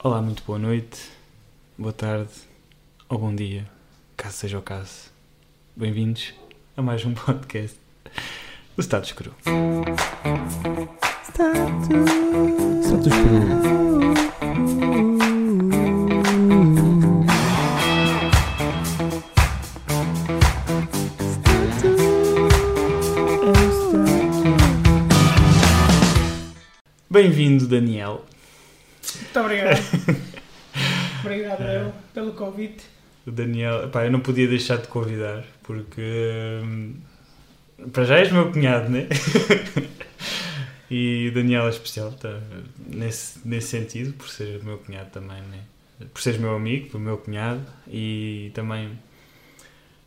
Olá, 0.00 0.22
muito 0.22 0.44
boa 0.44 0.60
noite, 0.60 1.10
boa 1.76 1.92
tarde 1.92 2.30
ou 3.08 3.18
bom 3.18 3.34
dia, 3.34 3.68
caso 4.16 4.36
seja 4.36 4.56
o 4.56 4.62
caso. 4.62 5.10
Bem-vindos 5.74 6.32
a 6.76 6.82
mais 6.82 7.04
um 7.04 7.14
podcast 7.18 7.76
do 8.76 8.80
Status 8.80 9.10
Cru. 9.10 9.34
Status 12.80 13.12
Cru. 13.12 13.58
Bem-vindo, 27.10 27.66
Daniel. 27.66 28.24
Muito 29.38 29.44
obrigado. 29.44 29.78
obrigado 31.22 31.62
eu 31.62 31.92
pelo 32.12 32.32
convite. 32.32 32.84
O 33.26 33.30
Daniel, 33.30 33.88
pá, 33.88 34.04
eu 34.04 34.10
não 34.10 34.20
podia 34.20 34.48
deixar 34.48 34.78
de 34.78 34.88
convidar 34.88 35.44
porque 35.62 36.60
hum, 36.62 36.94
para 37.92 38.04
já 38.04 38.18
és 38.18 38.32
meu 38.32 38.50
cunhado, 38.50 38.90
né? 38.90 39.06
e 40.90 41.28
o 41.30 41.34
Daniel 41.34 41.66
é 41.66 41.70
especial 41.70 42.10
tá? 42.12 42.40
nesse, 42.86 43.46
nesse 43.46 43.68
sentido, 43.68 44.12
por 44.14 44.28
ser 44.28 44.62
meu 44.64 44.78
cunhado 44.78 45.10
também, 45.10 45.40
né? 45.42 45.60
Por 46.12 46.20
seres 46.20 46.40
meu 46.40 46.54
amigo, 46.54 46.90
por 46.90 47.00
meu 47.00 47.18
cunhado 47.18 47.62
e 47.86 48.50
também 48.54 48.98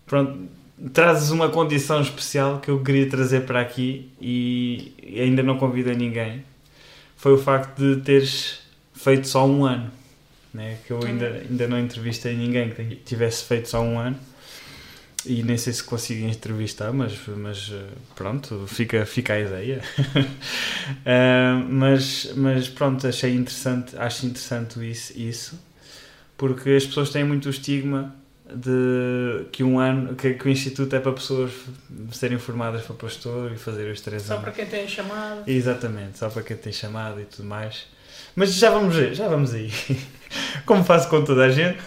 pronto, 0.05 0.49
trazes 0.93 1.29
uma 1.29 1.49
condição 1.49 2.01
especial 2.01 2.59
que 2.59 2.69
eu 2.69 2.81
queria 2.83 3.09
trazer 3.09 3.45
para 3.45 3.61
aqui 3.61 4.11
e 4.19 4.93
ainda 5.21 5.41
não 5.41 5.57
convidei 5.57 5.95
ninguém. 5.95 6.43
Foi 7.15 7.33
o 7.33 7.37
facto 7.37 7.77
de 7.77 8.01
teres 8.01 8.60
feito 9.03 9.27
só 9.27 9.45
um 9.47 9.65
ano, 9.65 9.91
né? 10.53 10.77
que 10.85 10.91
eu 10.91 11.03
ainda, 11.03 11.27
ainda 11.49 11.67
não 11.67 11.79
entrevistei 11.79 12.35
ninguém 12.35 12.69
que 12.69 12.95
tivesse 12.95 13.43
feito 13.45 13.69
só 13.69 13.81
um 13.81 13.97
ano 13.97 14.17
e 15.25 15.43
nem 15.43 15.57
sei 15.57 15.73
se 15.73 15.83
consigo 15.83 16.25
entrevistar, 16.27 16.91
mas, 16.91 17.13
mas 17.27 17.71
eh, 17.71 17.85
pronto, 18.15 18.65
fica, 18.67 19.05
fica 19.05 19.33
a 19.33 19.39
ideia. 19.39 19.81
uh, 20.07 21.63
mas, 21.69 22.31
mas 22.35 22.67
pronto, 22.67 23.05
achei 23.05 23.35
interessante, 23.35 23.95
acho 23.97 24.25
interessante 24.25 24.79
isso, 24.89 25.17
isso, 25.17 25.59
porque 26.37 26.71
as 26.71 26.85
pessoas 26.85 27.11
têm 27.11 27.23
muito 27.23 27.45
o 27.45 27.49
estigma 27.49 28.15
de 28.53 29.45
que 29.51 29.63
um 29.63 29.79
ano, 29.79 30.15
que, 30.15 30.33
que 30.33 30.47
o 30.47 30.49
Instituto 30.49 30.93
é 30.95 30.99
para 30.99 31.13
pessoas 31.13 31.51
serem 32.11 32.37
formadas 32.37 32.81
para 32.81 32.95
pastor 32.95 33.51
e 33.51 33.57
fazer 33.57 33.91
os 33.91 34.01
três 34.01 34.23
Só 34.23 34.33
anos. 34.33 34.43
para 34.43 34.53
quem 34.53 34.65
tem 34.65 34.87
chamado. 34.87 35.43
Exatamente, 35.47 36.17
só 36.17 36.29
para 36.29 36.43
quem 36.43 36.57
tem 36.57 36.73
chamado 36.73 37.21
e 37.21 37.25
tudo 37.25 37.47
mais. 37.47 37.85
Mas 38.35 38.53
já 38.53 38.69
vamos 38.69 38.95
ver, 38.95 39.13
já 39.13 39.27
vamos 39.27 39.53
aí. 39.53 39.71
Como 40.65 40.83
faço 40.83 41.09
com 41.09 41.23
toda 41.23 41.43
a 41.45 41.49
gente, 41.49 41.79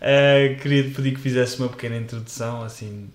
eh, 0.00 0.56
queria 0.62 0.84
te 0.84 0.90
pedir 0.90 1.14
que 1.14 1.20
fizesse 1.20 1.58
uma 1.58 1.68
pequena 1.68 1.96
introdução, 1.96 2.62
assim, 2.62 3.10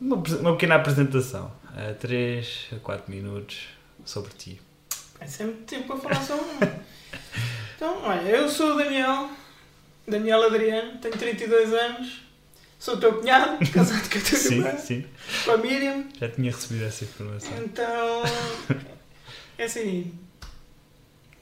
uma, 0.00 0.16
uma 0.16 0.52
pequena 0.52 0.74
apresentação, 0.74 1.50
a 1.74 1.94
3 1.94 2.66
a 2.76 2.76
4 2.80 3.10
minutos 3.10 3.68
sobre 4.04 4.30
ti. 4.36 4.60
É 5.20 5.26
sempre 5.26 5.56
tempo 5.64 5.96
para 5.98 6.14
falar 6.14 6.22
sobre 6.24 6.44
um. 6.44 6.78
Então, 7.76 8.02
olha, 8.02 8.22
eu 8.22 8.48
sou 8.48 8.72
o 8.74 8.76
Daniel, 8.76 9.30
Daniel 10.06 10.42
Adriano, 10.42 10.98
tenho 10.98 11.16
32 11.16 11.72
anos, 11.72 12.22
sou 12.76 12.96
teu 12.96 13.14
cunhado, 13.14 13.56
casado 13.70 14.10
com 14.10 14.18
a 14.18 14.20
tua 14.20 14.36
Sim, 14.36 14.54
irmã, 14.56 14.76
sim, 14.76 15.04
com 15.44 15.52
a 15.52 15.56
Miriam. 15.58 16.04
já 16.20 16.28
tinha 16.28 16.50
recebido 16.50 16.84
essa 16.86 17.04
informação. 17.04 17.52
Então, 17.62 18.22
é 19.56 19.62
assim, 19.64 20.12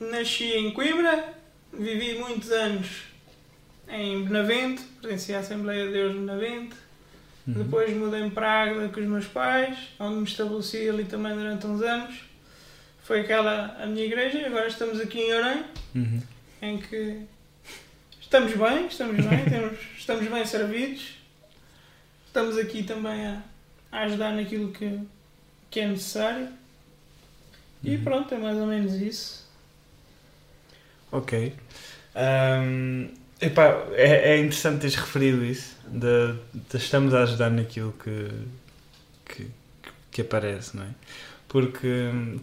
nasci 0.00 0.52
em 0.52 0.72
Coimbra, 0.72 1.34
vivi 1.72 2.18
muitos 2.18 2.50
anos 2.50 2.86
em 3.88 4.24
Benavente, 4.24 4.82
pertenci 5.00 5.32
à 5.34 5.38
Assembleia 5.40 5.86
de 5.86 5.92
Deus 5.92 6.12
de 6.12 6.18
Benavente. 6.20 6.76
Uhum. 7.46 7.54
Depois 7.54 7.96
mudei-me 7.96 8.30
para 8.30 8.62
Águeda 8.64 8.88
com 8.88 9.00
os 9.00 9.06
meus 9.06 9.26
pais, 9.26 9.78
onde 10.00 10.16
me 10.16 10.24
estabeleci 10.24 10.88
ali 10.88 11.04
também 11.04 11.34
durante 11.34 11.66
uns 11.66 11.80
anos. 11.82 12.14
Foi 13.04 13.20
aquela 13.20 13.76
a 13.80 13.86
minha 13.86 14.04
igreja, 14.04 14.44
agora 14.46 14.66
estamos 14.66 15.00
aqui 15.00 15.20
em 15.20 15.32
Orem, 15.34 15.64
Uhum. 15.94 16.22
em 16.60 16.78
que 16.78 17.20
estamos 18.20 18.52
bem, 18.52 18.86
estamos 18.88 19.24
bem, 19.24 19.44
temos, 19.48 19.78
estamos 19.96 20.26
bem 20.28 20.44
servidos. 20.44 21.14
Estamos 22.26 22.58
aqui 22.58 22.82
também 22.82 23.24
a, 23.26 23.40
a 23.92 24.00
ajudar 24.02 24.32
naquilo 24.32 24.72
que, 24.72 25.00
que 25.70 25.80
é 25.80 25.86
necessário. 25.86 26.48
E 27.84 27.94
Uhum. 27.94 28.02
pronto, 28.04 28.34
é 28.34 28.38
mais 28.38 28.56
ou 28.58 28.66
menos 28.66 28.94
isso. 28.94 29.45
Ok. 31.16 31.54
Ahm, 32.14 33.08
epá, 33.40 33.86
é, 33.92 34.34
é 34.34 34.38
interessante 34.38 34.80
teres 34.80 34.96
referido 34.96 35.42
isso, 35.44 35.74
de, 35.88 36.34
de 36.52 36.76
estamos 36.76 37.14
a 37.14 37.22
ajudar 37.22 37.50
naquilo 37.50 37.92
que, 37.92 38.30
que, 39.24 39.46
que 40.10 40.20
aparece, 40.20 40.76
não 40.76 40.84
é? 40.84 40.88
Porque, 41.48 41.88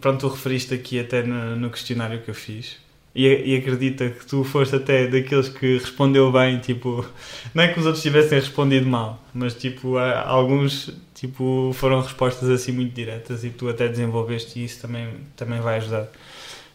pronto, 0.00 0.20
tu 0.20 0.28
referiste 0.28 0.74
aqui 0.74 0.98
até 0.98 1.22
no, 1.22 1.54
no 1.54 1.70
questionário 1.70 2.20
que 2.22 2.30
eu 2.30 2.34
fiz 2.34 2.78
e, 3.14 3.28
e 3.28 3.56
acredita 3.56 4.10
que 4.10 4.26
tu 4.26 4.42
foste 4.42 4.74
até 4.74 5.06
daqueles 5.06 5.48
que 5.48 5.78
respondeu 5.78 6.32
bem, 6.32 6.58
tipo, 6.58 7.06
não 7.54 7.62
é 7.62 7.72
que 7.72 7.78
os 7.78 7.86
outros 7.86 8.02
tivessem 8.02 8.40
respondido 8.40 8.86
mal, 8.86 9.22
mas 9.32 9.54
tipo, 9.54 9.98
alguns 9.98 10.92
tipo, 11.14 11.70
foram 11.74 12.00
respostas 12.00 12.48
assim 12.50 12.72
muito 12.72 12.92
diretas 12.92 13.44
e 13.44 13.50
tu 13.50 13.68
até 13.68 13.86
desenvolveste 13.86 14.58
e 14.58 14.64
isso 14.64 14.82
também, 14.82 15.08
também 15.36 15.60
vai 15.60 15.76
ajudar 15.76 16.08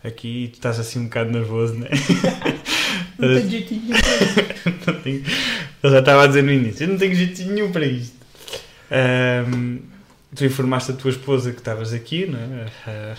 aqui 0.04 0.46
e 0.46 0.48
tu 0.50 0.54
estás 0.56 0.80
assim 0.80 1.00
um 1.00 1.04
bocado 1.06 1.32
nervoso, 1.32 1.76
né? 1.76 1.90
Não 3.18 3.28
tem 3.36 3.50
jeitinho. 3.50 3.82
Não 4.88 4.94
tenho- 5.02 5.24
Eu 5.84 5.92
já 5.92 6.00
estava 6.00 6.24
a 6.24 6.28
dizer 6.28 6.42
no 6.44 6.52
início, 6.52 6.84
eu 6.86 6.88
não 6.90 6.98
tenho 6.98 7.14
jeito 7.16 7.42
nenhum 7.44 7.72
para 7.72 7.86
isto. 7.86 8.16
Ahm, 8.92 9.80
tu 10.36 10.46
informaste 10.46 10.92
a 10.92 10.96
tua 10.96 11.12
esposa 11.12 11.52
que 11.52 11.60
estavas 11.60 11.94
aqui, 11.94 12.26
não 12.26 12.40
é? 12.40 12.66
Ah, 12.88 13.16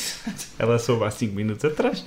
ela 0.58 0.78
soube 0.78 1.04
há 1.04 1.10
5 1.10 1.34
minutos 1.34 1.64
atrás. 1.64 2.04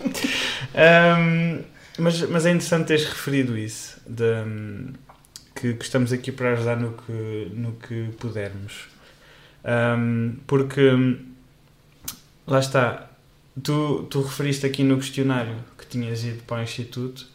Ahm, 0.76 1.62
mas, 2.00 2.22
mas 2.30 2.46
é 2.46 2.50
interessante 2.52 2.88
teres 2.88 3.06
referido 3.06 3.58
isso, 3.58 4.00
de, 4.08 4.24
que, 5.56 5.74
que 5.74 5.84
estamos 5.86 6.12
aqui 6.14 6.32
para 6.32 6.54
ajudar 6.54 6.76
no 6.78 6.94
que, 6.94 7.52
no 7.54 7.74
que 7.74 8.10
pudermos. 8.20 8.74
Ahm, 9.64 10.38
porque, 10.46 10.82
hum, 10.90 11.18
lá 12.46 12.60
está, 12.60 13.07
tu, 13.64 14.08
tu 14.10 14.22
referiste 14.22 14.66
aqui 14.66 14.84
no 14.84 14.98
questionário 14.98 15.56
que 15.78 15.86
tinhas 15.86 16.24
ido 16.24 16.44
para 16.44 16.60
o 16.60 16.64
Instituto 16.64 17.28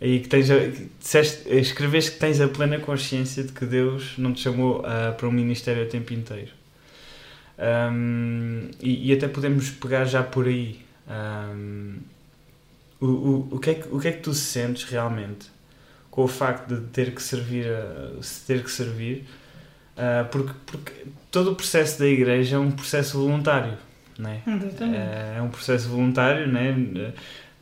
e 0.00 0.20
que 0.20 0.28
tens 0.28 0.50
a, 0.50 0.58
que 0.58 0.90
disseste, 0.98 1.48
escreveste 1.48 2.12
que 2.12 2.18
tens 2.18 2.40
a 2.40 2.48
plena 2.48 2.78
consciência 2.78 3.44
de 3.44 3.52
que 3.52 3.66
Deus 3.66 4.16
não 4.16 4.32
te 4.32 4.40
chamou 4.40 4.82
ah, 4.84 5.12
para 5.12 5.28
um 5.28 5.32
ministério 5.32 5.82
a 5.82 5.86
tempo 5.86 6.12
inteiro. 6.12 6.52
Ahm, 7.58 8.70
e, 8.80 9.10
e 9.10 9.12
até 9.12 9.28
podemos 9.28 9.70
pegar 9.70 10.06
já 10.06 10.22
por 10.22 10.46
aí. 10.46 10.80
Ahm, 11.06 11.98
o, 13.00 13.06
o, 13.06 13.48
o, 13.52 13.58
que 13.58 13.70
é 13.70 13.74
que, 13.74 13.88
o 13.88 14.00
que 14.00 14.08
é 14.08 14.12
que 14.12 14.22
tu 14.22 14.32
sentes 14.32 14.84
realmente 14.84 15.46
com 16.10 16.24
o 16.24 16.28
facto 16.28 16.74
de 16.74 16.80
ter 16.88 17.14
que 17.14 17.22
servir, 17.22 17.66
a, 17.66 18.20
ter 18.46 18.64
que 18.64 18.70
servir? 18.70 19.26
Ah, 19.96 20.26
porque, 20.30 20.52
porque 20.64 20.92
todo 21.30 21.52
o 21.52 21.54
processo 21.54 21.98
da 21.98 22.06
igreja 22.06 22.56
é 22.56 22.58
um 22.58 22.70
processo 22.70 23.18
voluntário, 23.18 23.76
não 24.20 24.30
é? 24.30 24.42
É 25.36 25.42
um 25.42 25.48
processo 25.48 25.88
voluntário, 25.88 26.46
né? 26.46 26.74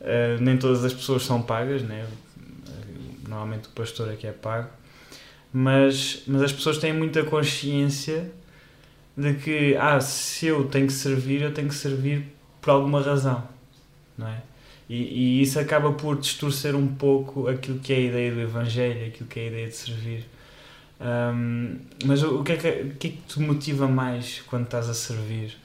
Eh, 0.01 0.37
nem 0.39 0.57
todas 0.57 0.83
as 0.85 0.93
pessoas 0.93 1.23
são 1.23 1.41
pagas, 1.41 1.81
né? 1.83 2.05
Normalmente 3.27 3.67
o 3.67 3.71
pastor 3.71 4.11
é 4.11 4.15
que 4.15 4.25
é 4.25 4.31
pago, 4.31 4.69
mas, 5.53 6.23
mas 6.25 6.41
as 6.41 6.51
pessoas 6.51 6.77
têm 6.77 6.93
muita 6.93 7.23
consciência 7.23 8.31
de 9.15 9.35
que, 9.35 9.75
ah, 9.75 9.99
se 10.01 10.47
eu 10.47 10.65
tenho 10.65 10.87
que 10.87 10.93
servir, 10.93 11.41
eu 11.41 11.53
tenho 11.53 11.67
que 11.67 11.75
servir 11.75 12.25
por 12.61 12.71
alguma 12.71 13.01
razão, 13.01 13.47
não 14.17 14.27
é? 14.27 14.41
E, 14.89 14.95
e 14.95 15.41
isso 15.43 15.59
acaba 15.59 15.91
por 15.91 16.17
distorcer 16.17 16.75
um 16.75 16.87
pouco 16.87 17.47
aquilo 17.47 17.79
que 17.79 17.93
é 17.93 17.97
a 17.97 17.99
ideia 17.99 18.31
do 18.33 18.41
Evangelho, 18.41 19.07
aquilo 19.07 19.29
que 19.29 19.39
é 19.39 19.43
a 19.43 19.47
ideia 19.47 19.67
de 19.67 19.75
servir. 19.75 20.25
Ahm, 20.99 21.77
mas 22.05 22.23
o, 22.23 22.39
o 22.39 22.43
que 22.43 22.53
é 22.53 22.57
que, 22.57 22.67
o 22.67 22.95
que 22.95 23.07
é 23.07 23.11
que 23.11 23.17
te 23.27 23.39
motiva 23.39 23.87
mais 23.87 24.41
quando 24.47 24.65
estás 24.65 24.89
a 24.89 24.93
servir? 24.93 25.55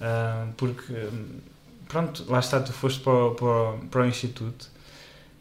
Ah, 0.00 0.48
porque 0.56 0.92
pronto, 1.88 2.24
lá 2.28 2.38
está, 2.40 2.60
tu 2.60 2.72
foste 2.72 3.00
para, 3.00 3.12
o- 3.14 3.34
para, 3.34 3.88
para 3.90 4.02
o 4.02 4.06
Instituto 4.06 4.68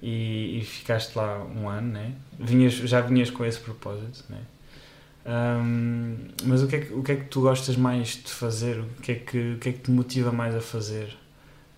e, 0.02 0.60
e 0.60 0.66
ficaste 0.66 1.16
lá 1.18 1.44
um 1.44 1.70
ano, 1.70 1.94
né? 1.94 2.14
vinhas, 2.40 2.74
já 2.74 3.02
vinhas 3.02 3.30
com 3.30 3.46
esse 3.46 3.60
propósito, 3.60 4.24
né? 4.30 4.40
Ahm, 5.26 6.16
mas 6.44 6.62
o 6.62 6.68
que, 6.68 6.76
é 6.76 6.80
que, 6.82 6.94
o 6.94 7.02
que 7.04 7.12
é 7.14 7.16
que 7.16 7.26
tu 7.26 7.42
gostas 7.42 7.76
mais 7.76 8.10
de 8.10 8.30
fazer? 8.30 8.80
O 8.80 8.88
que 9.02 9.12
é 9.12 9.16
que, 9.16 9.54
o 9.54 9.60
que, 9.60 9.70
é 9.70 9.72
que 9.74 9.80
te 9.80 9.92
motiva 9.92 10.32
mais 10.32 10.56
a 10.56 10.62
fazer 10.62 11.18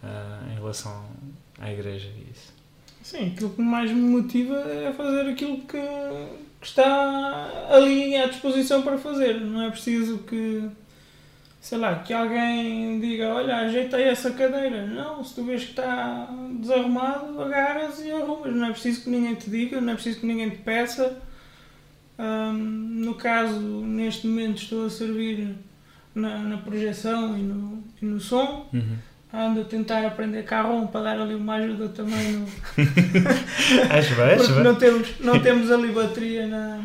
ah, 0.03 0.41
em 0.51 0.55
relação 0.55 1.05
à 1.59 1.71
igreja 1.71 2.07
e 2.07 2.31
isso? 2.31 2.53
Sim, 3.03 3.31
aquilo 3.31 3.51
que 3.51 3.61
mais 3.61 3.89
me 3.89 4.01
motiva 4.01 4.55
é 4.57 4.91
fazer 4.93 5.29
aquilo 5.31 5.59
que, 5.61 5.77
que 6.59 6.67
está 6.67 7.67
ali 7.71 8.15
à 8.17 8.27
disposição 8.27 8.81
para 8.81 8.97
fazer. 8.97 9.39
Não 9.39 9.61
é 9.61 9.69
preciso 9.71 10.17
que, 10.19 10.69
sei 11.59 11.77
lá, 11.77 11.95
que 11.95 12.13
alguém 12.13 12.99
diga, 12.99 13.29
olha, 13.29 13.57
ajeitei 13.57 14.03
essa 14.03 14.31
cadeira. 14.31 14.85
Não, 14.85 15.23
se 15.23 15.35
tu 15.35 15.43
vês 15.43 15.63
que 15.63 15.71
está 15.71 16.29
desarrumado, 16.59 17.41
agarras 17.41 17.99
e 17.99 18.11
arrumas. 18.11 18.55
não 18.55 18.67
é 18.67 18.71
preciso 18.71 19.03
que 19.03 19.09
ninguém 19.09 19.35
te 19.35 19.49
diga, 19.49 19.81
não 19.81 19.91
é 19.91 19.95
preciso 19.95 20.19
que 20.21 20.25
ninguém 20.25 20.49
te 20.49 20.57
peça. 20.57 21.17
Ahm, 22.17 23.03
no 23.05 23.15
caso, 23.15 23.59
neste 23.59 24.27
momento 24.27 24.61
estou 24.61 24.85
a 24.85 24.89
servir 24.89 25.55
na, 26.15 26.39
na 26.39 26.57
projeção 26.57 27.37
e 27.37 27.41
no, 27.41 27.83
e 28.01 28.05
no 28.05 28.19
som. 28.19 28.67
Uhum. 28.73 28.97
Ando 29.33 29.61
a 29.61 29.65
tentar 29.65 30.05
aprender 30.05 30.43
carrom 30.43 30.87
para 30.87 31.03
dar 31.03 31.21
ali 31.21 31.35
uma 31.35 31.55
ajuda 31.55 31.89
também 31.89 32.31
no, 32.31 32.47
Acho 33.91 34.15
bem, 34.15 34.33
acho 34.33 34.53
bem. 34.53 34.63
não 34.63 34.75
temos, 34.75 35.19
não 35.19 35.39
temos 35.39 35.69
ali 35.69 35.91
bateria 35.91 36.47
na, 36.47 36.81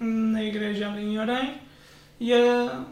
na 0.00 0.42
igreja 0.42 0.88
ali 0.88 1.04
em 1.04 1.18
Orém 1.20 1.54
e, 2.20 2.32
a, 2.32 2.84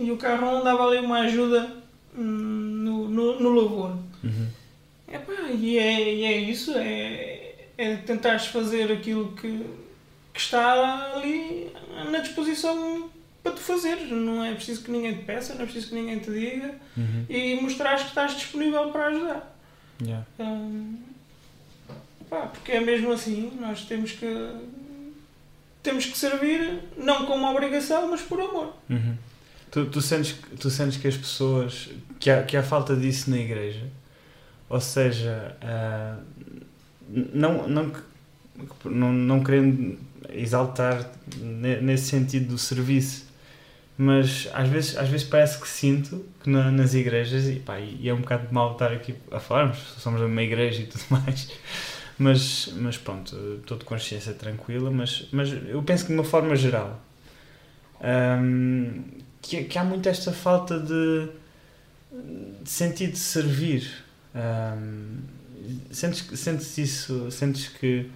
e 0.00 0.10
o 0.10 0.16
carrom 0.16 0.62
dava 0.64 0.86
ali 0.86 0.98
uma 0.98 1.20
ajuda 1.20 1.70
hum, 2.16 2.22
no, 2.22 3.08
no, 3.08 3.40
no 3.40 3.48
louvor. 3.50 3.96
Uhum. 4.24 4.48
Epá, 5.12 5.32
e, 5.52 5.78
é, 5.78 6.14
e 6.14 6.24
é 6.24 6.36
isso, 6.38 6.72
é, 6.76 7.54
é 7.76 7.96
tentares 7.96 8.46
fazer 8.46 8.90
aquilo 8.92 9.32
que, 9.32 9.66
que 10.32 10.40
está 10.40 11.12
ali 11.14 11.70
na 12.10 12.18
disposição 12.20 13.10
para 13.42 13.52
tu 13.52 13.60
fazeres. 13.60 14.10
Não 14.10 14.44
é 14.44 14.54
preciso 14.54 14.82
que 14.82 14.90
ninguém 14.90 15.14
te 15.14 15.24
peça, 15.24 15.54
não 15.54 15.62
é 15.62 15.64
preciso 15.64 15.88
que 15.88 15.94
ninguém 15.94 16.18
te 16.18 16.30
diga 16.30 16.74
Uhum. 16.96 17.24
e 17.28 17.54
mostrares 17.60 18.02
que 18.02 18.08
estás 18.08 18.34
disponível 18.36 18.90
para 18.90 19.06
ajudar. 19.06 19.56
Yeah. 20.02 20.26
Pá, 22.28 22.42
porque 22.46 22.72
é 22.72 22.80
mesmo 22.80 23.10
assim, 23.12 23.52
nós 23.60 23.84
temos 23.84 24.12
que 24.12 24.26
temos 25.82 26.04
que 26.04 26.16
servir 26.16 26.80
não 26.96 27.24
como 27.26 27.46
obrigação, 27.50 28.08
mas 28.10 28.20
por 28.20 28.40
amor. 28.40 28.74
Uhum. 28.88 29.16
Tu, 29.70 29.86
tu, 29.86 30.00
sentes, 30.02 30.36
tu 30.58 30.68
sentes 30.70 30.96
que 30.96 31.06
as 31.08 31.16
pessoas. 31.16 31.90
que 32.18 32.30
há, 32.30 32.42
que 32.42 32.56
há 32.56 32.62
falta 32.62 32.96
disso 32.96 33.30
na 33.30 33.38
igreja? 33.38 33.86
Ou 34.68 34.80
seja, 34.80 35.56
ah, 35.62 36.18
não, 37.08 37.68
não, 37.68 37.92
não, 38.84 39.12
não 39.12 39.44
querendo 39.44 39.98
exaltar 40.30 41.10
ne- 41.38 41.80
nesse 41.80 42.06
sentido 42.10 42.48
do 42.50 42.58
serviço, 42.58 43.26
mas 43.98 44.48
às 44.54 44.68
vezes, 44.68 44.96
às 44.96 45.08
vezes 45.08 45.26
parece 45.26 45.60
que 45.60 45.68
sinto 45.68 46.24
que 46.42 46.50
na- 46.50 46.70
nas 46.70 46.94
igrejas, 46.94 47.46
e, 47.48 47.56
pá, 47.60 47.78
e 47.80 48.08
é 48.08 48.14
um 48.14 48.20
bocado 48.22 48.52
mal 48.52 48.72
estar 48.72 48.92
aqui 48.92 49.14
a 49.32 49.40
falarmos, 49.40 49.78
somos 49.98 50.20
uma 50.22 50.42
igreja 50.42 50.82
e 50.82 50.86
tudo 50.86 51.04
mais, 51.10 51.50
mas, 52.18 52.72
mas 52.76 52.98
pronto, 52.98 53.36
estou 53.60 53.78
de 53.78 53.84
consciência 53.84 54.34
tranquila, 54.34 54.90
mas, 54.90 55.28
mas 55.32 55.50
eu 55.68 55.82
penso 55.82 56.04
que 56.06 56.12
de 56.12 56.18
uma 56.18 56.24
forma 56.24 56.56
geral 56.56 57.00
que, 59.42 59.64
que 59.64 59.78
há 59.78 59.84
muito 59.84 60.08
esta 60.08 60.32
falta 60.32 60.78
de, 60.78 61.28
de 62.62 62.70
sentido 62.70 63.12
de 63.12 63.18
servir. 63.18 64.04
Hum, 64.34 65.18
sentes, 65.90 66.38
sentes 66.38 66.78
isso, 66.78 67.30
sentes 67.30 67.68
que 67.68 68.10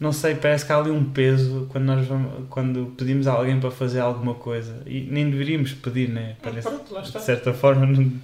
não 0.00 0.12
sei, 0.12 0.34
parece 0.34 0.66
que 0.66 0.72
há 0.72 0.78
ali 0.78 0.90
um 0.90 1.10
peso 1.12 1.66
quando 1.70 1.84
nós 1.84 2.06
vamos, 2.06 2.48
quando 2.50 2.94
pedimos 2.96 3.26
a 3.26 3.32
alguém 3.32 3.60
para 3.60 3.70
fazer 3.70 4.00
alguma 4.00 4.34
coisa 4.34 4.82
e 4.86 5.02
nem 5.02 5.30
deveríamos 5.30 5.72
pedir, 5.72 6.08
né? 6.10 6.36
Parece, 6.42 6.68
Pronto, 6.68 6.92
lá 6.94 7.02
está. 7.02 7.18
de 7.20 7.24
certa 7.24 7.54
forma 7.54 7.86
não, 7.86 8.02
hum, 8.02 8.20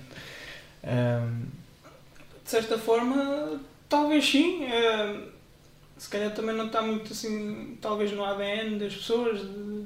De 2.44 2.50
certa 2.50 2.78
forma, 2.78 3.60
talvez 3.88 4.28
sim. 4.28 4.62
se 5.96 6.08
calhar 6.08 6.32
também 6.34 6.56
não 6.56 6.66
está 6.66 6.82
muito 6.82 7.12
assim, 7.12 7.76
talvez 7.80 8.10
no 8.12 8.24
ADN 8.24 8.78
das 8.78 8.94
pessoas, 8.94 9.40
de- 9.40 9.84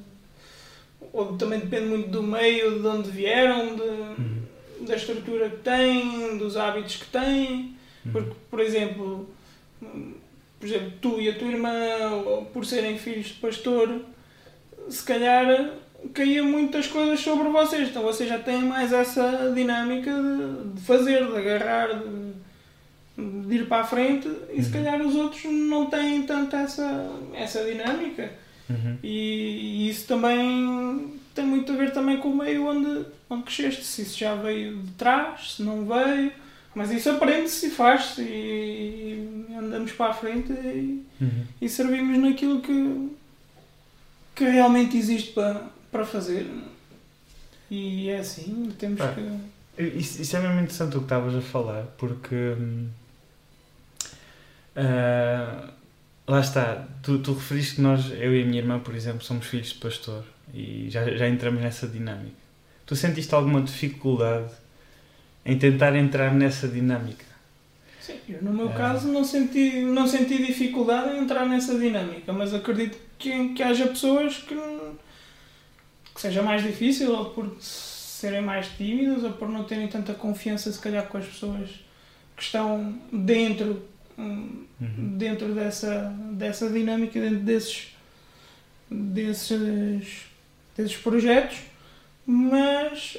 ou 1.12 1.36
também 1.36 1.60
depende 1.60 1.86
muito 1.86 2.08
do 2.08 2.22
meio, 2.22 2.80
de 2.80 2.86
onde 2.86 3.10
vieram, 3.10 3.74
de, 3.76 3.82
uhum, 3.82 4.38
da 4.80 4.96
estrutura 4.96 5.48
que 5.50 5.56
têm, 5.58 6.38
dos 6.38 6.56
hábitos 6.56 6.96
que 6.96 7.06
têm. 7.06 7.74
uhum, 8.06 8.12
Porque, 8.12 8.30
por 8.50 8.60
exemplo, 8.60 9.28
por 9.80 10.66
exemplo, 10.66 10.92
tu 11.00 11.20
e 11.20 11.28
a 11.28 11.34
tua 11.38 11.48
irmã, 11.48 11.72
por 12.52 12.64
serem 12.64 12.96
filhos 12.98 13.26
de 13.26 13.34
pastor, 13.34 14.00
se 14.88 15.02
calhar 15.04 15.72
caía 16.12 16.42
muitas 16.42 16.86
coisas 16.86 17.20
sobre 17.20 17.48
vocês. 17.48 17.88
Então 17.88 18.02
vocês 18.02 18.28
já 18.28 18.38
têm 18.38 18.62
mais 18.62 18.92
essa 18.92 19.52
dinâmica 19.54 20.10
de, 20.12 20.74
de 20.74 20.80
fazer, 20.82 21.26
de 21.26 21.36
agarrar, 21.36 21.88
de, 21.98 22.34
de 23.46 23.54
ir 23.56 23.66
para 23.66 23.82
a 23.82 23.86
frente 23.86 24.28
e 24.52 24.62
se 24.62 24.68
Uhum. 24.68 24.84
calhar 24.84 25.00
os 25.02 25.14
outros 25.14 25.44
não 25.44 25.86
têm 25.86 26.22
tanto 26.24 26.54
essa, 26.56 27.10
essa 27.34 27.64
dinâmica. 27.64 28.30
Uhum, 28.70 28.98
E, 29.02 29.88
isso 29.88 30.06
também 30.06 31.12
tem 31.34 31.44
muito 31.44 31.72
a 31.72 31.76
ver 31.76 31.92
também 31.92 32.18
com 32.18 32.28
o 32.28 32.36
meio 32.36 32.66
onde, 32.66 33.06
onde 33.28 33.42
cresceste, 33.44 33.84
se 33.84 34.02
isso 34.02 34.18
já 34.18 34.34
veio 34.34 34.78
de 34.78 34.90
trás, 34.92 35.54
se 35.54 35.62
não 35.62 35.84
veio, 35.84 36.32
mas 36.74 36.90
isso 36.90 37.10
aprende-se 37.10 37.66
e 37.66 37.70
faz-se 37.70 38.22
e 38.22 39.46
andamos 39.56 39.92
para 39.92 40.10
a 40.10 40.14
frente 40.14 40.52
e, 40.52 41.04
uhum. 41.20 41.44
e 41.60 41.68
servimos 41.68 42.18
naquilo 42.18 42.60
que, 42.60 43.10
que 44.34 44.44
realmente 44.44 44.96
existe 44.96 45.32
para, 45.32 45.66
para 45.90 46.04
fazer. 46.04 46.46
E 47.70 48.08
é 48.08 48.18
assim, 48.18 48.72
temos 48.78 49.00
Ah. 49.00 49.14
que. 49.14 49.54
Isso, 49.82 50.22
isso 50.22 50.36
é 50.36 50.40
mesmo 50.40 50.60
interessante 50.60 50.96
o 50.96 51.00
que 51.00 51.06
estavas 51.06 51.34
a 51.34 51.40
falar, 51.40 51.82
porque 51.98 52.34
hum, 52.34 52.88
ah, 54.76 55.70
lá 56.26 56.40
está, 56.40 56.86
tu, 57.02 57.18
tu 57.18 57.32
referiste 57.34 57.76
que 57.76 57.80
nós, 57.80 58.10
eu 58.12 58.34
e 58.34 58.42
a 58.42 58.46
minha 58.46 58.60
irmã, 58.60 58.78
por 58.80 58.94
exemplo, 58.94 59.22
somos 59.22 59.46
filhos 59.46 59.68
de 59.68 59.74
pastor 59.74 60.24
e 60.52 60.86
já, 60.90 61.04
já 61.16 61.28
entramos 61.28 61.60
nessa 61.62 61.86
dinâmica. 61.86 62.36
Tu 62.86 62.94
sentiste 62.96 63.34
alguma 63.34 63.62
dificuldade 63.62 64.50
em 65.44 65.58
tentar 65.58 65.94
entrar 65.96 66.34
nessa 66.34 66.68
dinâmica? 66.68 67.24
Sim, 68.00 68.18
eu 68.28 68.42
no 68.42 68.52
meu 68.52 68.68
Ah. 68.68 68.74
caso 68.74 69.08
não 69.08 69.24
senti, 69.24 69.80
não 69.80 70.06
senti 70.06 70.44
dificuldade 70.44 71.16
em 71.16 71.20
entrar 71.22 71.46
nessa 71.46 71.78
dinâmica, 71.78 72.32
mas 72.32 72.52
acredito 72.52 72.98
que, 73.18 73.54
que 73.54 73.62
haja 73.62 73.86
pessoas 73.88 74.36
que, 74.38 74.54
que 76.14 76.20
seja 76.20 76.42
mais 76.42 76.62
difícil, 76.62 77.12
ou 77.14 77.26
por 77.30 77.56
serem 77.60 78.42
mais 78.42 78.68
tímidas, 78.76 79.24
ou 79.24 79.32
por 79.32 79.48
não 79.48 79.64
terem 79.64 79.88
tanta 79.88 80.12
confiança, 80.14 80.70
se 80.70 80.78
calhar, 80.78 81.06
com 81.06 81.16
as 81.18 81.24
pessoas 81.26 81.70
que 82.36 82.42
estão 82.42 82.98
dentro, 83.10 83.82
Uhum. 84.16 84.66
dentro 85.16 85.54
dessa, 85.54 86.14
dessa 86.32 86.68
dinâmica, 86.70 87.20
dentro 87.20 87.38
desses, 87.40 87.88
desses, 88.90 90.26
desses 90.76 90.96
projetos, 90.96 91.58
mas 92.26 93.18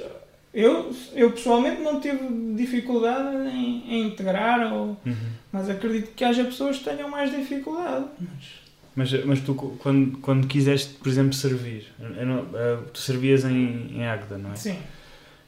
eu, 0.53 0.95
eu 1.13 1.31
pessoalmente 1.31 1.81
não 1.81 1.99
tive 1.99 2.19
dificuldade 2.55 3.35
em, 3.49 3.83
em 3.93 4.07
integrar, 4.07 4.71
ou, 4.73 4.97
Uhum. 5.05 5.15
mas 5.51 5.69
acredito 5.69 6.11
que 6.15 6.23
haja 6.23 6.43
pessoas 6.45 6.77
que 6.77 6.85
tenham 6.85 7.09
mais 7.09 7.31
dificuldade. 7.31 8.05
Mas, 8.19 9.11
Mas, 9.11 9.25
mas 9.25 9.41
tu, 9.41 9.53
quando, 9.79 10.17
quando 10.19 10.47
quiseste, 10.47 10.93
por 10.95 11.09
exemplo, 11.09 11.33
servir, 11.33 11.87
não- 11.99 12.47
ah, 12.53 12.81
tu 12.93 12.99
servias 12.99 13.43
em, 13.43 13.97
em 13.97 14.05
Águeda, 14.07 14.37
não 14.37 14.51
é? 14.53 14.55
sim, 14.55 14.77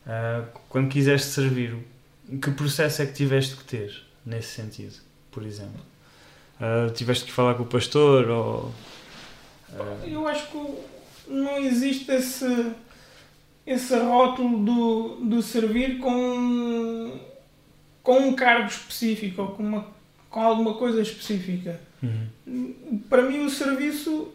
Ah, 0.06 0.44
quando 0.70 0.89
quiseste 0.89 1.27
servir, 1.27 1.75
que 2.42 2.51
processo 2.51 3.01
é 3.01 3.06
que 3.06 3.13
tiveste 3.13 3.56
que 3.56 3.63
ter 3.63 4.04
nesse 4.25 4.50
sentido, 4.50 4.96
por 5.38 5.46
exemplo? 5.46 5.79
Ah, 6.60 6.89
tiveste 6.96 7.25
que 7.25 7.32
falar 7.32 7.53
com 7.53 7.62
o 7.62 7.67
pastor 7.67 8.27
ou. 8.27 8.74
ah, 9.72 10.08
eu 10.08 10.27
acho 10.27 10.48
que 10.48 10.58
não 11.27 11.60
existe 11.60 12.12
esse, 12.12 12.72
esse 13.63 13.96
rótulo 14.00 14.58
do, 14.65 15.15
do 15.24 15.44
servir 15.44 16.00
com, 16.00 17.20
com 18.01 18.17
um 18.17 18.34
cargo 18.34 18.67
específico 18.67 19.44
ou 19.44 19.48
com, 19.50 19.62
uma, 19.62 19.86
com 20.27 20.41
alguma 20.41 20.74
coisa 20.74 21.03
específica. 21.03 21.79
uhum, 22.01 22.74
Para 23.08 23.22
mim, 23.22 23.46
o 23.46 23.50
serviço, 23.51 24.29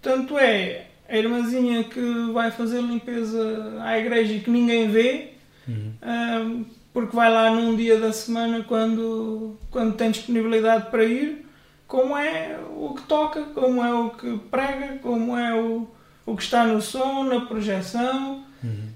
tanto 0.00 0.38
é 0.38 0.86
a 1.08 1.16
irmãzinha 1.16 1.82
que 1.82 2.30
vai 2.32 2.52
fazer 2.52 2.80
limpeza 2.80 3.82
à 3.82 3.98
igreja 3.98 4.34
e 4.34 4.40
que 4.40 4.50
ninguém 4.50 4.88
vê, 4.88 5.32
uhum, 5.66 5.92
ah, 6.00 6.62
porque 6.94 7.14
vai 7.14 7.30
lá 7.30 7.50
num 7.50 7.76
dia 7.76 7.98
da 8.00 8.12
semana 8.12 8.64
quando, 8.66 9.58
quando 9.70 9.94
tem 9.96 10.10
disponibilidade 10.10 10.90
para 10.90 11.04
ir, 11.04 11.44
como 11.86 12.16
é 12.16 12.58
o 12.74 12.94
que 12.94 13.02
toca, 13.02 13.42
como 13.54 13.84
é 13.84 13.92
o 13.92 14.08
que 14.10 14.38
prega, 14.50 14.98
como 15.02 15.36
é 15.36 15.52
o, 15.54 15.86
o 16.24 16.34
que 16.36 16.42
está 16.42 16.64
no 16.64 16.80
som, 16.80 17.24
na 17.24 17.42
projeção. 17.42 18.42
uhum, 18.62 18.88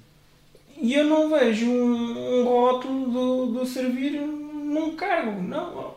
E 0.80 0.94
eu 0.94 1.04
não 1.04 1.28
vejo 1.28 1.66
um, 1.68 2.40
um 2.40 2.44
rótulo 2.44 3.10
do, 3.10 3.46
do 3.58 3.66
servir 3.66 4.12
num 4.20 4.94
cargo, 4.96 5.42
não. 5.42 5.94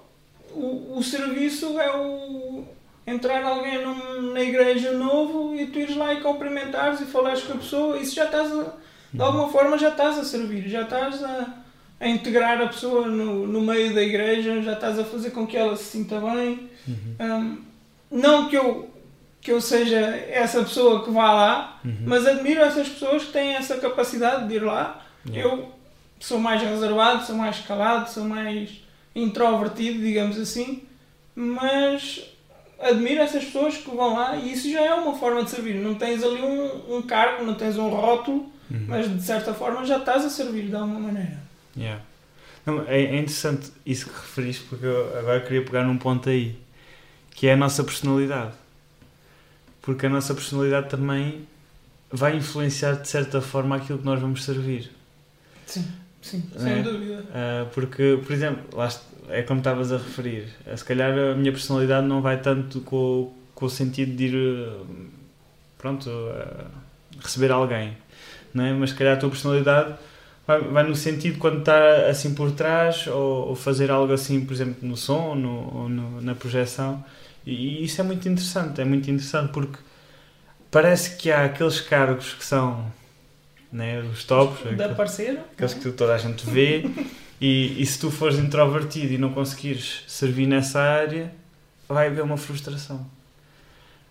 O, 0.54 0.98
o 0.98 1.04
serviço 1.04 1.80
é 1.80 1.96
o 1.96 2.64
entrar 3.08 3.44
alguém 3.44 3.84
num- 3.86 4.34
na 4.34 4.42
igreja 4.42 4.92
novo 4.92 5.56
e 5.56 5.66
tu 5.68 5.80
ires 5.80 5.96
lá 5.96 6.14
e 6.14 6.22
cumprimentares 6.22 7.00
e 7.00 7.06
falares 7.06 7.42
com 7.44 7.54
a 7.54 7.58
pessoa, 7.58 7.98
isso 7.98 8.16
já 8.16 8.26
estás 8.26 8.52
a, 8.52 8.74
de 9.14 9.22
alguma 9.22 9.50
forma 9.50 9.78
já 9.78 9.90
estás 9.90 10.18
a 10.20 10.24
servir, 10.24 10.68
já 10.70 10.82
estás 10.84 11.24
a, 11.24 11.48
a 12.02 12.08
integrar 12.10 12.60
a 12.62 12.68
pessoa 12.68 13.08
no, 13.08 13.46
no 13.48 13.62
meio 13.62 13.94
da 13.94 14.02
igreja, 14.02 14.62
já 14.62 14.74
estás 14.74 14.98
a 15.00 15.04
fazer 15.06 15.30
com 15.32 15.46
que 15.48 15.56
ela 15.56 15.76
se 15.78 15.84
sinta 15.86 16.20
bem. 16.20 16.70
uhum, 16.88 17.16
Hum, 17.20 17.58
não 18.12 18.50
que 18.50 18.58
eu, 18.58 18.90
que 19.40 19.52
eu 19.52 19.62
seja 19.62 20.00
essa 20.30 20.62
pessoa 20.64 21.04
que 21.04 21.12
vá 21.12 21.32
lá, 21.32 21.80
uhum. 21.86 21.96
mas 22.08 22.26
admiro 22.28 22.60
essas 22.62 22.90
pessoas 22.90 23.24
que 23.26 23.32
têm 23.32 23.54
essa 23.54 23.78
capacidade 23.78 24.48
de 24.50 24.56
ir 24.56 24.64
lá. 24.64 25.06
Yeah. 25.26 25.48
Eu 25.50 25.72
sou 26.20 26.40
mais 26.40 26.62
reservado, 26.62 27.24
sou 27.26 27.36
mais 27.36 27.60
calado, 27.60 28.10
sou 28.10 28.24
mais 28.26 28.82
introvertido, 29.16 30.00
digamos 30.00 30.38
assim. 30.40 30.84
mas 31.36 32.24
admiro 32.80 33.22
essas 33.22 33.46
pessoas 33.46 33.78
que 33.78 33.90
vão 33.96 34.16
lá 34.16 34.36
e 34.36 34.52
isso 34.54 34.70
já 34.72 34.82
é 34.82 34.94
uma 34.94 35.14
forma 35.16 35.44
de 35.44 35.50
servir. 35.52 35.76
Não 35.76 35.94
tens 35.96 36.24
ali 36.24 36.42
um, 36.42 36.98
um 36.98 37.02
cargo, 37.04 37.44
não 37.46 37.54
tens 37.54 37.78
um 37.78 37.88
rótulo, 37.90 38.50
Uhum. 38.72 38.86
mas 38.88 39.14
de 39.14 39.22
certa 39.22 39.54
forma 39.54 39.86
já 39.86 39.98
estás 39.98 40.24
a 40.24 40.30
servir 40.30 40.68
de 40.70 40.76
alguma 40.76 40.98
maneira. 40.98 41.40
Yeah. 41.76 42.02
Não, 42.66 42.84
é, 42.88 43.02
é 43.02 43.16
interessante 43.18 43.72
isso 43.86 44.06
que 44.08 44.12
referiste, 44.16 44.66
porque 44.66 44.86
eu 44.86 45.18
agora 45.18 45.42
queria 45.42 45.64
pegar 45.64 45.84
num 45.84 45.98
ponto 45.98 46.30
aí, 46.30 46.56
que 47.32 47.48
é 47.48 47.54
a 47.54 47.58
nossa 47.58 47.84
personalidade. 47.84 48.54
Porque 49.82 50.06
a 50.06 50.10
nossa 50.10 50.34
personalidade 50.34 50.90
também 50.90 51.48
vai 52.12 52.36
influenciar 52.36 52.94
de 52.94 53.08
certa 53.08 53.42
forma 53.42 53.76
aquilo 53.78 53.98
que 54.00 54.06
nós 54.06 54.20
vamos 54.20 54.44
servir. 54.44 54.92
Sim, 55.66 55.88
sim, 56.22 56.44
É. 56.56 56.60
sem 56.60 56.84
dúvida. 56.84 57.26
Ah, 57.34 57.66
porque, 57.74 58.20
por 58.24 58.32
exemplo, 58.32 58.78
lá 58.78 58.90
é 59.30 59.42
como 59.42 59.60
estavas 59.60 59.92
a 59.92 59.98
referir, 59.98 60.50
ah, 60.68 60.76
se 60.78 60.84
calhar 60.86 61.18
a 61.18 61.34
minha 61.36 61.52
personalidade 61.52 62.06
não 62.06 62.22
vai 62.22 62.40
tanto 62.42 62.82
com, 62.82 63.34
com 63.56 63.66
o 63.66 63.70
sentido 63.70 64.16
de 64.16 64.26
ir, 64.26 64.36
ah, 64.70 64.84
pronto, 65.80 66.10
ah, 66.10 66.66
receber 67.24 67.52
alguém, 67.52 67.98
não 68.54 68.66
é? 68.66 68.74
mas 68.74 68.92
se 68.92 68.96
calhar 68.98 69.16
a 69.16 69.20
tua 69.20 69.30
personalidade 69.30 69.96
vai, 70.60 70.62
vai 70.62 70.84
no 70.88 70.96
sentido 70.96 71.38
quando 71.40 71.60
está 71.60 72.08
assim 72.10 72.34
por 72.34 72.52
trás 72.52 73.08
ou, 73.08 73.50
ou 73.50 73.56
fazer 73.56 73.90
algo 73.92 74.14
assim, 74.14 74.46
por 74.46 74.54
exemplo, 74.54 74.88
no 74.88 74.96
som 74.98 75.36
no, 75.36 75.78
ou 75.78 75.90
no- 75.90 76.22
na 76.22 76.36
projeção. 76.36 77.04
E, 77.46 77.54
e 77.82 77.84
isso 77.86 78.00
é 78.02 78.04
muito 78.04 78.28
interessante, 78.30 78.82
é 78.82 78.86
muito 78.86 79.10
interessante 79.10 79.52
porque 79.52 79.78
parece 80.70 81.18
que 81.18 81.32
há 81.32 81.46
aqueles 81.46 81.82
cargos 81.82 82.34
que 82.34 82.46
são 82.46 82.92
né, 83.72 84.00
os 84.02 84.24
tops, 84.24 84.62
De 84.64 84.70
aquele- 84.74 84.84
aparecer. 84.92 85.40
aqueles 85.54 85.74
que 85.74 85.92
toda 85.92 86.14
a 86.14 86.18
gente 86.18 86.46
vê, 86.50 86.86
e, 87.40 87.82
e 87.82 87.86
se 87.86 88.00
tu 88.00 88.12
fores 88.12 88.38
introvertido 88.38 89.14
e 89.14 89.18
não 89.18 89.32
conseguires 89.34 90.04
servir 90.08 90.46
nessa 90.48 90.80
área, 90.82 91.32
vai 91.88 92.08
haver 92.08 92.22
uma 92.24 92.38
frustração. 92.38 93.06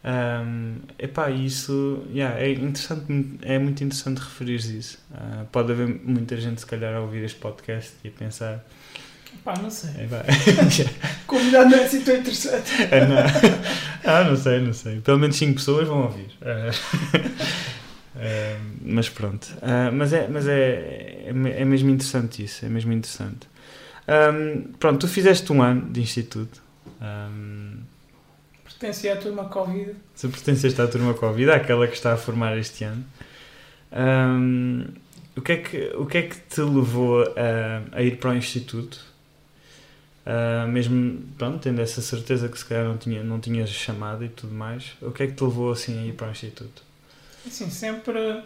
Um, 0.02 0.76
epá, 0.99 1.30
isso 1.30 2.04
yeah, 2.11 2.38
é, 2.40 2.52
interessante, 2.52 3.38
é 3.42 3.59
muito 3.59 3.85
interessante 3.85 4.19
referir 4.19 4.57
isso. 4.57 4.99
Ah, 5.12 5.45
pode 5.52 5.73
haver 5.73 5.88
muita 6.02 6.37
gente, 6.38 6.61
se 6.61 6.66
calhar, 6.66 6.95
a 6.95 7.00
ouvir 7.00 7.23
este 7.23 7.38
podcast 7.38 7.92
e 8.02 8.09
a 8.09 8.11
pensar: 8.11 8.64
Pá, 9.45 9.54
não 9.61 9.71
sei. 9.71 10.04
epá, 10.04 10.25
convidado 11.26 11.71
não 11.71 11.78
é 11.78 11.85
assim 11.85 12.00
tão 12.02 12.16
interessante. 12.16 12.73
ah, 12.83 13.07
não. 13.07 13.16
ah, 14.12 14.25
não 14.25 14.37
sei, 14.37 14.61
não 14.61 14.73
sei. 14.73 15.00
Pelo 15.00 15.19
menos 15.19 15.37
5 15.37 15.54
pessoas 15.54 15.87
vão 15.87 16.02
ouvir. 16.04 16.30
Ah, 16.40 16.71
ah, 18.16 18.61
mas 18.83 19.09
pronto. 19.11 19.49
Ah, 19.61 19.90
mas 19.92 20.14
é, 20.14 20.26
mas 20.28 20.49
é, 20.49 21.26
é, 21.26 21.33
é 21.59 21.64
mesmo 21.64 21.90
interessante 21.90 22.42
isso. 22.42 22.64
É 22.64 22.69
mesmo 22.71 22.92
interessante. 22.92 23.49
Ahm, 24.09 24.73
pronto, 24.78 25.00
tu 25.00 25.09
fizeste 25.09 25.52
um 25.52 25.62
ano 25.62 25.90
de 25.90 26.00
instituto. 26.00 26.62
Ahm, 27.00 27.79
Pertencia 28.80 29.12
à 29.12 29.16
turma 29.16 29.44
Covid. 29.44 29.94
se 30.14 30.26
pertenceste 30.26 30.80
à 30.80 30.88
turma 30.88 31.12
Covid, 31.12 31.50
àquela 31.50 31.87
que 31.87 31.94
está 31.94 32.14
a 32.14 32.16
formar 32.16 32.56
este 32.56 32.82
ano. 32.84 33.04
Ahm, 33.92 34.84
o, 35.37 35.42
que 35.42 35.52
é 35.52 35.56
que, 35.58 35.92
o 35.96 36.06
que 36.06 36.18
é 36.18 36.22
que 36.22 36.37
te 36.37 36.62
levou 36.62 37.22
a, 37.22 37.82
a 37.92 38.02
ir 38.02 38.16
para 38.16 38.30
o 38.30 38.34
instituto? 38.34 39.10
Ah, 40.25 40.66
mesmo, 40.66 41.22
pronto, 41.37 41.58
tendo 41.58 41.80
essa 41.80 42.00
certeza 42.00 42.49
que 42.49 42.58
se 42.58 42.64
calhar 42.64 42.84
não, 42.84 42.96
tinha, 42.96 43.22
não 43.25 43.40
tinhas 43.40 43.68
chamado 43.70 44.25
e 44.25 44.28
tudo 44.28 44.54
mais, 44.54 44.92
o 45.02 45.10
que 45.10 45.25
é 45.25 45.26
que 45.26 45.32
te 45.32 45.42
levou 45.42 45.72
assim 45.72 45.99
a 45.99 46.06
ir 46.06 46.12
para 46.12 46.28
o 46.28 46.30
instituto? 46.30 46.82
Assim, 47.46 47.68
sempre, 47.68 48.42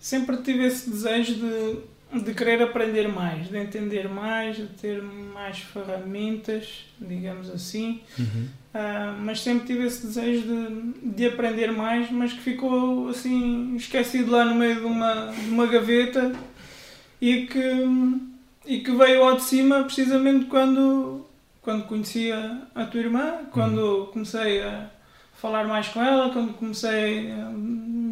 sempre 0.00 0.38
tive 0.38 0.66
esse 0.66 0.90
desejo 0.90 1.34
de, 1.34 1.78
de 2.12 2.34
querer 2.34 2.62
aprender 2.62 3.08
mais, 3.08 3.48
de 3.48 3.56
entender 3.56 4.08
mais, 4.08 4.56
de 4.56 4.66
ter 4.66 5.02
mais 5.02 5.58
ferramentas, 5.58 6.84
digamos 7.00 7.48
assim. 7.48 8.00
Uhum. 8.18 8.48
Ah, 8.74 9.14
mas 9.18 9.40
sempre 9.40 9.66
tive 9.66 9.86
esse 9.86 10.06
desejo 10.06 10.42
de, 10.42 11.10
de 11.10 11.26
aprender 11.26 11.72
mais, 11.72 12.10
mas 12.10 12.32
que 12.32 12.40
ficou 12.40 13.08
assim 13.08 13.76
esquecido 13.76 14.30
lá 14.30 14.44
no 14.44 14.54
meio 14.54 14.76
de 14.76 14.86
uma, 14.86 15.26
de 15.26 15.50
uma 15.50 15.66
gaveta 15.66 16.32
e 17.20 17.46
que, 17.46 18.20
e 18.66 18.80
que 18.80 18.90
veio 18.92 19.22
ao 19.22 19.36
de 19.36 19.42
cima 19.42 19.84
precisamente 19.84 20.46
quando, 20.46 21.26
quando 21.60 21.84
conheci 21.84 22.32
a, 22.32 22.62
a 22.74 22.84
tua 22.86 23.00
irmã, 23.00 23.40
quando 23.50 24.10
comecei 24.12 24.62
a 24.62 24.90
falar 25.34 25.64
mais 25.66 25.88
com 25.88 26.02
ela, 26.02 26.30
quando 26.30 26.54
comecei 26.54 27.30
ah, 27.30 27.52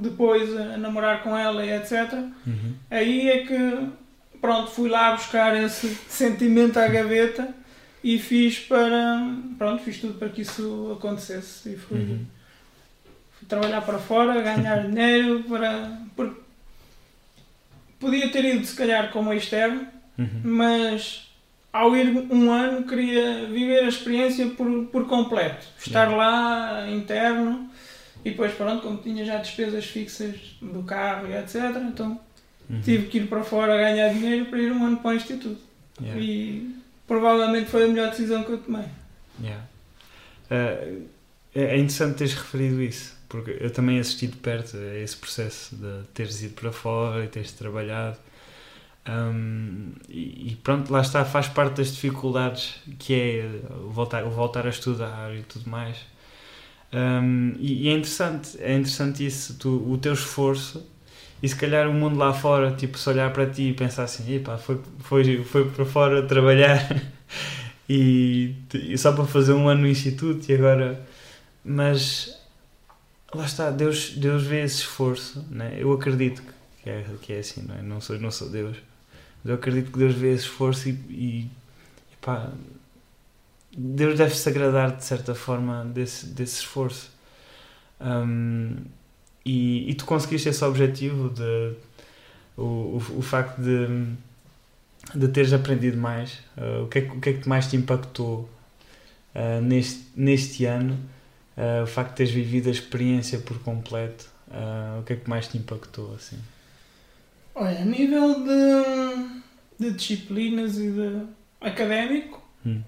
depois 0.01 0.55
a 0.57 0.77
namorar 0.77 1.23
com 1.23 1.37
ela 1.37 1.65
e 1.65 1.71
etc. 1.73 2.13
Uhum. 2.47 2.75
Aí 2.91 3.29
é 3.29 3.39
que 3.47 3.89
pronto, 4.41 4.71
fui 4.71 4.89
lá 4.89 5.13
buscar 5.13 5.57
esse 5.63 5.89
sentimento 6.09 6.79
à 6.79 6.89
gaveta 6.89 7.49
e 8.03 8.19
fiz 8.19 8.59
para 8.59 9.35
pronto, 9.59 9.83
fiz 9.83 10.01
tudo 10.01 10.15
para 10.15 10.29
que 10.31 10.43
isso 10.43 10.97
acontecesse 10.99 11.75
e 11.75 11.77
fui, 11.77 11.99
Uhum. 11.99 12.27
fui 13.39 13.47
trabalhar 13.49 13.83
para 13.83 13.99
fora, 13.99 14.41
ganhar 14.41 14.85
dinheiro 14.89 15.45
para 15.49 15.91
porque 16.17 16.41
podia 17.99 18.29
ter 18.31 18.45
ido 18.45 18.65
se 18.67 18.75
calhar 18.77 19.11
como 19.13 19.33
externo, 19.33 19.87
Uhum. 20.19 20.41
mas 20.45 21.31
ao 21.73 21.97
ir 21.97 22.09
um 22.31 22.51
ano 22.51 22.85
queria 22.87 23.47
viver 23.47 23.85
a 23.85 23.89
experiência 23.89 24.47
por, 24.49 24.87
por 24.87 25.07
completo, 25.07 25.67
estar 25.79 26.11
lá 26.11 26.87
interno 26.91 27.70
e 28.25 28.31
depois 28.31 28.53
pronto, 28.53 28.83
como 28.83 28.99
tinha 28.99 29.25
já 29.25 29.39
despesas 29.39 29.85
fixas 29.85 30.37
do 30.61 30.83
carro 30.83 31.29
e 31.29 31.37
etc, 31.37 31.77
então 31.89 32.21
Uhum. 32.71 32.81
tive 32.83 33.07
que 33.09 33.19
ir 33.19 33.27
para 33.27 33.43
fora 33.43 33.77
ganhar 33.77 34.13
dinheiro 34.15 34.47
para 34.47 34.61
ir 34.61 34.71
um 34.71 34.85
ano 34.85 34.99
para 34.99 35.11
o 35.11 35.15
instituto. 35.15 35.61
Yeah. 36.01 36.21
E 36.21 36.77
provavelmente 37.07 37.69
foi 37.69 37.85
a 37.85 37.89
melhor 37.89 38.11
decisão 38.11 38.45
que 38.45 38.53
eu 38.53 38.59
tomei. 38.59 38.85
Yeah. 39.43 39.65
Uh, 40.49 41.09
é 41.53 41.75
interessante 41.75 42.19
teres 42.19 42.35
referido 42.35 42.81
isso, 42.81 43.17
porque 43.29 43.57
eu 43.61 43.71
também 43.71 43.99
assisti 43.99 44.29
de 44.29 44.37
perto 44.37 44.77
a 44.77 44.99
esse 44.99 45.17
processo 45.17 45.75
de 45.75 46.07
teres 46.15 46.43
ido 46.43 46.55
para 46.55 46.71
fora 46.71 47.25
e 47.25 47.29
teres 47.29 47.51
trabalhado. 47.51 48.17
Um, 49.09 49.93
e, 50.09 50.57
pronto, 50.63 50.93
lá 50.93 51.01
está, 51.01 51.25
faz 51.25 51.49
parte 51.49 51.79
das 51.79 51.93
dificuldades 51.93 52.77
que 52.99 53.15
é 53.15 53.49
voltar, 53.89 54.25
o 54.25 54.31
voltar 54.31 54.67
a 54.67 54.71
estudar 54.71 55.35
e 55.35 55.43
tudo 55.43 55.69
mais. 55.69 55.97
Um, 56.93 57.53
e, 57.59 57.85
e 57.85 57.89
é 57.89 57.93
interessante, 57.93 58.59
é 58.61 58.75
interessante 58.75 59.25
isso, 59.25 59.55
tu, 59.55 59.69
o 59.91 59.97
teu 59.97 60.13
esforço 60.13 60.85
e 61.43 61.49
se 61.49 61.57
calhar 61.57 61.89
o 61.89 61.93
mundo 61.93 62.19
lá 62.19 62.33
fora, 62.33 62.73
tipo, 62.73 62.99
se 62.99 63.09
olhar 63.09 63.33
para 63.33 63.47
ti 63.49 63.71
e 63.71 63.73
pensar 63.73 64.05
assim, 64.05 64.35
epá, 64.35 64.59
foi, 64.59 64.81
foi, 64.99 65.45
foi 65.45 65.71
para 65.71 65.85
fora 65.85 66.27
trabalhar 66.27 67.03
e, 67.89 68.55
e 68.75 68.99
só 68.99 69.13
para 69.13 69.25
fazer 69.25 69.53
um 69.53 69.69
ano 69.69 69.83
no 69.83 69.89
instituto 69.89 70.51
e 70.51 70.55
agora. 70.55 71.01
Mas 71.65 72.39
lá 73.35 73.45
está, 73.45 73.71
Deus, 73.71 74.11
Deus 74.17 74.43
vê 74.43 74.63
esse 74.65 74.77
esforço, 74.77 75.45
né? 75.51 75.77
eu 75.79 75.93
acredito 75.93 76.43
que 76.83 76.91
é, 76.91 77.05
que 77.23 77.33
é 77.33 77.39
assim, 77.39 77.63
não, 77.63 77.75
é? 77.75 77.83
não, 77.83 78.01
sou, 78.01 78.19
não 78.19 78.31
sou 78.31 78.49
Deus, 78.49 78.77
mas 79.43 79.51
eu 79.51 79.55
acredito 79.55 79.93
que 79.93 79.99
Deus 79.99 80.15
vê 80.15 80.33
esse 80.33 80.45
esforço 80.45 80.89
e, 80.89 80.93
e 80.93 81.51
pá, 82.21 82.51
Deus 83.77 84.19
deve 84.19 84.35
se 84.35 84.49
agradar 84.49 84.97
de 84.97 85.05
certa 85.05 85.35
forma 85.35 85.85
desse, 85.85 86.27
desse 86.27 86.57
esforço. 86.61 87.11
Um, 88.01 88.77
e, 89.45 89.91
e 89.91 89.95
tu 89.95 90.05
conseguiste 90.05 90.49
esse 90.49 90.65
objetivo 90.65 91.31
de 91.31 91.75
o, 92.57 92.63
o, 92.63 93.03
o 93.19 93.23
facto 93.23 93.61
de, 93.61 93.87
de 95.15 95.29
teres 95.29 95.53
aprendido 95.53 95.97
mais 95.97 96.39
uh, 96.57 96.85
o, 96.85 96.89
que 96.89 96.99
é, 96.99 97.03
que- 97.03 97.17
o 97.17 97.21
que 97.21 97.29
é 97.31 97.33
que 97.35 97.49
mais 97.49 97.67
te 97.69 97.77
impactou 97.77 98.49
uh, 99.35 99.61
neste, 99.63 100.07
neste 100.17 100.65
ano 100.65 100.99
uh, 101.57 101.83
o 101.85 101.87
facto 101.87 102.11
de 102.11 102.17
teres 102.17 102.33
vivido 102.33 102.69
a 102.69 102.73
experiência 102.73 103.39
por 103.39 103.59
completo 103.61 104.29
o 104.99 105.05
que 105.05 105.13
é 105.13 105.17
que 105.17 105.31
mais 105.31 105.47
te 105.47 105.57
impactou 105.59 106.13
assim 106.17 106.37
Olha, 107.55 107.83
a 107.83 107.85
nível 107.85 108.43
de, 108.45 109.41
de 109.79 109.93
disciplinas 109.97 110.77
e 110.79 110.91
de 110.91 111.23
académico, 111.61 112.43
Hum. 112.67 112.83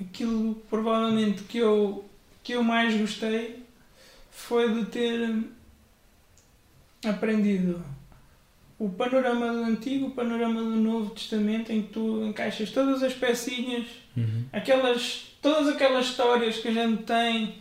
Aquilo 0.00 0.54
provavelmente 0.68 1.42
que 1.44 1.58
eu, 1.58 2.04
que 2.42 2.52
eu 2.52 2.62
mais 2.62 2.94
gostei 2.96 3.62
foi 4.30 4.72
de 4.74 4.84
ter 4.86 5.34
aprendido 7.04 7.82
o 8.78 8.88
panorama 8.90 9.50
do 9.52 9.64
Antigo, 9.64 10.08
o 10.08 10.10
panorama 10.10 10.60
do 10.60 10.76
Novo 10.76 11.10
Testamento, 11.10 11.72
em 11.72 11.82
que 11.82 11.88
tu 11.94 12.22
encaixas 12.26 12.70
todas 12.70 13.02
as 13.02 13.14
pecinhas, 13.14 13.86
Uhum. 14.16 14.44
aquelas, 14.52 15.32
todas 15.40 15.68
aquelas 15.68 16.06
histórias 16.06 16.58
que 16.58 16.68
a 16.68 16.72
gente 16.72 17.02
tem 17.04 17.54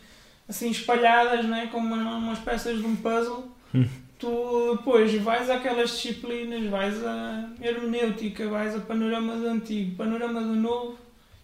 assim 0.47 0.69
espalhadas, 0.69 1.45
né, 1.45 1.67
como 1.71 1.93
uma- 1.95 2.17
umas 2.17 2.39
peças 2.39 2.77
de 2.79 2.85
um 2.85 2.95
puzzle. 2.97 3.49
Hum. 3.73 3.85
Tu 4.19 4.75
depois 4.77 5.13
vais 5.21 5.49
àquelas 5.49 5.91
disciplinas, 5.91 6.65
vais 6.69 7.03
à 7.05 7.49
hermenêutica, 7.61 8.47
vais 8.49 8.75
a 8.75 8.79
panorama 8.79 9.35
do 9.35 9.47
Antigo, 9.47 9.95
panorama 9.95 10.41
do 10.41 10.55
Novo 10.55 10.97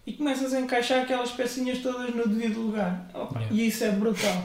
e 0.06 0.12
começas 0.12 0.52
a 0.52 0.60
encaixar 0.60 1.02
aquelas 1.02 1.30
pecinhas 1.30 1.78
todas 1.78 2.14
no 2.14 2.26
devido 2.26 2.60
lugar. 2.60 3.08
Opa, 3.14 3.38
Yeah. 3.40 3.54
E 3.56 3.66
isso 3.68 3.84
é 3.84 3.90
brutal. 3.90 4.44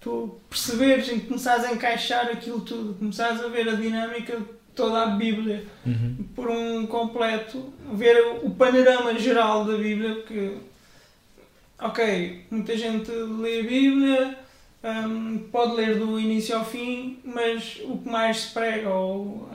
Tu 0.00 0.38
perceberes 0.48 1.08
e 1.08 1.20
começares 1.20 1.64
a 1.64 1.72
encaixar 1.72 2.26
aquilo 2.28 2.60
tudo, 2.60 2.94
começares 2.94 3.40
a 3.42 3.48
ver 3.48 3.68
a 3.68 3.72
dinâmica 3.74 4.36
de 4.36 4.44
toda 4.74 5.02
a 5.02 5.06
Bíblia 5.06 5.64
Uhum. 5.84 6.16
por 6.34 6.48
um 6.50 6.86
completo, 6.86 7.72
ver 7.92 8.16
o 8.42 8.50
panorama 8.50 9.18
geral 9.18 9.64
da 9.64 9.76
Bíblia, 9.76 10.22
que 10.22 10.58
ok, 11.78 12.44
muita 12.50 12.76
gente 12.76 13.10
lê 13.10 13.60
a 13.60 13.62
Bíblia, 13.64 14.38
hum, 14.84 15.48
pode 15.50 15.74
ler 15.76 15.98
do 15.98 16.18
início 16.18 16.56
ao 16.56 16.64
fim, 16.64 17.18
mas 17.24 17.80
o 17.84 17.98
que 17.98 18.08
mais 18.08 18.38
se 18.42 18.54
prega, 18.54 18.88
ou 18.90 19.48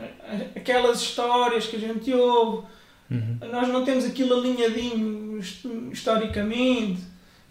aquelas 0.56 1.02
histórias 1.02 1.66
que 1.68 1.78
a 1.78 1.80
gente 1.80 2.12
ouve, 2.14 2.68
Uhum. 3.12 3.38
nós 3.52 3.68
não 3.68 3.84
temos 3.84 4.06
aquilo 4.06 4.36
alinhadinho 4.40 5.38
hist- 5.38 5.66
historicamente 5.92 7.02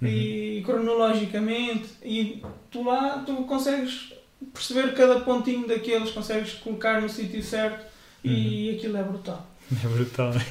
Uhum. 0.00 0.08
e 0.08 0.62
cronologicamente 0.64 1.84
e 2.02 2.42
tu 2.70 2.82
lá 2.84 3.18
tu 3.26 3.34
consegues 3.44 4.14
perceber 4.54 4.94
cada 4.94 5.20
pontinho 5.20 5.68
daqueles, 5.68 6.10
consegues 6.10 6.54
colocar 6.54 7.02
no 7.02 7.08
sítio 7.10 7.42
certo 7.42 7.84
e 8.24 8.70
aquilo 8.76 8.96
é 8.96 9.02
brutal. 9.02 9.46
É 9.84 9.86
brutal. 9.88 10.32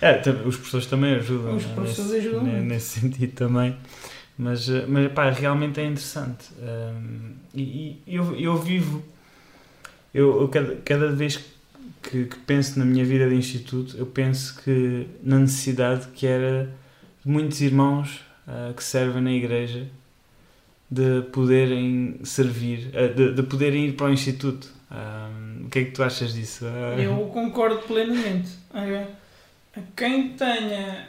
É, 0.00 0.20
os 0.46 0.54
professores 0.56 0.86
também 0.86 1.14
ajudam. 1.16 1.56
Os 1.56 1.64
professores 1.64 2.12
nesse, 2.12 2.26
ajudam 2.28 2.44
ne- 2.44 2.50
muito. 2.52 2.64
Nesse 2.66 3.00
sentido 3.00 3.32
também. 3.32 3.76
Mas, 4.38 4.68
eh, 4.68 4.84
mas 4.86 5.10
pá, 5.12 5.28
realmente 5.30 5.80
é 5.80 5.84
interessante. 5.86 6.50
Hum, 6.62 7.32
e 7.52 8.00
e 8.06 8.14
eu, 8.14 8.36
eu 8.36 8.56
vivo. 8.56 9.02
Eu, 10.14 10.40
eu 10.42 10.48
cada, 10.48 10.76
cada 10.84 11.08
vez 11.10 11.36
que, 11.38 11.44
que 12.10 12.24
penso 12.46 12.78
na 12.78 12.84
minha 12.86 13.04
vida 13.04 13.28
de 13.28 13.34
instituto, 13.34 13.96
eu 13.98 14.06
penso 14.06 14.60
que 14.62 15.06
na 15.22 15.38
necessidade 15.38 16.08
que 16.08 16.26
era 16.26 16.64
de 17.24 17.30
muitos 17.30 17.60
irmãos 17.60 18.20
ah, 18.46 18.72
que 18.74 18.82
servem 18.82 19.22
na 19.22 19.32
igreja 19.32 19.86
de 20.90 21.20
poderem 21.32 22.18
servir, 22.24 22.90
ah, 22.94 23.08
de, 23.08 23.34
de 23.34 23.42
poderem 23.42 23.88
ir 23.88 23.92
para 23.92 24.06
o 24.06 24.12
instituto. 24.12 24.68
Hum, 24.90 25.66
o 25.66 25.68
que 25.68 25.80
é 25.80 25.84
que 25.84 25.90
tu 25.90 26.02
achas 26.02 26.32
disso? 26.32 26.64
Ah, 26.66 26.98
Eu 26.98 27.14
concordo 27.26 27.80
plenamente. 27.82 28.52
É, 28.74 29.06
Quem 29.94 30.30
tenha 30.30 31.08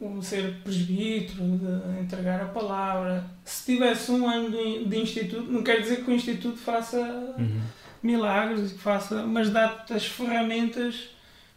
o 0.00 0.22
ser 0.22 0.54
presbítero, 0.64 1.42
de 1.58 2.00
entregar 2.00 2.40
a 2.40 2.46
palavra, 2.46 3.24
se 3.44 3.72
tivesse 3.74 4.10
um 4.10 4.26
ano 4.28 4.50
de, 4.50 4.84
de 4.86 4.96
instituto, 4.98 5.52
não 5.52 5.62
quer 5.62 5.80
dizer 5.82 6.02
que 6.02 6.10
o 6.10 6.14
instituto 6.14 6.56
faça 6.56 6.98
Uhum. 7.38 7.60
Milagres, 8.04 8.72
que 8.72 8.78
faça, 8.78 9.22
mas 9.24 9.50
dá-te 9.50 9.92
as 9.94 10.04
ferramentas 10.06 11.08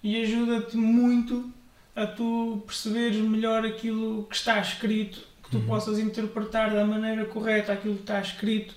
e 0.04 0.22
ajuda-te 0.24 0.77
muito 0.77 1.51
a 1.96 2.06
tu 2.06 2.63
perceberes 2.66 3.18
melhor 3.18 3.66
aquilo 3.66 4.24
que 4.30 4.36
está 4.36 4.60
escrito, 4.60 5.20
que 5.44 5.50
tu 5.50 5.58
Uhum. 5.58 5.66
possas 5.66 6.00
interpretar 6.00 6.72
da 6.74 6.86
maneira 6.86 7.25
correta 7.25 7.74
aquilo 7.74 7.96
que 7.96 8.01
está 8.01 8.20
escrito 8.22 8.75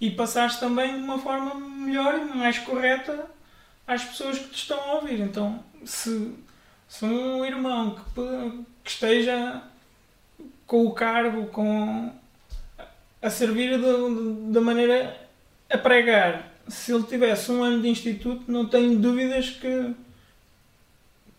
e 0.00 0.10
passares 0.10 0.56
também 0.56 0.96
de 0.96 1.02
uma 1.02 1.18
forma 1.18 1.54
melhor 1.54 2.18
e 2.18 2.36
mais 2.36 2.58
correta 2.58 3.26
às 3.86 4.04
pessoas 4.04 4.38
que 4.38 4.48
te 4.50 4.56
estão 4.56 4.78
a 4.80 4.94
ouvir. 4.96 5.20
Então, 5.20 5.62
se, 5.84 6.34
se 6.88 7.04
um 7.04 7.44
irmão 7.44 7.96
que, 8.14 8.64
que 8.84 8.90
esteja 8.90 9.62
com 10.66 10.84
o 10.86 10.92
cargo, 10.92 11.46
com 11.46 12.12
a 13.22 13.30
servir 13.30 13.78
da 14.50 14.60
maneira 14.60 15.16
a 15.70 15.78
pregar, 15.78 16.52
se 16.68 16.92
ele 16.92 17.04
tivesse 17.04 17.50
um 17.52 17.62
ano 17.62 17.80
de 17.82 17.88
instituto, 17.88 18.42
não 18.50 18.66
tenho 18.66 18.98
dúvidas 18.98 19.50
que, 19.50 19.94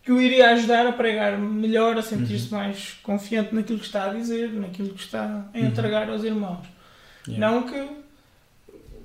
que 0.02 0.12
o 0.12 0.20
iria 0.20 0.50
ajudar 0.52 0.86
a 0.86 0.92
pregar 0.92 1.36
melhor, 1.38 1.96
a 1.98 2.02
sentir-se 2.02 2.50
mais 2.52 2.96
confiante 3.02 3.54
naquilo 3.54 3.78
que 3.78 3.84
está 3.86 4.10
a 4.10 4.14
dizer, 4.14 4.52
naquilo 4.52 4.90
que 4.94 5.00
está 5.02 5.22
a 5.52 5.58
Uhum. 5.58 5.66
entregar 5.66 6.08
aos 6.08 6.24
irmãos. 6.24 6.66
Yeah. 7.26 7.50
Não 7.50 7.62
que 7.62 7.88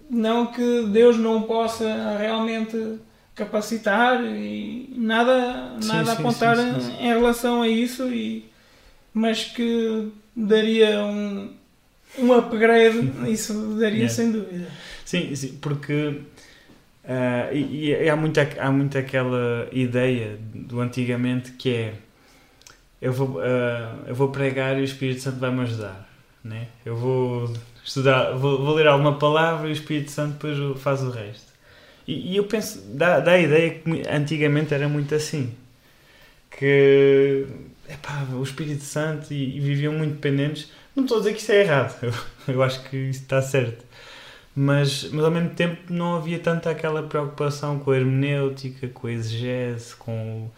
não 0.09 0.45
que 0.47 0.85
Deus 0.91 1.17
não 1.17 1.41
possa 1.43 2.17
realmente 2.19 2.99
capacitar 3.33 4.23
e 4.23 4.93
nada 4.95 5.75
Sim, 5.81 5.87
nada 5.87 6.11
a 6.11 6.15
sim, 6.15 6.21
apontar 6.21 6.55
sim, 6.57 6.73
sim, 6.75 6.81
sim. 6.81 6.97
em 6.99 7.07
relação 7.07 7.61
a 7.63 7.67
isso 7.67 8.07
e 8.13 8.45
mas 9.13 9.43
que 9.43 10.09
daria 10.35 11.03
um 11.03 11.49
um 12.19 12.31
upgrade 12.31 13.11
isso 13.31 13.53
daria 13.79 13.97
Yeah. 14.03 14.13
sem 14.13 14.31
dúvida 14.31 14.67
Sim, 15.13 15.35
sim, 15.35 15.57
porque 15.61 16.21
ah, 17.05 17.49
e, 17.53 17.91
e 17.91 18.09
há, 18.09 18.15
muito, 18.15 18.39
há 18.39 18.71
muito 18.71 18.97
aquela 18.97 19.69
ideia 19.71 20.39
do 20.55 20.81
antigamente 20.81 21.51
que 21.51 21.69
é 21.69 21.93
eu 22.99 23.13
vou, 23.13 23.39
ah, 23.39 23.99
eu 24.07 24.15
vou 24.15 24.29
pregar 24.29 24.75
e 24.75 24.81
o 24.81 24.83
Espírito 24.83 25.21
Santo 25.21 25.37
vai-me 25.37 25.61
ajudar. 25.61 26.09
Né? 26.43 26.67
Eu 26.83 26.95
vou 26.95 27.53
estudar, 27.85 28.31
vou, 28.31 28.57
vou 28.65 28.73
ler 28.73 28.87
alguma 28.87 29.19
palavra 29.19 29.67
e 29.67 29.71
o 29.71 29.73
Espírito 29.73 30.09
Santo 30.09 30.33
depois 30.33 30.81
faz 30.81 31.03
o 31.03 31.11
resto. 31.11 31.53
E, 32.07 32.33
e 32.33 32.37
eu 32.37 32.45
penso, 32.45 32.81
dá, 32.95 33.19
dá 33.19 33.33
a 33.33 33.39
ideia 33.39 33.69
que 33.69 34.03
antigamente 34.09 34.73
era 34.73 34.89
muito 34.89 35.13
assim. 35.13 35.53
Que 36.49 37.45
epá, 37.87 38.25
o 38.33 38.41
Espírito 38.41 38.83
Santo 38.83 39.31
e, 39.31 39.57
e 39.57 39.59
viviam 39.59 39.93
muito 39.93 40.15
dependentes. 40.15 40.71
Não 40.95 41.03
estou 41.03 41.17
a 41.17 41.19
dizer 41.21 41.33
que 41.35 41.41
isso 41.41 41.51
é 41.51 41.61
errado, 41.61 41.95
eu, 42.01 42.13
eu 42.55 42.63
acho 42.63 42.83
que 42.89 42.97
isso 42.97 43.21
está 43.21 43.43
certo 43.43 43.92
mas, 44.55 45.09
mas 45.11 45.25
ao 45.25 45.31
mesmo 45.31 45.49
tempo 45.51 45.91
não 45.91 46.15
havia 46.15 46.39
tanta 46.39 46.69
aquela 46.69 47.03
preocupação 47.03 47.79
com 47.79 47.91
a 47.91 47.97
hermenêutica, 47.97 48.87
com 48.89 49.07
a 49.07 49.11
exegese, 49.11 49.95
com 49.95 50.51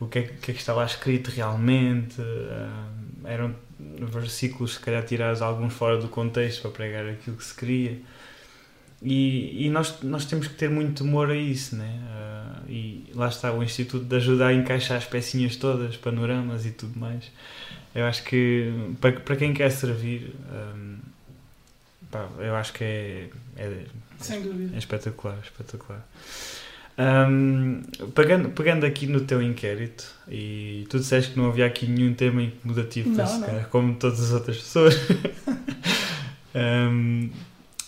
o, 0.00 0.04
o 0.04 0.08
que, 0.08 0.20
é, 0.20 0.22
que- 0.22 0.50
é 0.52 0.54
que 0.54 0.62
escrito 0.86 1.30
realmente. 1.30 2.16
ah, 2.20 2.88
eram 3.24 3.54
versículos, 3.78 4.74
se 4.74 4.80
calhar, 4.80 5.02
tirados 5.04 5.42
alguns 5.42 5.72
fora 5.72 5.98
do 5.98 6.08
contexto 6.08 6.62
para 6.62 6.70
pregar 6.70 7.06
aquilo 7.08 7.36
que 7.36 7.44
se 7.44 7.54
queria. 7.54 7.98
E, 9.02 9.66
e 9.66 9.70
nós, 9.70 10.02
nós 10.02 10.26
temos 10.26 10.46
que 10.46 10.54
ter 10.54 10.68
muito 10.68 11.02
temor 11.02 11.30
a 11.30 11.34
isso, 11.36 11.74
né? 11.76 12.00
Ah, 12.10 12.60
e 12.68 13.04
lá 13.14 13.28
está 13.28 13.52
o 13.52 13.62
Instituto 13.62 14.04
de 14.04 14.16
ajuda 14.16 14.46
a 14.48 14.52
encaixar 14.54 14.98
as 14.98 15.06
pecinhas 15.06 15.56
todas, 15.56 15.96
panoramas 15.96 16.66
e 16.66 16.70
tudo 16.72 16.98
mais. 16.98 17.30
Eu 17.94 18.04
acho 18.06 18.22
que 18.24 18.70
para, 19.00 19.12
para 19.12 19.36
quem 19.36 19.54
quer 19.54 19.70
servir, 19.70 20.34
ah, 20.50 20.74
pá, 22.10 22.28
eu 22.38 22.54
acho 22.56 22.72
que 22.72 22.84
é, 22.84 23.28
é, 23.56 23.84
sem 24.18 24.42
dúvida 24.42 24.74
é 24.74 24.78
espetacular, 24.78 25.38
espetacular. 25.42 26.06
Ahm, 26.98 27.82
pegando, 28.14 28.50
pegando 28.50 28.84
aqui 28.84 29.06
no 29.06 29.22
teu 29.22 29.40
inquérito, 29.42 30.04
e 30.28 30.86
tu 30.90 30.98
disseste 30.98 31.32
que 31.32 31.38
não 31.38 31.48
havia 31.48 31.64
aqui 31.66 31.86
nenhum 31.86 32.12
tema 32.12 32.42
incomodativo 32.42 33.10
Não, 33.10 33.38
não. 33.38 33.46
cara, 33.46 33.64
como 33.70 33.94
todas 33.94 34.20
as 34.20 34.32
outras 34.32 34.58
pessoas. 34.58 34.94
Ahm, 36.54 37.30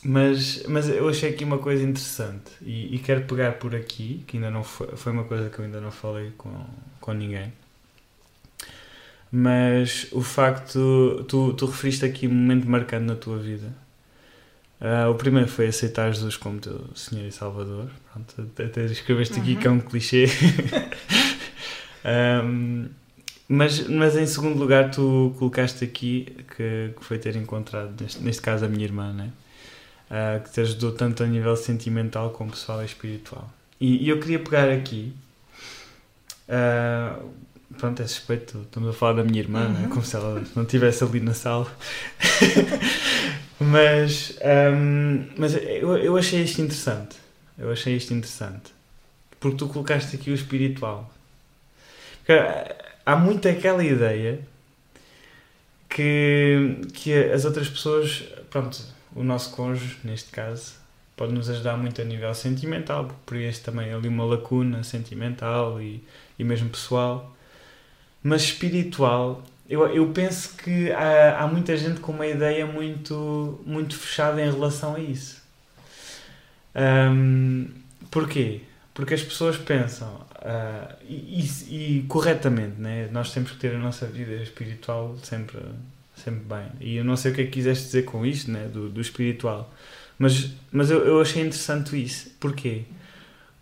mas, 0.05 0.65
mas 0.67 0.89
eu 0.89 1.09
achei 1.09 1.31
aqui 1.31 1.45
uma 1.45 1.59
coisa 1.59 1.83
interessante 1.83 2.51
e, 2.63 2.97
e 2.97 2.99
quero 2.99 3.23
pegar 3.25 3.53
por 3.53 3.75
aqui, 3.75 4.25
que 4.27 4.37
ainda 4.37 4.51
não 4.51 4.65
foi, 4.65 4.89
foi 4.97 5.13
uma 5.13 5.25
coisa 5.25 5.49
que 5.51 5.59
eu 5.59 5.65
ainda 5.65 5.81
não 5.81 5.91
falei 5.91 6.33
com, 6.37 6.65
com 7.01 7.13
ninguém. 7.13 7.53
Mas 9.31 10.09
o 10.13 10.23
facto, 10.23 11.25
tu, 11.29 11.55
tu 11.55 11.67
referiste 11.67 12.05
aqui 12.05 12.27
um 12.27 12.35
momento 12.35 12.69
marcante 12.69 13.05
na 13.05 13.15
tua 13.15 13.39
vida. 13.39 13.73
Ah, 14.85 15.09
o 15.09 15.15
primeiro 15.15 15.49
foi 15.49 15.69
aceitar 15.69 16.13
Jesus 16.13 16.37
como 16.37 16.59
teu 16.59 16.85
Senhor 16.97 17.25
e 17.27 17.31
Salvador. 17.31 17.89
Pronto, 18.13 18.51
até 18.61 18.85
escreveste 18.87 19.39
aqui 19.39 19.53
Uhum. 19.53 19.57
que 19.61 19.67
é 19.69 19.71
um 19.71 19.81
clichê. 19.81 20.25
Ahm, 22.05 22.87
mas, 23.49 23.87
mas 23.87 24.17
em 24.17 24.27
segundo 24.27 24.59
lugar, 24.59 24.91
tu 24.91 25.35
colocaste 25.39 25.85
aqui 25.85 26.35
que, 26.57 26.91
que 26.99 27.05
foi 27.05 27.19
ter 27.19 27.37
encontrado, 27.37 27.93
neste, 28.01 28.21
neste 28.23 28.43
caso, 28.43 28.65
a 28.65 28.69
minha 28.69 28.85
irmã, 28.85 29.13
né? 29.13 29.31
Ah, 30.11 30.41
que 30.43 30.51
te 30.51 30.61
ajudou 30.61 30.91
tanto 30.93 31.23
a 31.23 31.27
nível 31.27 31.55
sentimental 31.57 32.31
como 32.31 32.51
pessoal 32.51 32.83
e 32.83 32.87
espiritual. 32.87 33.49
E, 33.81 34.05
e 34.05 34.09
eu 34.09 34.19
queria 34.19 34.39
pegar 34.41 34.69
aqui. 34.69 35.13
ah, 36.49 37.19
pronto, 37.79 38.03
é 38.03 38.07
suspeito, 38.07 38.63
estamos 38.63 38.91
a 38.91 38.93
falar 38.93 39.15
da 39.15 39.25
minha 39.25 39.39
irmã, 39.41 39.69
né? 39.69 39.83
Uhum. 39.85 39.89
como 39.91 40.05
se 40.05 40.17
ela 40.17 40.43
não 40.57 40.65
estivesse 40.65 41.05
ali 41.05 41.21
na 41.21 41.35
sala. 41.35 41.71
mas 43.63 44.39
ahm, 44.43 45.27
mas 45.37 45.55
eu, 45.55 45.97
eu 45.99 46.17
achei 46.17 46.43
isto 46.43 46.61
interessante. 46.61 47.17
Eu 47.59 47.71
achei 47.71 47.97
isto 47.97 48.13
interessante. 48.15 48.73
Porque 49.39 49.59
tu 49.59 49.69
colocaste 49.69 50.17
aqui 50.17 50.31
o 50.31 50.35
espiritual. 50.35 51.13
Porque 52.19 52.33
há 53.05 53.17
muito 53.17 53.49
aquela 53.49 53.85
ideia 53.85 54.41
que, 55.89 56.81
que 56.95 57.13
as 57.13 57.45
outras 57.45 57.69
pessoas, 57.69 58.25
pronto, 58.51 58.81
o 59.15 59.23
nosso 59.23 59.51
cônjuge, 59.51 59.99
neste 60.05 60.31
caso, 60.31 60.75
pode 61.17 61.33
nos 61.33 61.51
ajudar 61.51 61.77
muito 61.77 62.01
a 62.01 62.05
nível 62.05 62.35
sentimental, 62.35 63.05
porque 63.05 63.21
preenche 63.27 63.61
também 63.61 63.93
ali 63.93 64.09
uma 64.09 64.25
lacuna 64.25 64.83
sentimental 64.83 65.81
e, 65.81 66.03
e 66.39 66.45
mesmo 66.45 66.71
pessoal. 66.71 67.37
Mas 68.23 68.43
espiritual, 68.43 69.43
eu, 69.73 69.87
eu 69.89 70.09
penso 70.13 70.57
que 70.57 70.91
há, 70.93 71.41
há 71.43 71.47
muita 71.47 71.77
gente 71.77 72.01
com 72.01 72.13
uma 72.13 72.27
ideia 72.27 72.67
muito, 72.67 73.61
muito 73.67 73.97
fechada 73.99 74.41
em 74.43 74.51
relação 74.51 74.95
a 74.97 75.01
isso. 75.01 75.41
Ahm, 76.75 77.67
porquê? 78.11 78.63
Porque 78.95 79.15
as 79.15 79.23
pessoas 79.23 79.57
pensam, 79.57 80.21
ah, 80.37 80.97
e, 81.09 81.41
e- 81.71 81.99
e 81.99 82.03
corretamente, 82.09 82.81
né? 82.81 83.09
nós 83.13 83.33
temos 83.33 83.51
que 83.53 83.59
ter 83.59 83.75
a 83.75 83.79
nossa 83.79 84.07
vida 84.07 84.35
espiritual 84.43 85.17
sempre, 85.23 85.59
sempre 86.17 86.41
bem. 86.45 86.67
E 86.81 86.97
eu 86.97 87.05
não 87.05 87.17
sei 87.17 87.33
o 87.33 87.35
que 87.35 87.43
é 87.43 87.45
que 87.45 87.51
quiseste 87.53 87.85
dizer 87.87 88.05
com 88.05 88.25
isto, 88.27 88.51
né? 88.51 88.67
do, 88.69 88.89
do 88.91 89.01
espiritual, 89.01 89.73
mas, 90.19 90.51
mas 90.71 90.91
eu, 90.91 91.05
eu 91.07 91.21
achei 91.21 91.43
interessante 91.43 92.01
isso. 92.03 92.31
Porquê? 92.41 92.83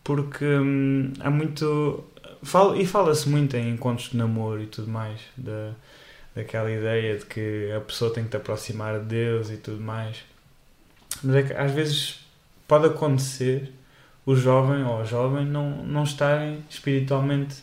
Porque 0.05 0.45
hum, 0.45 1.13
há 1.21 1.31
muito. 1.31 2.05
Fala, 2.43 2.79
e 2.79 2.87
fala-se 2.87 3.29
muito 3.29 3.57
em 3.57 3.71
encontros 3.75 4.11
de 4.11 4.17
namoro 4.17 4.63
e 4.63 4.67
tudo 4.67 4.89
mais, 4.91 5.21
da, 5.37 5.73
daquela 6.41 6.71
ideia 6.71 7.17
de 7.19 7.25
que 7.27 7.71
a 7.77 7.81
pessoa 7.81 8.13
tem 8.13 8.25
que 8.25 8.31
te 8.31 8.37
aproximar 8.37 8.99
de 9.01 9.07
Deus 9.07 9.51
e 9.51 9.57
tudo 9.57 9.81
mais. 9.81 10.17
Mas 11.23 11.37
é 11.37 11.43
que 11.43 11.53
às 11.53 11.71
vezes 11.73 12.21
pode 12.67 12.87
acontecer 12.87 13.73
o 14.27 14.35
jovem 14.37 14.85
ou 14.85 15.01
a 15.01 15.05
jovem 15.05 15.45
não, 15.45 15.71
não 15.85 16.05
estarem 16.05 16.65
espiritualmente 16.69 17.57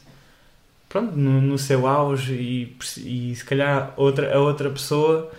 pronto, 0.89 1.15
no, 1.15 1.41
no 1.41 1.57
seu 1.57 1.85
auge 1.87 2.33
e, 2.33 2.77
e 2.97 3.35
se 3.35 3.43
calhar 3.45 3.93
outra, 3.97 4.33
a 4.35 4.39
outra 4.39 4.69
pessoa 4.69 5.31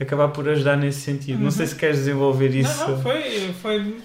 acabar 0.00 0.28
por 0.28 0.48
ajudar 0.48 0.76
nesse 0.76 1.00
sentido. 1.00 1.38
Não 1.42 1.50
sei 1.50 1.64
Uhum. 1.66 1.70
se 1.70 1.76
queres 1.76 1.96
desenvolver 1.98 2.54
isso. 2.54 2.78
Não, 2.80 2.90
não, 2.90 3.02
foi, 3.02 3.52
foi 3.62 3.96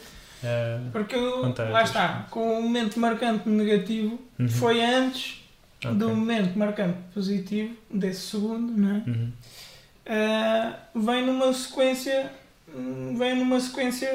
eh, 0.43 0.79
porque 0.91 1.15
eu, 1.15 1.41
lá 1.41 1.84
está, 1.84 2.27
com 2.29 2.60
o 2.60 2.62
momento 2.63 2.99
marcante 2.99 3.47
negativo, 3.49 4.19
uhum, 4.39 4.47
foi 4.47 4.84
antes 4.84 5.40
ok, 5.84 5.94
do 5.96 6.10
momento 6.10 6.58
marcante 6.58 6.98
positivo, 7.13 7.76
desse 7.94 8.22
segundo, 8.32 8.72
não 8.74 8.89
é? 8.96 9.04
uhum, 9.08 9.32
Ah, 10.06 10.76
vem 10.96 11.26
numa 11.26 11.54
sequência 11.54 12.32
vem 13.17 13.38
numa 13.38 13.60
sequência 13.60 14.10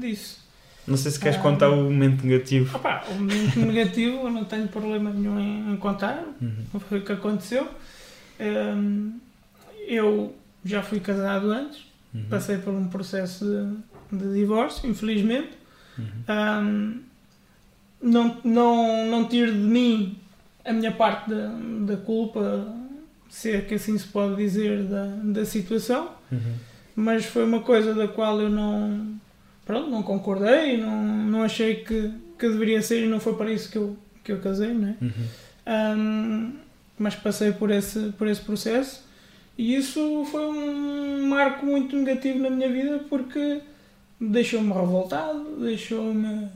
disso. 0.00 0.42
Não 0.86 0.96
sei 0.98 1.10
se 1.12 1.18
queres 1.20 1.38
Ah. 1.38 1.42
contar 1.42 1.70
o 1.70 1.76
momento 1.84 2.26
negativo. 2.26 2.76
Opa, 2.76 3.04
o 3.08 3.14
momento 3.14 3.58
negativo 3.64 4.16
eu 4.26 4.30
não 4.30 4.44
tenho 4.44 4.68
problema 4.68 5.10
nenhum 5.10 5.38
em, 5.40 5.72
em 5.72 5.76
contar, 5.76 6.22
Uhum, 6.42 6.80
foi 6.88 6.98
o 6.98 7.02
que 7.04 7.12
aconteceu. 7.12 7.66
Eu 9.86 10.34
já 10.64 10.82
fui 10.82 11.00
casado 11.00 11.50
antes, 11.50 11.84
uhum, 12.14 12.24
passei 12.30 12.58
por 12.58 12.72
um 12.72 12.88
processo 12.88 13.44
de, 14.10 14.18
de 14.18 14.34
divórcio, 14.34 14.88
infelizmente. 14.88 15.50
uhum, 15.98 16.04
Hum, 16.28 17.00
não, 18.02 18.36
não, 18.44 19.06
não 19.06 19.28
tiro 19.28 19.52
de 19.52 19.58
mim 19.58 20.18
a 20.64 20.72
minha 20.72 20.92
parte 20.92 21.30
da, 21.30 21.52
da 21.86 21.96
culpa, 21.96 22.74
se 23.28 23.50
é 23.50 23.60
que 23.60 23.74
assim 23.74 23.96
se 23.98 24.06
pode 24.06 24.36
dizer, 24.36 24.84
da, 24.84 25.06
da 25.22 25.44
situação, 25.44 26.10
uhum, 26.30 26.54
mas 26.96 27.24
foi 27.26 27.44
uma 27.44 27.60
coisa 27.60 27.94
da 27.94 28.08
qual 28.08 28.40
eu 28.40 28.48
não, 28.48 29.14
pronto, 29.64 29.90
não 29.90 30.02
concordei, 30.02 30.76
não, 30.78 31.04
não 31.04 31.42
achei 31.42 31.76
que, 31.76 32.12
que 32.38 32.48
deveria 32.48 32.80
ser 32.82 33.04
e 33.04 33.08
não 33.08 33.20
foi 33.20 33.34
para 33.34 33.52
isso 33.52 33.70
que 33.70 33.78
eu, 33.78 33.96
que 34.22 34.32
eu 34.32 34.40
casei, 34.40 34.72
não 34.72 34.88
é? 34.88 34.96
uhum, 35.00 35.26
Hum, 35.66 36.52
mas 36.98 37.14
passei 37.14 37.52
por 37.52 37.70
esse, 37.70 38.12
por 38.18 38.26
esse 38.26 38.40
processo. 38.40 39.02
E 39.56 39.74
isso 39.74 40.24
foi 40.30 40.46
um 40.46 41.26
marco 41.28 41.64
muito 41.64 41.96
negativo 41.96 42.40
na 42.40 42.50
minha 42.50 42.70
vida 42.70 43.00
porque 43.08 43.60
deixou-me 44.20 44.72
revoltado, 44.72 45.56
deixou-me 45.60 46.48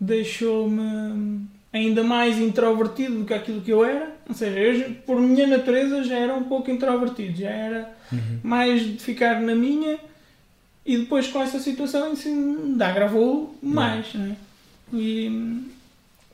deixou-me 0.00 1.46
ainda 1.72 2.02
mais 2.02 2.38
introvertido 2.38 3.18
do 3.18 3.24
que 3.24 3.34
aquilo 3.34 3.60
que 3.60 3.70
eu 3.70 3.84
era. 3.84 4.16
Ou 4.28 4.34
seja, 4.34 4.58
eu, 4.58 4.94
por 5.06 5.20
minha 5.20 5.46
natureza 5.46 6.02
já 6.04 6.16
era 6.16 6.34
um 6.34 6.44
pouco 6.44 6.70
introvertido, 6.70 7.38
já 7.38 7.50
era 7.50 7.94
uhum, 8.12 8.40
mais 8.42 8.82
de 8.82 8.98
ficar 8.98 9.40
na 9.40 9.54
minha 9.54 9.98
e 10.84 10.96
depois 10.96 11.26
com 11.28 11.42
essa 11.42 11.58
situação 11.58 12.12
isso 12.14 12.28
ainda 12.28 12.88
agravou 12.88 13.54
mais. 13.62 14.14
Né? 14.14 14.36
E, 14.92 15.62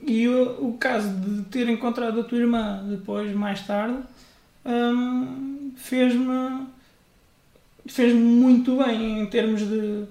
e 0.00 0.28
o, 0.28 0.68
o 0.68 0.78
caso 0.78 1.08
de 1.08 1.42
ter 1.46 1.68
encontrado 1.68 2.20
a 2.20 2.24
tua 2.24 2.38
irmã 2.38 2.84
depois, 2.88 3.34
mais 3.34 3.66
tarde, 3.66 3.98
hum, 4.64 5.72
fez-me 5.76 6.66
fez-me 7.86 8.20
muito 8.20 8.76
bem 8.76 9.20
em 9.20 9.26
termos 9.26 9.60
de 9.60 10.04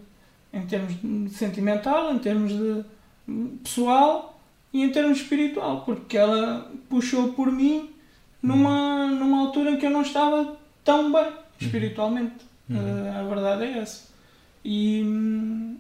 em 0.54 0.62
termos 0.68 0.94
de 1.02 1.30
sentimental, 1.30 2.14
em 2.14 2.20
termos 2.20 2.52
de 2.52 2.84
pessoal 3.64 4.33
e 4.74 4.82
em 4.82 4.90
termos 4.90 5.20
espiritual, 5.20 5.82
porque 5.86 6.18
ela 6.18 6.72
puxou 6.90 7.34
por 7.34 7.52
mim 7.52 7.92
numa, 8.42 9.08
numa 9.08 9.42
altura 9.42 9.72
em 9.72 9.78
que 9.78 9.86
eu 9.86 9.92
não 9.92 10.02
estava 10.02 10.58
tão 10.84 11.12
bem 11.12 11.32
espiritualmente. 11.62 12.36
uhum. 12.70 12.78
Uh, 12.78 13.20
a 13.20 13.24
verdade 13.24 13.64
é 13.66 13.78
essa. 13.78 14.12
E, 14.66 15.04
hum, 15.06 15.78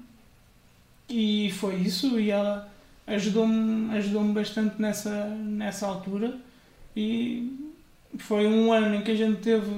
e 1.10 1.51
foi 1.60 1.75
isso, 1.75 2.19
e 2.19 2.29
ela 2.29 2.69
ajudou-me 3.08 3.95
ajudou 3.97 4.23
bastante 4.25 4.82
nessa, 4.82 5.25
nessa 5.25 5.88
altura. 5.88 6.38
E 6.95 7.60
foi 8.17 8.45
um 8.47 8.71
ano 8.71 8.95
em 8.95 9.01
que 9.01 9.12
a 9.12 9.15
gente 9.15 9.41
teve 9.41 9.71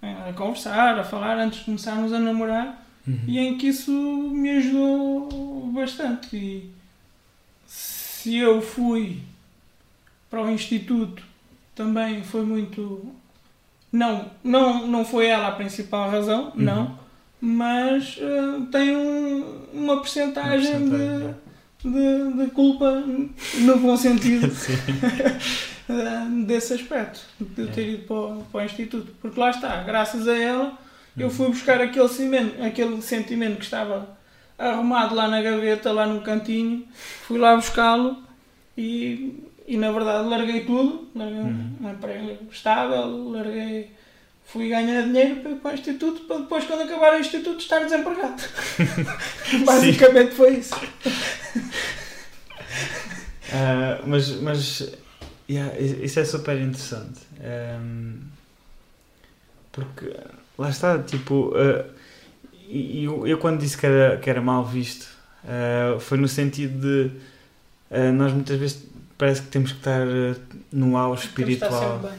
eh, 0.00 0.28
a 0.28 0.32
conversar, 0.32 0.98
a 0.98 1.04
falar 1.04 1.38
antes 1.38 1.60
de 1.60 1.64
começarmos 1.66 2.12
a 2.12 2.18
namorar, 2.18 2.84
uhum. 3.06 3.20
e 3.26 3.38
em 3.38 3.58
que 3.58 3.68
isso 3.68 3.92
me 3.92 4.50
ajudou 4.50 5.70
bastante. 5.72 6.36
E 6.36 6.70
se 8.22 8.36
eu 8.36 8.60
fui 8.62 9.18
para 10.30 10.42
o 10.42 10.50
instituto, 10.50 11.22
também 11.74 12.22
foi 12.22 12.42
muito. 12.42 13.12
Não, 13.92 14.30
não, 14.42 14.86
não 14.86 15.04
foi 15.04 15.26
ela 15.26 15.48
a 15.48 15.52
principal 15.52 16.10
razão, 16.10 16.44
Uhum. 16.46 16.52
não, 16.56 16.98
mas 17.40 18.16
eh, 18.20 18.60
tem 18.70 18.96
um- 18.96 19.66
uma 19.74 20.00
percentagem 20.00 20.76
Uma 20.76 20.84
de, 20.84 20.90
porcentagem, 20.90 21.34
de, 21.84 22.44
de 22.44 22.50
culpa, 22.52 23.04
no 23.58 23.78
bom 23.78 23.96
sentido, 23.96 24.46
eh, 25.90 26.44
desse 26.46 26.72
aspecto, 26.74 27.20
de 27.40 27.62
eu 27.62 27.68
ter 27.70 27.82
É. 27.82 27.90
ido 27.90 28.04
para 28.04 28.16
o, 28.16 28.44
para 28.50 28.62
o 28.62 28.64
instituto. 28.64 29.12
Porque 29.20 29.38
lá 29.38 29.50
está, 29.50 29.82
graças 29.82 30.26
a 30.26 30.36
ela, 30.36 30.78
eu 31.18 31.26
Uhum. 31.26 31.32
fui 31.34 31.48
buscar 31.48 31.80
aquele, 31.80 32.08
cimento, 32.08 32.62
aquele 32.62 33.02
sentimento 33.02 33.58
que 33.58 33.64
estava 33.64 34.08
arrumado 34.58 35.14
lá 35.14 35.28
na 35.28 35.42
gaveta, 35.42 35.92
lá 35.92 36.06
no 36.06 36.20
cantinho, 36.22 36.86
fui 37.26 37.38
lá 37.38 37.56
buscá-lo 37.56 38.16
e, 38.76 39.42
e 39.66 39.76
na 39.76 39.90
verdade 39.92 40.28
larguei 40.28 40.64
tudo, 40.64 41.08
larguei 41.14 41.38
um- 41.40 41.46
Uhum. 41.46 41.76
um 41.80 41.90
emprego 41.90 42.38
estável, 42.52 43.30
larguei, 43.30 43.90
fui 44.46 44.68
ganhar 44.68 45.02
dinheiro 45.02 45.36
para, 45.40 45.54
para 45.56 45.70
o 45.72 45.74
instituto, 45.74 46.20
para 46.22 46.38
depois 46.38 46.64
quando 46.64 46.82
acabar 46.82 47.14
o 47.14 47.20
instituto 47.20 47.58
estar 47.60 47.80
desempregado. 47.80 48.42
Basicamente 49.64 50.34
foi 50.34 50.54
isso. 50.58 50.74
Ah, 53.54 54.00
mas 54.06 54.30
mas 54.40 54.92
yeah, 55.48 55.78
isso 55.78 56.18
é 56.20 56.24
super 56.24 56.56
interessante. 56.58 57.20
Ehm, 57.42 58.20
porque 59.70 60.10
lá 60.58 60.70
está, 60.70 60.98
tipo, 61.02 61.52
ah, 61.54 61.84
e 62.72 63.04
eu, 63.04 63.26
eu 63.26 63.38
quando 63.38 63.60
disse 63.60 63.76
que 63.76 63.86
era, 63.86 64.16
que 64.16 64.30
era 64.30 64.40
mal 64.40 64.64
visto, 64.64 65.06
ah, 65.44 65.98
foi 66.00 66.18
no 66.18 66.28
sentido 66.28 66.80
de 66.80 67.10
ah, 67.90 68.12
nós 68.12 68.32
muitas 68.32 68.58
vezes 68.58 68.84
parece 69.18 69.42
que 69.42 69.48
temos 69.48 69.72
que 69.72 69.78
estar 69.78 70.02
ah, 70.02 70.34
no 70.72 70.96
estar 70.96 71.14
espiritual. 71.14 72.12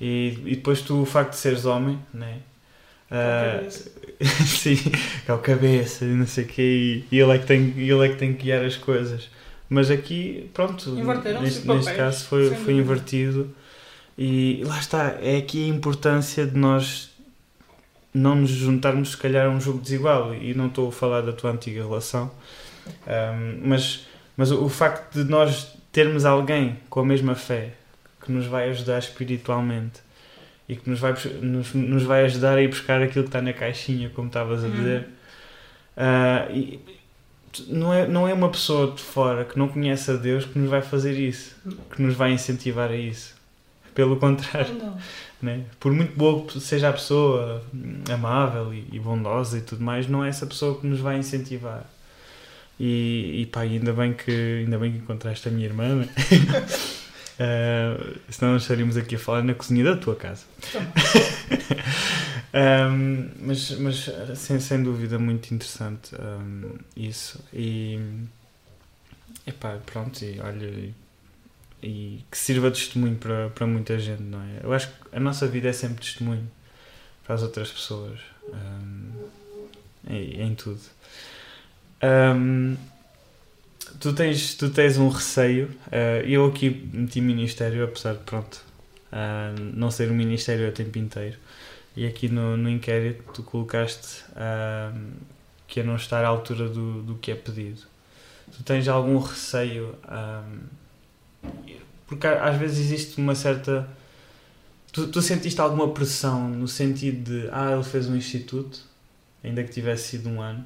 E, 0.00 0.38
e 0.46 0.56
depois 0.56 0.80
tu, 0.80 1.02
o 1.02 1.06
facto 1.06 1.32
de 1.32 1.36
seres 1.36 1.64
homem, 1.66 1.98
né? 2.12 2.38
cabeça. 3.10 3.90
sim, 4.46 4.76
é 5.26 5.32
o 5.32 5.38
cabeça 5.38 6.04
e 6.04 6.08
não 6.08 6.26
sei 6.26 6.44
o 6.44 6.46
quê, 6.46 7.04
e, 7.10 7.18
ele, 7.18 7.32
é 7.32 7.38
que 7.38 7.46
tem, 7.46 7.74
ele 7.76 8.06
é 8.06 8.08
que 8.08 8.16
tem 8.16 8.32
que 8.34 8.44
guiar 8.44 8.64
as 8.64 8.76
coisas. 8.76 9.28
Mas 9.68 9.90
aqui, 9.90 10.50
pronto, 10.52 10.90
neste, 11.40 11.66
neste 11.66 11.94
caso 11.94 12.24
foi, 12.24 12.54
foi 12.54 12.74
invertido. 12.74 13.54
E 14.18 14.62
lá 14.64 14.78
está, 14.78 15.16
é 15.20 15.36
aqui 15.36 15.64
a 15.64 15.74
importância 15.74 16.44
de 16.46 16.56
nós 16.58 17.09
não 18.12 18.34
nos 18.36 18.50
juntarmos, 18.50 19.10
se 19.12 19.16
calhar, 19.16 19.46
a 19.46 19.50
um 19.50 19.60
jogo 19.60 19.78
desigual. 19.80 20.34
E 20.34 20.54
não 20.54 20.66
estou 20.66 20.88
a 20.88 20.92
falar 20.92 21.20
da 21.22 21.32
tua 21.32 21.50
antiga 21.52 21.82
relação, 21.82 22.30
ahm, 23.06 23.60
mas, 23.64 24.06
mas 24.36 24.50
o, 24.50 24.64
o 24.64 24.68
facto 24.68 25.22
de 25.22 25.30
nós 25.30 25.74
termos 25.92 26.24
alguém 26.24 26.78
com 26.88 27.00
a 27.00 27.04
mesma 27.04 27.34
fé 27.34 27.70
que 28.24 28.30
nos 28.32 28.46
vai 28.46 28.68
ajudar 28.70 28.98
espiritualmente 28.98 30.00
e 30.68 30.76
que 30.76 30.88
nos 30.88 31.00
vai, 31.00 31.14
nos, 31.42 31.72
nos 31.74 32.02
vai 32.04 32.24
ajudar 32.24 32.56
a 32.58 32.62
ir 32.62 32.68
buscar 32.68 33.02
aquilo 33.02 33.24
que 33.24 33.28
está 33.28 33.42
na 33.42 33.52
caixinha, 33.52 34.10
como 34.10 34.28
estavas 34.28 34.62
a 34.64 34.68
Uhum. 34.68 34.72
dizer. 34.74 35.08
Ah, 35.96 36.46
e 36.50 36.78
não, 37.66 37.92
é, 37.92 38.06
não 38.06 38.28
é 38.28 38.32
uma 38.32 38.48
pessoa 38.48 38.92
de 38.94 39.02
fora 39.02 39.44
que 39.44 39.58
não 39.58 39.66
conhece 39.68 40.10
a 40.10 40.14
Deus 40.14 40.44
que 40.44 40.56
nos 40.58 40.70
vai 40.70 40.80
fazer 40.82 41.12
isso, 41.18 41.56
que 41.94 42.00
nos 42.00 42.14
vai 42.14 42.32
incentivar 42.32 42.90
a 42.90 42.96
isso. 42.96 43.34
Pelo 43.94 44.16
contrário, 44.16 44.72
Não. 44.74 44.96
Né? 45.42 45.64
por 45.78 45.92
muito 45.92 46.16
boa 46.16 46.46
que 46.46 46.60
seja 46.60 46.88
a 46.88 46.92
pessoa, 46.92 47.64
amável 48.12 48.72
e, 48.74 48.86
e 48.92 48.98
bondosa 48.98 49.58
e 49.58 49.60
tudo 49.60 49.82
mais, 49.82 50.08
não 50.08 50.24
é 50.24 50.28
essa 50.28 50.46
pessoa 50.46 50.78
que 50.78 50.86
nos 50.86 51.00
vai 51.00 51.18
incentivar. 51.18 51.84
E, 52.78 53.42
e 53.42 53.46
pá, 53.46 53.60
ainda 53.60 53.92
bem 53.92 54.14
que 54.14 54.30
ainda 54.64 54.78
bem 54.78 54.92
que 54.92 54.98
encontraste 54.98 55.48
a 55.48 55.50
minha 55.50 55.66
irmã, 55.66 55.96
né? 55.96 56.08
Ah, 57.38 57.98
senão 58.30 58.52
nós 58.52 58.62
estaríamos 58.62 58.96
aqui 58.96 59.16
a 59.16 59.18
falar 59.18 59.42
na 59.42 59.54
cozinha 59.54 59.84
da 59.84 59.96
tua 59.96 60.16
casa. 60.16 60.44
Um, 62.52 63.30
mas 63.46 63.70
mas 63.78 64.10
sem, 64.34 64.58
sem 64.58 64.82
dúvida 64.82 65.20
muito 65.20 65.54
interessante 65.54 66.16
um, 66.16 66.78
isso 66.96 67.38
e 67.52 67.96
epá, 69.46 69.78
pronto 69.86 70.24
e 70.24 70.40
olha 70.40 70.92
e, 71.82 72.24
que 72.30 72.38
sirva 72.38 72.70
de 72.70 72.78
testemunho 72.78 73.16
para, 73.16 73.50
para 73.50 73.66
muita 73.66 73.98
gente 73.98 74.22
não 74.22 74.40
é? 74.40 74.60
eu 74.62 74.72
acho 74.72 74.88
que 74.88 74.94
a 75.12 75.20
nossa 75.20 75.46
vida 75.46 75.68
é 75.68 75.72
sempre 75.72 76.02
testemunho 76.04 76.50
para 77.24 77.34
as 77.34 77.42
outras 77.42 77.70
pessoas 77.70 78.18
um, 78.48 79.12
em, 80.08 80.42
em 80.42 80.54
tudo 80.54 80.80
Um, 82.02 82.78
tu 84.00 84.14
tens 84.14 84.54
tu 84.54 84.70
tens 84.70 84.96
um 84.96 85.10
receio 85.10 85.66
uh, 85.88 86.26
eu 86.26 86.46
aqui 86.46 86.88
meti 86.94 87.20
ministério 87.20 87.84
apesar 87.84 88.14
de 88.14 88.20
pronto 88.20 88.64
ah, 89.12 89.52
não 89.74 89.90
ser 89.90 90.10
um 90.10 90.14
ministério 90.14 90.68
o 90.68 90.72
tempo 90.72 90.98
inteiro. 90.98 91.36
E 91.96 92.06
aqui 92.06 92.28
no, 92.28 92.56
no 92.56 92.70
inquérito 92.70 93.24
tu 93.32 93.42
colocaste 93.42 94.24
ah, 94.36 94.92
que 95.66 95.80
é 95.80 95.82
não 95.82 95.96
estar 95.96 96.24
à 96.24 96.28
altura 96.28 96.68
do, 96.68 97.02
do 97.02 97.14
que 97.16 97.30
é 97.30 97.34
pedido. 97.34 97.82
Tu 98.52 98.62
tens 98.62 98.88
algum 98.88 99.18
receio? 99.18 99.94
ah, 100.04 100.44
porque 102.06 102.26
às 102.26 102.56
vezes 102.56 102.78
existe 102.78 103.20
uma 103.20 103.34
certa. 103.34 103.88
Tu, 104.92 105.06
tu 105.06 105.22
sentiste 105.22 105.60
alguma 105.60 105.88
pressão 105.92 106.48
no 106.48 106.66
sentido 106.66 107.30
de 107.30 107.48
ah, 107.52 107.72
ele 107.72 107.84
fez 107.84 108.08
um 108.08 108.16
instituto, 108.16 108.80
ainda 109.44 109.62
que 109.62 109.70
tivesse 109.70 110.08
sido 110.08 110.28
um 110.28 110.42
ano, 110.42 110.64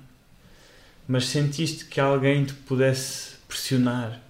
mas 1.07 1.27
sentiste 1.27 1.85
que 1.85 2.01
alguém 2.01 2.47
te 2.47 2.55
pudesse 2.55 3.35
pressionar 3.47 4.23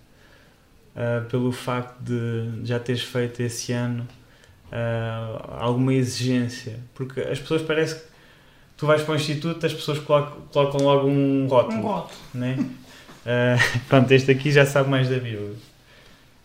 ah, 0.96 1.24
pelo 1.30 1.52
facto 1.52 2.00
de 2.00 2.66
já 2.66 2.80
teres 2.80 3.02
feito 3.02 3.40
esse 3.40 3.72
ano 3.72 4.08
ah, 4.72 5.58
alguma 5.60 5.94
exigência? 5.94 6.80
Porque 6.94 7.20
as 7.20 7.38
pessoas 7.38 7.62
parece 7.62 7.94
que 7.94 8.02
tu 8.76 8.86
vais 8.86 9.02
para 9.02 9.12
o 9.12 9.16
instituto, 9.16 9.64
as 9.64 9.72
pessoas 9.72 10.00
colocam, 10.00 10.42
colocam 10.52 10.80
logo 10.84 11.06
um 11.06 11.46
rótulo 11.46 11.78
Um 11.78 11.82
voto. 11.82 12.14
né? 12.34 12.56
Ah, 13.24 13.56
pronto, 13.88 14.10
este 14.10 14.32
aqui 14.32 14.50
já 14.50 14.66
sabe 14.66 14.90
mais 14.90 15.08
da 15.08 15.14
Bíblia. 15.14 15.54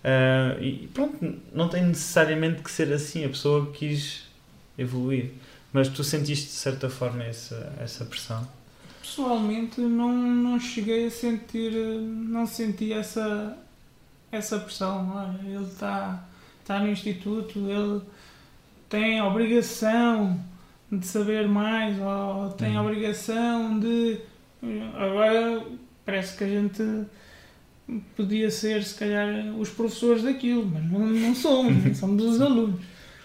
Ah, 0.04 0.56
e 0.62 0.88
pronto, 0.94 1.18
não 1.54 1.68
tem 1.70 1.84
necessariamente 1.86 2.62
que 2.64 2.72
ser 2.72 2.92
assim, 2.94 3.26
a 3.26 3.30
pessoa 3.30 3.72
quis 3.72 4.24
evoluir. 4.78 5.32
Mas 5.74 5.88
tu 5.90 6.04
sentiste 6.04 6.46
de 6.48 6.52
certa 6.54 6.90
forma 6.90 7.24
essa, 7.24 7.74
essa 7.80 8.06
pressão? 8.06 8.48
Pessoalmente 9.02 9.82
não, 9.82 10.12
não 10.12 10.60
cheguei 10.60 11.08
a 11.08 11.12
sentir, 11.12 11.72
não 11.72 12.46
senti 12.48 12.92
essa, 12.94 13.58
essa 14.32 14.60
pressão. 14.60 15.12
Olha, 15.16 15.40
ele 15.48 15.64
está 15.66 16.24
tá 16.66 16.80
no 16.80 16.90
instituto, 16.90 17.60
ele 17.70 18.02
tem 18.90 19.20
a 19.20 19.28
obrigação 19.28 20.40
de 20.92 21.06
saber 21.06 21.48
mais, 21.48 21.98
ou 22.00 22.50
tem 22.52 22.76
a 22.76 22.82
Uhum. 22.82 22.88
obrigação 22.88 23.80
de. 23.80 24.20
Agora 24.96 25.64
parece 26.06 26.36
que 26.38 26.44
a 26.44 26.48
gente 26.48 26.84
podia 28.16 28.50
ser, 28.52 28.84
se 28.84 28.96
calhar, 28.96 29.28
os 29.58 29.70
professores 29.70 30.24
daquilo, 30.24 30.66
mas 30.66 30.84
não, 30.92 31.00
não 31.08 31.36
somos, 31.36 31.98
somos 31.98 32.24
os 32.24 32.42
alunos. 32.42 32.80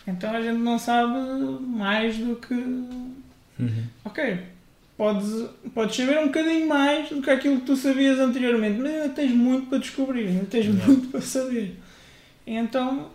Então 0.06 0.30
a 0.34 0.40
gente 0.42 0.58
não 0.58 0.78
sabe 0.78 1.18
mais 1.60 2.16
do 2.18 2.36
que 2.36 2.54
Ok, 4.04 4.38
podes, 4.96 5.48
podes 5.72 5.96
saber 5.96 6.18
um 6.18 6.26
bocadinho 6.26 6.68
mais 6.68 7.08
do 7.08 7.22
que 7.22 7.30
aquilo 7.30 7.60
que 7.60 7.66
tu 7.66 7.76
sabias 7.76 8.18
anteriormente, 8.18 8.78
mas 8.80 8.92
ainda 8.92 9.08
tens 9.10 9.30
muito 9.32 9.66
para 9.68 9.78
descobrir, 9.78 10.26
ainda 10.28 10.44
tens 10.46 10.66
Yeah. 10.66 10.86
muito 10.86 11.08
para 11.08 11.20
saber. 11.20 11.78
Então, 12.46 13.10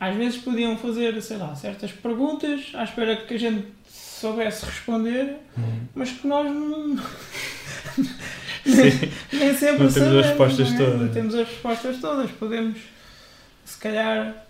às 0.00 0.16
vezes 0.16 0.38
podiam 0.40 0.76
fazer, 0.76 1.20
sei 1.22 1.36
lá, 1.36 1.54
certas 1.54 1.92
perguntas 1.92 2.72
à 2.74 2.84
espera 2.84 3.14
que 3.16 3.34
a 3.34 3.38
gente 3.38 3.66
soubesse 3.88 4.64
responder, 4.64 5.36
mas 5.94 6.10
que 6.10 6.26
nós 6.26 6.50
não, 6.52 6.96
Sim. 8.68 9.10
nem 9.32 9.54
sempre 9.54 9.84
Não 9.84 9.92
temos 9.92 9.96
as 9.96 10.02
sabemos, 10.02 10.26
respostas 10.26 10.68
não 10.72 10.74
é? 10.74 10.78
todas. 10.84 11.00
Não 11.00 11.08
temos 11.08 11.34
as 11.34 11.48
respostas 11.48 11.96
todas. 12.00 12.30
Podemos, 12.32 12.78
se 13.64 13.78
calhar, 13.78 14.46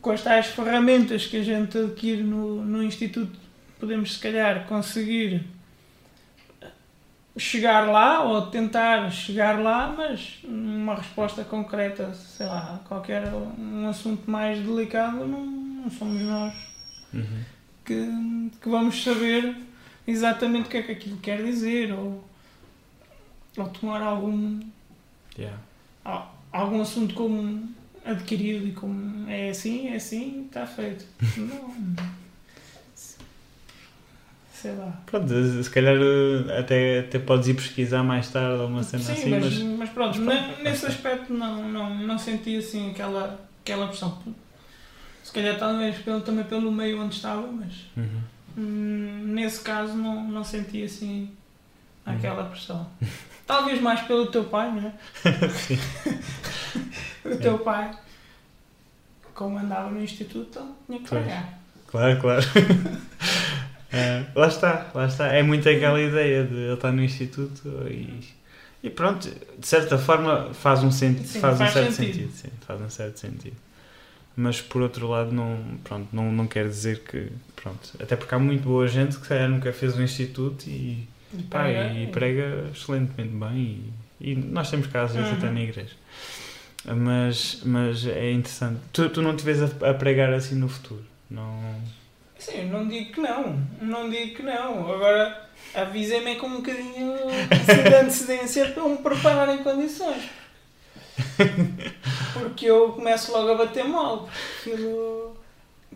com 0.00 0.10
as 0.10 0.22
tais 0.22 0.46
ferramentas 0.46 1.26
que 1.26 1.36
a 1.38 1.42
gente 1.42 1.76
adquire 1.78 2.22
no, 2.22 2.64
no 2.64 2.82
Instituto, 2.82 3.38
podemos, 3.78 4.14
se 4.14 4.18
calhar, 4.20 4.66
conseguir 4.66 5.42
chegar 7.36 7.88
lá 7.88 8.22
ou 8.24 8.42
tentar 8.46 9.10
chegar 9.10 9.58
lá, 9.58 9.92
mas 9.96 10.38
uma 10.44 10.94
resposta 10.96 11.42
concreta, 11.44 12.12
sei 12.14 12.46
lá, 12.46 12.80
qualquer 12.86 13.24
um 13.58 13.88
assunto 13.88 14.30
mais 14.30 14.58
delicado, 14.58 15.26
não, 15.26 15.40
não 15.46 15.90
somos 15.90 16.20
nós 16.22 16.52
Uhum. 17.14 17.42
que, 17.84 18.50
que 18.62 18.68
vamos 18.70 19.02
saber 19.04 19.54
exatamente 20.08 20.66
o 20.66 20.70
que 20.70 20.78
é 20.78 20.82
que 20.82 20.92
aquilo 20.92 21.18
quer 21.18 21.42
dizer 21.44 21.92
ou, 21.92 22.24
ou 23.56 23.68
tomar 23.68 24.00
algum, 24.02 24.60
Yeah. 25.38 25.58
al- 26.04 26.34
algum 26.52 26.80
assunto 26.82 27.14
como 27.14 27.68
adquirido 28.04 28.66
e 28.66 28.72
como 28.72 29.28
é 29.30 29.50
assim, 29.50 29.88
é 29.88 29.96
assim, 29.96 30.44
está 30.46 30.66
feito. 30.66 31.04
Não. 31.36 31.72
Sei 34.52 34.72
lá. 34.76 35.00
Pronto, 35.06 35.28
se 35.62 35.70
calhar 35.70 35.96
uh, 35.96 36.58
até, 36.58 37.00
até 37.00 37.18
podes 37.18 37.48
ir 37.48 37.54
pesquisar 37.54 38.02
mais 38.04 38.30
tarde 38.30 38.60
ou 38.60 38.68
uma 38.68 38.82
cena 38.84 39.02
Sim, 39.02 39.12
assim, 39.12 39.30
mas, 39.30 39.44
mas. 39.58 39.62
mas 39.78 39.90
pronto, 39.90 40.20
mas 40.20 40.44
pronto, 40.44 40.62
nesse 40.62 40.86
aspecto 40.86 41.32
não, 41.32 41.68
não, 41.68 41.98
não 41.98 42.16
senti 42.18 42.56
assim 42.56 42.90
aquela, 42.90 43.40
aquela 43.62 43.88
pressão. 43.88 44.22
Se 45.24 45.32
calhar 45.32 45.58
talvez 45.58 45.98
pelo, 45.98 46.20
também 46.20 46.44
pelo 46.44 46.70
meio 46.70 47.00
onde 47.02 47.16
estava, 47.16 47.46
mas 47.50 47.72
Uhum. 47.96 48.20
hum, 48.56 49.22
nesse 49.34 49.60
caso 49.62 49.94
não, 49.94 50.22
não 50.28 50.44
senti 50.44 50.82
assim 50.84 51.30
Uhum. 52.06 52.14
aquela 52.14 52.44
pressão. 52.44 52.88
Talvez 53.46 53.80
mais 53.80 54.00
pelo 54.02 54.26
teu 54.26 54.44
pai, 54.44 54.70
não 54.72 54.88
é? 54.88 55.48
Sim. 55.48 55.78
o 57.24 57.36
teu 57.36 57.58
pai, 57.58 57.90
como 59.34 59.58
andava 59.58 59.90
no 59.90 60.02
instituto, 60.02 60.48
então 60.50 60.76
tinha 60.86 60.98
que 61.00 61.08
Pois. 61.08 61.22
pagar. 61.24 61.58
Claro, 61.88 62.20
claro. 62.20 62.42
É, 63.94 64.24
lá 64.34 64.46
está, 64.48 64.90
lá 64.94 65.04
está. 65.06 65.26
É 65.26 65.42
muito 65.42 65.68
aquela 65.68 66.00
ideia 66.00 66.44
de 66.44 66.54
ele 66.54 66.72
estar 66.72 66.90
no 66.92 67.02
instituto 67.04 67.60
e, 67.90 68.20
e 68.82 68.88
pronto, 68.88 69.28
de 69.58 69.66
certa 69.66 69.98
forma 69.98 70.48
faz 70.54 70.82
um, 70.82 70.90
senti 70.90 71.26
Sim, 71.28 71.40
faz 71.40 71.56
um 71.56 71.58
faz 71.58 71.72
certo 71.74 71.92
sentido. 71.92 72.14
sentido. 72.14 72.32
sim, 72.32 72.48
faz 72.66 72.80
um 72.80 72.88
certo 72.88 73.18
sentido. 73.20 73.56
Mas 74.34 74.62
por 74.62 74.80
outro 74.80 75.06
lado 75.08 75.30
não, 75.30 75.58
pronto, 75.84 76.08
não, 76.10 76.32
não 76.32 76.46
quer 76.46 76.66
dizer 76.68 77.00
que 77.00 77.30
pronto, 77.54 77.90
até 78.00 78.16
porque 78.16 78.34
há 78.34 78.38
muito 78.38 78.62
boa 78.62 78.88
gente 78.88 79.16
que 79.18 79.24
se 79.24 79.28
calhar 79.28 79.46
nunca 79.50 79.70
fez 79.74 79.94
um 79.94 80.02
instituto 80.02 80.66
e, 80.70 81.06
E 81.32 81.42
pá, 81.44 81.60
pagar, 81.60 81.96
e 81.96 82.06
prega 82.08 82.70
excelentemente 82.74 83.34
bem 83.34 83.92
e, 84.20 84.32
e 84.32 84.34
nós 84.36 84.70
temos 84.70 84.86
vezes 84.86 85.30
Uhum. 85.30 85.38
até 85.38 85.50
na 85.50 85.60
igreja. 85.60 85.94
Mas, 86.84 87.62
mas 87.64 88.06
é 88.06 88.32
interessante. 88.32 88.80
Tu, 88.92 89.08
tu 89.10 89.22
não 89.22 89.36
te 89.36 89.44
vês 89.44 89.62
a, 89.62 89.90
a 89.90 89.94
pregar 89.94 90.32
assim 90.32 90.56
no 90.56 90.68
futuro? 90.68 91.04
Não. 91.30 91.80
Sim, 92.38 92.62
eu 92.62 92.66
não 92.66 92.88
digo 92.88 93.12
que 93.12 93.20
não, 93.20 93.56
não 93.80 94.10
digo 94.10 94.36
que 94.36 94.42
não. 94.42 94.92
Agora 94.92 95.48
avisem-me 95.74 96.36
com 96.36 96.48
um 96.48 96.56
bocadinho 96.56 97.14
assim, 97.50 97.82
de 97.88 97.94
antecedência 97.94 98.66
para 98.72 98.88
me 98.88 98.96
preparar 98.98 99.48
em 99.48 99.62
condições. 99.62 100.28
Porque 102.32 102.66
eu 102.66 102.92
começo 102.92 103.32
logo 103.32 103.52
a 103.52 103.54
bater 103.54 103.84
mal. 103.84 104.28
Aquilo... 104.60 105.36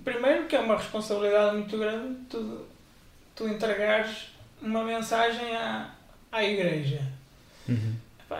Primeiro 0.05 0.45
que 0.45 0.55
é 0.55 0.61
uma 0.61 0.77
responsabilidade 0.77 1.57
muito 1.57 1.77
grande 1.77 2.15
tu, 2.31 2.65
tu 3.35 3.49
entregares 3.49 4.29
uma 4.69 4.85
mensagem 4.85 5.55
à, 5.57 5.91
à 6.33 6.45
igreja. 6.45 7.01
Uhum. 7.69 7.95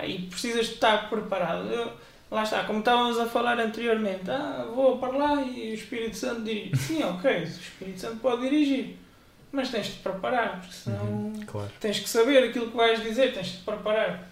E 0.05 0.19
precisas 0.23 0.67
de 0.67 0.75
estar 0.75 1.09
preparado. 1.09 1.69
Eu- 1.71 1.93
lá 2.31 2.43
está, 2.43 2.65
como 2.65 2.81
estávamos 2.81 3.19
a 3.19 3.27
falar 3.27 3.59
anteriormente, 3.59 4.29
ah, 4.31 4.67
vou 4.75 4.99
para 4.99 5.17
lá 5.17 5.43
e 5.43 5.71
o 5.71 5.75
Espírito 5.75 6.17
Santo 6.17 6.43
dirige. 6.43 6.75
Sim, 6.77 7.03
ok, 7.05 7.31
o 7.41 7.43
Espírito 7.45 8.01
Santo 8.01 8.17
pode 8.17 8.43
dirigir, 8.43 8.97
mas 9.53 9.71
tens 9.71 9.87
de 9.87 9.93
te 9.93 9.99
preparar, 10.01 10.61
porque 10.61 10.75
senão 10.75 11.05
Uhum, 11.05 11.41
Claro. 11.47 11.71
tens 11.81 11.99
que 12.01 12.09
saber 12.09 12.43
aquilo 12.49 12.71
que 12.71 12.77
vais 12.77 13.01
dizer, 13.03 13.33
tens 13.33 13.47
de 13.47 13.59
te 13.59 13.65
preparar. 13.65 14.29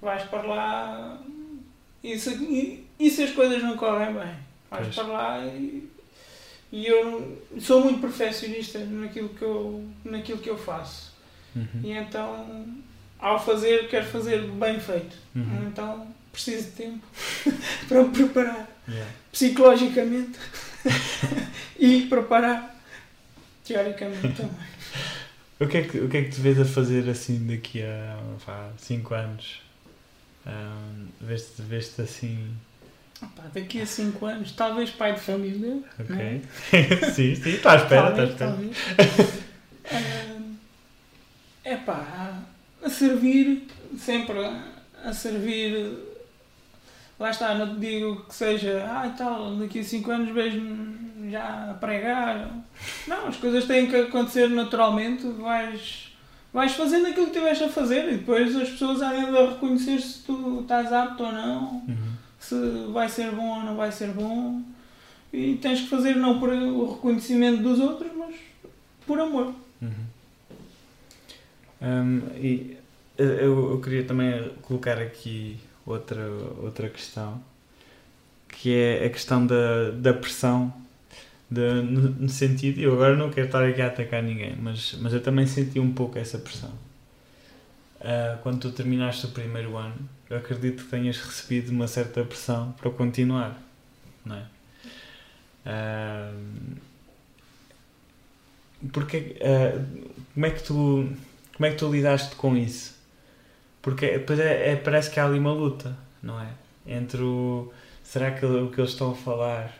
Vais 0.00 0.22
para 0.24 0.42
lá 0.42 1.18
e 2.02 2.18
se, 2.18 2.30
e, 2.34 2.86
e 3.00 3.10
se 3.10 3.24
as 3.24 3.32
coisas 3.32 3.62
não 3.62 3.76
correm 3.76 4.12
bem, 4.12 4.34
vais 4.70 4.84
Pois. 4.84 4.94
para 4.94 5.06
lá 5.06 5.38
e, 5.44 5.88
e 6.72 6.86
eu 6.86 7.42
sou 7.60 7.82
muito 7.82 8.00
perfeccionista 8.00 8.78
naquilo 8.78 9.28
que 9.30 9.42
eu, 9.42 9.88
naquilo 10.04 10.38
que 10.38 10.50
eu 10.50 10.58
faço. 10.58 11.14
Uhum. 11.54 11.80
E 11.82 11.92
então, 11.92 12.66
ao 13.18 13.42
fazer, 13.42 13.88
quero 13.88 14.06
fazer 14.06 14.42
bem 14.42 14.78
feito. 14.78 15.16
Uhum. 15.34 15.68
Então, 15.68 16.06
preciso 16.32 16.64
de 16.64 16.70
tempo 16.72 17.06
para 17.88 18.02
me 18.02 18.10
preparar 18.10 18.76
Yeah. 18.88 19.10
psicologicamente 19.32 20.38
e 21.76 22.02
preparar 22.02 22.76
teoricamente 23.64 24.32
também. 24.36 24.56
O 25.58 25.66
que, 25.66 25.78
é 25.78 25.82
que, 25.84 25.98
o 25.98 26.08
que 26.08 26.18
é 26.18 26.22
que 26.24 26.32
te 26.32 26.40
vês 26.42 26.60
a 26.60 26.66
fazer 26.66 27.08
assim 27.08 27.46
daqui 27.46 27.82
a 27.82 28.18
5 28.76 29.14
anos? 29.14 29.62
Um, 30.46 31.06
vês-te, 31.18 31.62
vês-te 31.62 32.02
assim. 32.02 32.54
Opa, 33.22 33.44
daqui 33.54 33.80
a 33.80 33.86
5 33.86 34.26
anos, 34.26 34.52
talvez 34.52 34.90
pai 34.90 35.14
de 35.14 35.20
família. 35.20 35.78
Ok. 35.98 36.14
né? 36.16 36.42
sim, 37.14 37.34
sim, 37.34 37.50
está 37.50 37.72
à 37.72 37.76
espera, 37.76 38.10
está 38.10 38.22
à 38.22 38.24
espera. 38.26 38.50
talvez. 38.50 39.46
É 41.64 41.76
pá, 41.76 42.38
a 42.82 42.88
servir, 42.90 43.66
sempre 43.98 44.38
a 45.04 45.12
servir. 45.12 45.98
Lá 47.18 47.30
está, 47.30 47.54
não 47.54 47.74
te 47.74 47.80
digo 47.80 48.24
que 48.24 48.34
seja, 48.34 48.84
ah, 48.86 49.12
tal, 49.16 49.56
daqui 49.56 49.80
a 49.80 49.84
5 49.84 50.10
anos 50.10 50.34
vejo-me 50.34 51.30
já 51.30 51.70
a 51.70 51.74
pregar. 51.74 52.50
Não, 53.06 53.28
as 53.28 53.36
coisas 53.36 53.64
têm 53.64 53.86
que 53.86 53.96
acontecer 53.96 54.48
naturalmente, 54.48 55.26
vais, 55.26 56.12
vais 56.52 56.72
fazendo 56.72 57.06
aquilo 57.06 57.26
que 57.26 57.32
tiveste 57.32 57.64
a 57.64 57.68
fazer 57.70 58.12
e 58.12 58.16
depois 58.18 58.54
as 58.54 58.68
pessoas 58.68 58.98
de 58.98 59.46
reconhecer 59.46 59.98
se 60.00 60.22
tu 60.24 60.60
estás 60.60 60.92
apto 60.92 61.24
ou 61.24 61.32
não 61.32 61.82
Uhum. 61.88 62.15
Se 62.46 62.92
vai 62.92 63.08
ser 63.08 63.32
bom 63.32 63.58
ou 63.58 63.62
não 63.62 63.76
vai 63.76 63.90
ser 63.90 64.08
bom. 64.08 64.62
e 65.32 65.56
tens 65.56 65.80
que 65.80 65.88
fazer 65.88 66.14
não 66.14 66.38
por 66.38 66.48
o 66.48 66.94
reconhecimento 66.94 67.62
dos 67.62 67.80
outros, 67.80 68.10
mas 68.16 68.34
por 69.06 69.18
amor. 69.18 69.52
Uhum. 69.82 70.06
Um, 71.82 72.20
e 72.36 72.76
eu, 73.18 73.72
eu 73.72 73.80
queria 73.80 74.04
também 74.04 74.50
colocar 74.62 74.98
aqui 74.98 75.58
outra, 75.84 76.26
outra 76.62 76.88
questão, 76.88 77.42
que 78.48 78.74
é 78.74 79.04
a 79.04 79.10
questão 79.10 79.46
da, 79.46 79.90
da 79.90 80.14
pressão, 80.14 80.72
de, 81.50 81.82
no, 81.82 82.10
no 82.10 82.28
sentido, 82.28 82.80
eu 82.80 82.94
agora 82.94 83.16
não 83.16 83.30
quero 83.30 83.46
estar 83.46 83.64
aqui 83.64 83.82
a 83.82 83.88
atacar 83.88 84.22
ninguém, 84.22 84.56
mas, 84.56 84.96
mas 85.00 85.12
eu 85.12 85.20
também 85.20 85.46
senti 85.46 85.78
um 85.78 85.92
pouco 85.92 86.18
essa 86.18 86.38
pressão. 86.38 86.72
Uh, 88.00 88.38
quando 88.42 88.60
tu 88.60 88.70
terminaste 88.72 89.26
o 89.26 89.30
primeiro 89.30 89.76
ano, 89.76 89.96
eu 90.28 90.36
acredito 90.38 90.84
que 90.84 90.90
tenhas 90.90 91.18
recebido 91.18 91.70
uma 91.70 91.86
certa 91.86 92.24
pressão 92.24 92.72
para 92.72 92.90
continuar, 92.90 93.60
não 94.24 94.36
é? 94.36 94.46
Porque, 98.92 99.36
uh, 99.40 100.12
como 100.34 100.46
é 100.46 100.50
que 100.50 100.62
tu 100.62 101.08
como 101.56 101.66
é 101.66 101.70
que 101.70 101.76
tu 101.76 101.90
lidaste 101.90 102.36
com 102.36 102.56
isso? 102.56 102.94
Porque 103.80 104.18
depois 104.18 104.38
é, 104.38 104.72
é, 104.72 104.76
parece 104.76 105.10
que 105.10 105.18
há 105.18 105.24
ali 105.24 105.38
uma 105.38 105.52
luta, 105.52 105.96
não 106.22 106.40
é? 106.40 106.48
Entre 106.86 107.22
o 107.22 107.72
será 108.04 108.30
que 108.30 108.44
o 108.44 108.70
que 108.70 108.80
eles 108.80 108.90
estão 108.90 109.12
a 109.12 109.14
falar 109.14 109.72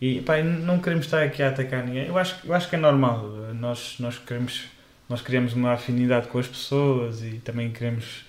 e 0.00 0.20
pá, 0.20 0.42
não 0.42 0.78
queremos 0.80 1.06
estar 1.06 1.22
aqui 1.22 1.42
a 1.42 1.48
atacar 1.48 1.84
ninguém. 1.84 2.06
Eu 2.06 2.18
acho, 2.18 2.46
eu 2.46 2.54
acho 2.54 2.68
que 2.68 2.76
é 2.76 2.78
normal. 2.78 3.26
Nós, 3.54 3.96
nós 3.98 4.18
queremos 4.18 4.66
nós 5.08 5.20
queremos 5.20 5.52
uma 5.52 5.72
afinidade 5.72 6.28
com 6.28 6.38
as 6.38 6.46
pessoas 6.46 7.22
e 7.22 7.40
também 7.44 7.70
queremos 7.70 8.24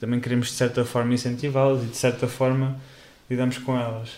também 0.00 0.20
queremos 0.20 0.48
de 0.48 0.54
certa 0.54 0.84
forma 0.84 1.14
incentivá-las 1.14 1.82
e 1.82 1.86
de 1.86 1.96
certa 1.96 2.26
forma 2.26 2.78
lidamos 3.28 3.58
com 3.58 3.78
elas. 3.78 4.10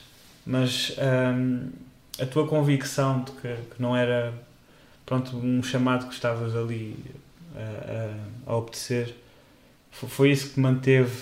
Mas 0.46 0.96
hum, 0.98 1.70
a 2.20 2.26
tua 2.26 2.46
convicção 2.46 3.22
de 3.22 3.32
que, 3.32 3.54
que, 3.74 3.80
não 3.80 3.96
era 3.96 4.32
pronto 5.06 5.36
um 5.36 5.62
chamado 5.62 6.06
que 6.06 6.14
estavas 6.14 6.54
ali 6.56 6.96
a, 7.56 8.50
a, 8.50 8.52
a 8.52 8.56
obedecer 8.56 9.14
foi 9.90 10.30
isso 10.30 10.50
que 10.54 10.60
manteve 10.60 11.12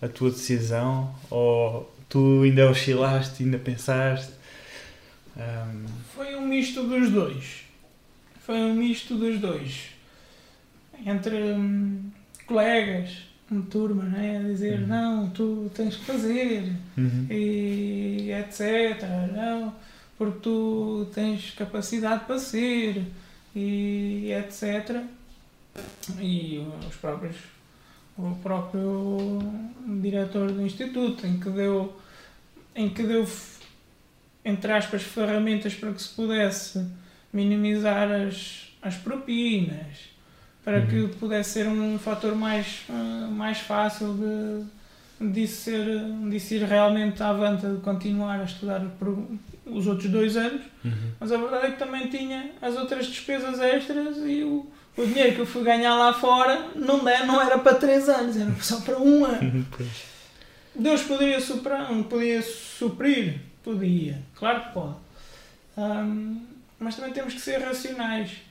a 0.00 0.08
tua 0.08 0.30
decisão 0.30 1.14
ou 1.30 1.92
tu 2.08 2.42
ainda 2.42 2.70
oscilaste, 2.70 3.42
ainda 3.42 3.58
pensaste? 3.58 4.32
Um... 5.36 5.86
Foi 6.14 6.36
um 6.36 6.46
misto 6.46 6.84
dos 6.84 7.10
dois. 7.10 7.64
Foi 8.44 8.56
um 8.56 8.74
misto 8.74 9.16
dos 9.16 9.40
dois. 9.40 9.90
Entre 11.04 11.34
hum, 11.34 12.10
colegas, 12.46 13.10
uma 13.50 13.62
turma, 13.62 14.04
né? 14.04 14.38
a 14.38 14.42
dizer 14.42 14.80
uhum. 14.80 14.86
não, 14.86 15.30
tu 15.30 15.70
tens 15.74 15.96
que 15.96 16.04
fazer 16.04 16.72
uhum. 16.96 17.26
e 17.30 18.30
etc. 18.32 19.02
Não, 19.34 19.74
porque 20.16 20.40
tu 20.40 21.06
tens 21.14 21.52
capacidade 21.52 22.24
para 22.24 22.38
ser 22.38 23.04
e 23.54 24.32
etc. 24.32 25.02
E 26.20 26.66
os 26.88 26.96
próprios 26.96 27.36
o 28.18 28.34
próprio 28.42 29.38
diretor 30.00 30.50
do 30.50 30.62
instituto 30.62 31.24
em 31.24 31.38
que 31.38 31.48
deu 31.50 31.96
em 32.74 32.88
que 32.88 33.04
deu 33.04 33.26
entre 34.44 34.72
aspas 34.72 35.02
ferramentas 35.02 35.74
para 35.74 35.92
que 35.92 36.02
se 36.02 36.08
pudesse 36.08 36.84
minimizar 37.32 38.10
as, 38.10 38.72
as 38.82 38.96
propinas 38.96 40.10
para 40.68 40.80
uhum. 40.80 40.86
que 40.86 41.16
pudesse 41.16 41.52
ser 41.52 41.66
um 41.66 41.98
fator 41.98 42.34
mais, 42.34 42.82
uh, 42.90 43.30
mais 43.30 43.56
fácil 43.56 44.12
de, 45.18 45.32
de, 45.32 45.48
ser, 45.48 45.86
de 46.28 46.38
ser 46.38 46.62
realmente 46.64 47.22
avante 47.22 47.66
de 47.66 47.80
continuar 47.80 48.38
a 48.38 48.44
estudar 48.44 48.82
por 48.98 49.26
os 49.64 49.86
outros 49.86 50.10
dois 50.10 50.36
anos, 50.36 50.60
uhum. 50.84 50.92
mas 51.18 51.32
a 51.32 51.38
verdade 51.38 51.66
é 51.68 51.70
que 51.70 51.78
também 51.78 52.08
tinha 52.08 52.50
as 52.60 52.76
outras 52.76 53.06
despesas 53.06 53.58
extras 53.60 54.18
e 54.18 54.44
o, 54.44 54.70
o 54.94 55.06
dinheiro 55.06 55.36
que 55.36 55.40
eu 55.40 55.46
fui 55.46 55.64
ganhar 55.64 55.94
lá 55.94 56.12
fora 56.12 56.68
não, 56.76 57.02
der, 57.02 57.26
não 57.26 57.40
era 57.40 57.56
para 57.56 57.74
três 57.76 58.06
anos, 58.06 58.36
era 58.36 58.54
só 58.60 58.82
para 58.82 58.98
um 58.98 59.24
ano. 59.24 59.66
Deus 60.74 61.00
poderia, 61.00 61.40
superar, 61.40 61.88
podia 62.10 62.42
suprir? 62.42 63.40
Podia, 63.64 64.20
claro 64.34 64.64
que 64.64 64.72
pode. 64.74 64.96
Um, 65.78 66.42
mas 66.78 66.94
também 66.94 67.12
temos 67.14 67.32
que 67.32 67.40
ser 67.40 67.56
racionais 67.56 68.47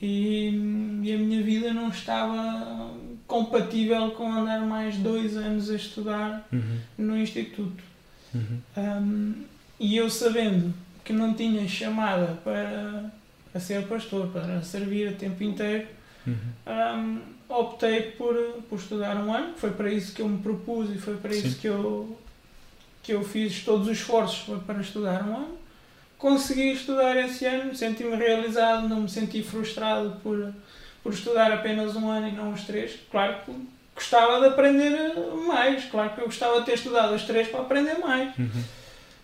e, 0.00 1.00
e, 1.02 1.12
a 1.12 1.18
minha 1.18 1.42
vida 1.42 1.72
não 1.72 1.88
estava 1.88 2.92
compatível 3.26 4.12
com 4.12 4.32
andar 4.32 4.60
mais 4.60 4.96
dois 4.96 5.36
anos 5.36 5.70
a 5.70 5.74
estudar 5.74 6.46
uhum. 6.52 6.78
no 6.96 7.18
instituto. 7.18 7.82
Uhum. 8.34 8.60
Um, 8.76 9.34
e 9.80 9.96
eu 9.96 10.08
sabendo 10.08 10.72
que 11.04 11.12
não 11.12 11.34
tinha 11.34 11.66
chamada 11.66 12.38
para, 12.44 13.10
para 13.50 13.60
ser 13.60 13.86
pastor, 13.86 14.28
para 14.28 14.62
servir 14.62 15.08
a 15.08 15.12
tempo 15.12 15.42
inteiro, 15.42 15.88
uhum. 16.26 16.34
um, 16.66 17.20
optei 17.48 18.02
por, 18.12 18.34
por 18.68 18.78
estudar 18.78 19.16
um 19.16 19.34
ano. 19.34 19.54
Foi 19.56 19.72
para 19.72 19.90
isso 19.90 20.14
que 20.14 20.22
eu 20.22 20.28
me 20.28 20.38
propus 20.38 20.90
e 20.90 20.98
foi 20.98 21.16
para 21.16 21.32
Sim. 21.32 21.46
isso 21.46 21.58
que 21.58 21.66
eu, 21.66 22.16
que 23.02 23.12
eu 23.12 23.24
fiz 23.24 23.64
todos 23.64 23.88
os 23.88 23.98
esforços 23.98 24.62
para 24.64 24.80
estudar 24.80 25.26
um 25.26 25.36
ano 25.36 25.57
consegui 26.18 26.72
estudar 26.72 27.16
esse 27.16 27.46
ano, 27.46 27.74
senti-me 27.74 28.16
realizado, 28.16 28.88
não 28.88 29.02
me 29.02 29.08
senti 29.08 29.42
frustrado 29.42 30.16
por, 30.22 30.52
por 31.02 31.12
estudar 31.12 31.52
apenas 31.52 31.94
um 31.94 32.10
ano 32.10 32.28
e 32.28 32.32
não 32.32 32.52
os 32.52 32.64
três. 32.64 32.98
Claro 33.10 33.36
que 33.44 33.52
gostava 33.94 34.40
de 34.40 34.46
aprender 34.46 35.14
mais, 35.46 35.84
claro 35.84 36.10
que 36.10 36.20
eu 36.20 36.26
gostava 36.26 36.60
de 36.60 36.66
ter 36.66 36.74
estudado 36.74 37.14
os 37.14 37.22
três 37.22 37.48
para 37.48 37.60
aprender 37.60 37.98
mais. 37.98 38.36
Uhum. 38.36 38.64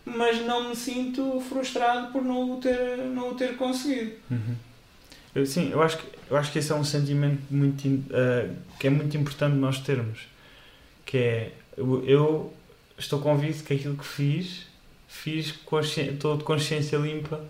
Mas 0.06 0.44
não 0.44 0.68
me 0.68 0.76
sinto 0.76 1.40
frustrado 1.48 2.12
por 2.12 2.22
não 2.22 2.52
o 2.52 2.60
ter, 2.60 2.98
não 2.98 3.30
o 3.30 3.34
ter 3.34 3.56
conseguido. 3.56 4.12
Uhum. 4.30 4.54
Eu, 5.34 5.46
sim, 5.46 5.70
eu 5.72 5.82
acho, 5.82 5.98
que, 5.98 6.06
eu 6.30 6.36
acho 6.36 6.52
que 6.52 6.58
esse 6.58 6.70
é 6.70 6.74
um 6.74 6.84
sentimento 6.84 7.42
muito, 7.50 7.88
uh, 7.88 8.54
que 8.78 8.86
é 8.86 8.90
muito 8.90 9.16
importante 9.16 9.56
nós 9.56 9.80
termos. 9.80 10.28
Que 11.04 11.18
é, 11.18 11.52
eu, 11.76 12.04
eu 12.06 12.54
estou 12.96 13.18
convicto 13.18 13.64
que 13.64 13.74
aquilo 13.74 13.96
que 13.96 14.04
fiz 14.04 14.66
fiz 15.14 15.54
estou 16.10 16.36
de 16.36 16.44
consciência 16.44 16.96
limpa, 16.98 17.40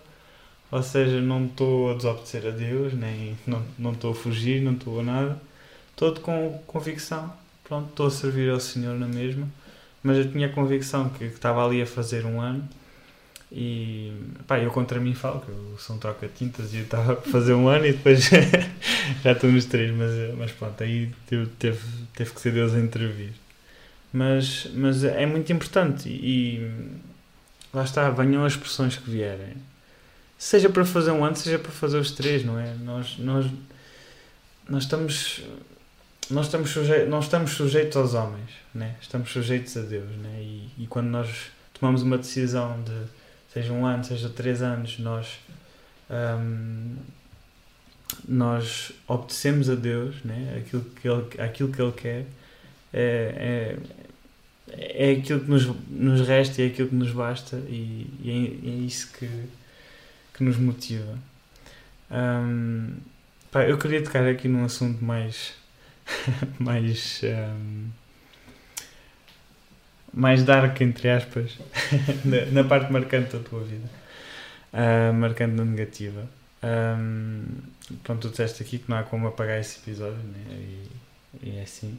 ou 0.71 0.83
seja, 0.83 1.19
não 1.19 1.45
estou 1.45 1.91
a 1.91 1.95
desobedecer 1.95 2.47
a 2.47 2.51
Deus, 2.51 2.93
nem 2.93 3.35
não, 3.45 3.63
não 3.77 3.91
estou 3.91 4.11
a 4.11 4.15
fugir, 4.15 4.61
não 4.61 4.73
estou 4.73 4.99
a 4.99 5.03
nada, 5.03 5.41
estou 5.91 6.13
com 6.13 6.61
convicção, 6.67 7.33
pronto, 7.63 7.89
estou 7.89 8.07
a 8.07 8.11
servir 8.11 8.49
ao 8.51 8.59
Senhor 8.59 8.97
na 8.97 9.07
mesma, 9.07 9.47
mas 10.03 10.17
eu 10.17 10.31
tinha 10.31 10.47
convicção 10.47 11.09
que, 11.09 11.27
que 11.27 11.35
estava 11.35 11.65
ali 11.65 11.81
a 11.81 11.87
fazer 11.87 12.25
um 12.25 12.39
ano 12.39 12.67
e 13.51 14.13
pá, 14.47 14.59
eu 14.59 14.69
contra 14.71 14.99
mim 14.99 15.13
falo 15.13 15.41
que 15.41 15.49
eu 15.49 15.75
sou 15.79 15.95
um 15.95 15.99
troca-tintas 15.99 16.73
e 16.73 16.77
eu 16.77 16.83
estava 16.83 17.13
a 17.13 17.15
fazer 17.17 17.53
um 17.53 17.67
ano 17.67 17.87
e 17.87 17.93
depois 17.93 18.29
já 19.23 19.31
estou 19.31 19.51
nos 19.51 19.65
três, 19.65 19.91
mas, 19.91 20.35
mas 20.37 20.51
pronto, 20.51 20.81
aí 20.83 21.11
teve, 21.27 21.79
teve 22.13 22.31
que 22.31 22.39
ser 22.39 22.51
Deus 22.51 22.73
a 22.73 22.79
intervir. 22.79 23.31
Mas, 24.13 24.67
mas 24.73 25.03
é 25.03 25.25
muito 25.25 25.51
importante 25.51 26.07
e, 26.07 26.71
lá 27.75 27.83
está, 27.83 28.09
venham 28.09 28.45
as 28.45 28.55
pressões 28.55 28.95
que 28.95 29.09
vierem. 29.09 29.55
Seja 30.37 30.69
para 30.69 30.85
fazer 30.85 31.11
um 31.11 31.23
ano, 31.23 31.35
seja 31.35 31.59
para 31.59 31.71
fazer 31.71 31.97
os 31.97 32.11
três, 32.11 32.43
não 32.43 32.57
é? 32.57 32.73
Nós, 32.75 33.17
nós, 33.19 33.45
nós 34.69 34.83
estamos 34.83 35.43
nós 36.29 36.47
estamos, 36.47 36.71
sujeitos, 36.71 37.09
nós 37.09 37.25
estamos 37.25 37.51
sujeitos 37.51 37.97
aos 37.97 38.13
homens, 38.15 38.49
né? 38.73 38.95
estamos 38.99 39.29
sujeitos 39.29 39.77
a 39.77 39.81
Deus. 39.81 40.09
Né? 40.17 40.39
E, 40.41 40.69
e 40.79 40.87
quando 40.87 41.07
nós 41.07 41.51
tomamos 41.79 42.01
uma 42.01 42.17
decisão 42.17 42.81
de 42.81 43.03
seja 43.53 43.71
um 43.71 43.85
ano, 43.85 44.03
seja 44.03 44.27
três 44.29 44.63
anos, 44.63 44.97
nós, 44.97 45.39
um, 46.09 46.95
nós 48.27 48.91
obedecemos 49.07 49.69
a 49.69 49.75
Deus, 49.75 50.15
né? 50.23 50.63
aquilo, 50.65 50.83
que 50.83 51.07
ele, 51.07 51.41
aquilo 51.41 51.71
que 51.71 51.81
Ele 51.81 51.91
quer, 51.91 52.25
é, 52.91 53.35
é 53.37 53.77
aquilo 55.13 55.39
que 55.39 55.49
nos, 55.49 55.65
nos 55.89 56.27
resta 56.27 56.61
e 56.61 56.65
é 56.65 56.67
aquilo 56.67 56.89
que 56.89 56.95
nos 56.95 57.11
basta 57.11 57.57
e, 57.67 58.07
e 58.21 58.29
é, 58.29 58.69
é, 58.69 58.73
isso 58.73 59.11
que, 59.13 59.29
que 60.33 60.43
nos 60.43 60.57
motiva. 60.57 61.17
Um, 62.11 62.95
pá, 63.51 63.63
eu 63.63 63.77
queria 63.77 64.03
tocar 64.03 64.27
aqui 64.27 64.47
num 64.47 64.65
assunto 64.65 65.03
mais 65.03 65.53
mais 66.59 67.21
um, 67.23 67.89
mais 70.13 70.43
dark 70.43 70.79
entre 70.81 71.09
aspas 71.09 71.57
na, 72.23 72.45
na, 72.51 72.63
parte 72.63 72.91
marcante 72.91 73.35
da 73.35 73.43
tua 73.43 73.63
vida 73.63 73.89
uh, 74.71 75.11
marcante 75.13 75.55
na 75.55 75.65
negativa 75.65 76.29
um, 76.63 77.45
pronto, 78.03 78.27
tu 78.27 78.31
disseste 78.31 78.61
aqui 78.61 78.77
que 78.77 78.89
não 78.89 78.97
há 78.97 79.03
como 79.03 79.27
apagar 79.27 79.59
esse 79.59 79.79
episódio 79.79 80.19
né? 80.19 80.45
e, 80.51 80.89
e 81.41 81.57
é 81.57 81.63
assim 81.63 81.97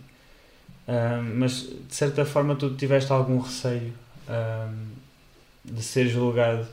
mas 1.35 1.69
de 1.89 1.95
certa 1.95 2.25
forma 2.25 2.55
tu 2.55 2.75
tiveste 2.75 3.13
algum 3.13 3.39
receio 3.39 3.93
de 5.65 5.83
ser 5.83 6.09
julgado. 6.09 6.67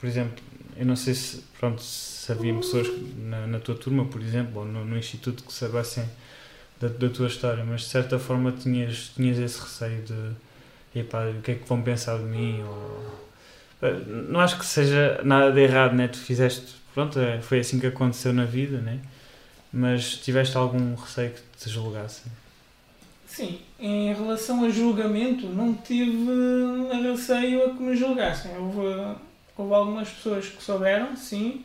Por 0.00 0.06
exemplo, 0.06 0.42
eu 0.76 0.84
não 0.84 0.96
sei 0.96 1.14
se, 1.14 1.42
pronto, 1.58 1.82
se 1.82 2.30
havia 2.30 2.54
pessoas 2.54 2.88
na, 3.16 3.46
na 3.46 3.58
tua 3.58 3.74
turma, 3.74 4.04
por 4.04 4.20
exemplo, 4.20 4.60
ou 4.60 4.64
no, 4.66 4.84
no 4.84 4.96
instituto 4.96 5.42
que 5.44 5.52
soubessem 5.52 6.04
da, 6.80 6.88
da, 6.88 7.08
tua 7.08 7.28
história, 7.28 7.64
mas 7.64 7.82
de 7.82 7.88
certa 7.88 8.18
forma 8.18 8.52
tinhas, 8.52 9.12
tinhas 9.14 9.38
esse 9.38 9.60
receio 9.60 10.02
de 10.02 10.98
epá, 11.00 11.26
o 11.26 11.40
que 11.40 11.52
é 11.52 11.54
que 11.54 11.68
vão 11.68 11.80
pensar 11.82 12.18
de 12.18 12.24
mim? 12.24 12.62
Ou, 12.62 13.22
Não 14.28 14.40
acho 14.40 14.58
que 14.58 14.66
seja 14.66 15.20
nada 15.24 15.50
de 15.50 15.60
errado, 15.60 15.94
né? 15.94 16.08
Tu 16.08 16.18
fizeste, 16.18 16.74
pronto, 16.94 17.18
é, 17.18 17.40
foi 17.40 17.60
assim 17.60 17.80
que 17.80 17.86
aconteceu 17.86 18.32
na 18.32 18.44
vida, 18.44 18.78
né? 18.78 19.00
Mas 19.72 20.16
tiveste 20.18 20.56
algum 20.56 20.94
receio 20.94 21.32
que 21.32 21.40
te 21.58 21.70
julgassem? 21.70 22.30
Sim, 23.36 23.58
em 23.78 24.14
relação 24.14 24.64
a 24.64 24.70
julgamento, 24.70 25.46
não 25.46 25.74
tive 25.74 26.26
receio 27.02 27.66
a 27.66 27.70
que 27.74 27.82
me 27.82 27.94
julgassem. 27.94 28.50
Houve, 28.56 29.16
houve 29.58 29.74
algumas 29.74 30.08
pessoas 30.08 30.46
que 30.48 30.62
souberam, 30.62 31.14
sim, 31.16 31.62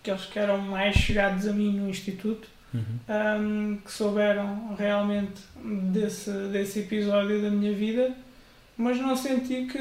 aqueles 0.00 0.24
que 0.26 0.38
eram 0.38 0.58
mais 0.58 0.94
chegados 0.94 1.48
a 1.48 1.52
mim 1.52 1.72
no 1.72 1.88
Instituto, 1.90 2.48
Uhum. 2.72 2.82
um, 3.42 3.76
que 3.84 3.90
souberam 3.90 4.76
realmente 4.78 5.32
desse, 5.92 6.30
desse 6.52 6.78
episódio 6.78 7.42
da 7.42 7.50
minha 7.50 7.72
vida, 7.72 8.14
mas 8.76 8.96
não 9.00 9.16
senti 9.16 9.66
que, 9.66 9.78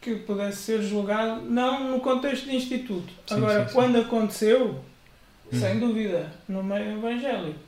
que 0.00 0.14
pudesse 0.20 0.58
ser 0.58 0.82
julgado, 0.82 1.40
não 1.42 1.90
no 1.90 1.98
contexto 2.00 2.44
de 2.48 2.54
instituto. 2.54 3.12
Sim, 3.26 3.34
Agora, 3.34 3.62
sim, 3.62 3.68
sim. 3.68 3.74
quando 3.74 3.98
aconteceu, 4.00 4.80
Uhum. 5.52 5.58
sem 5.60 5.78
dúvida, 5.80 6.30
no 6.48 6.62
meio 6.62 6.98
evangélico, 6.98 7.58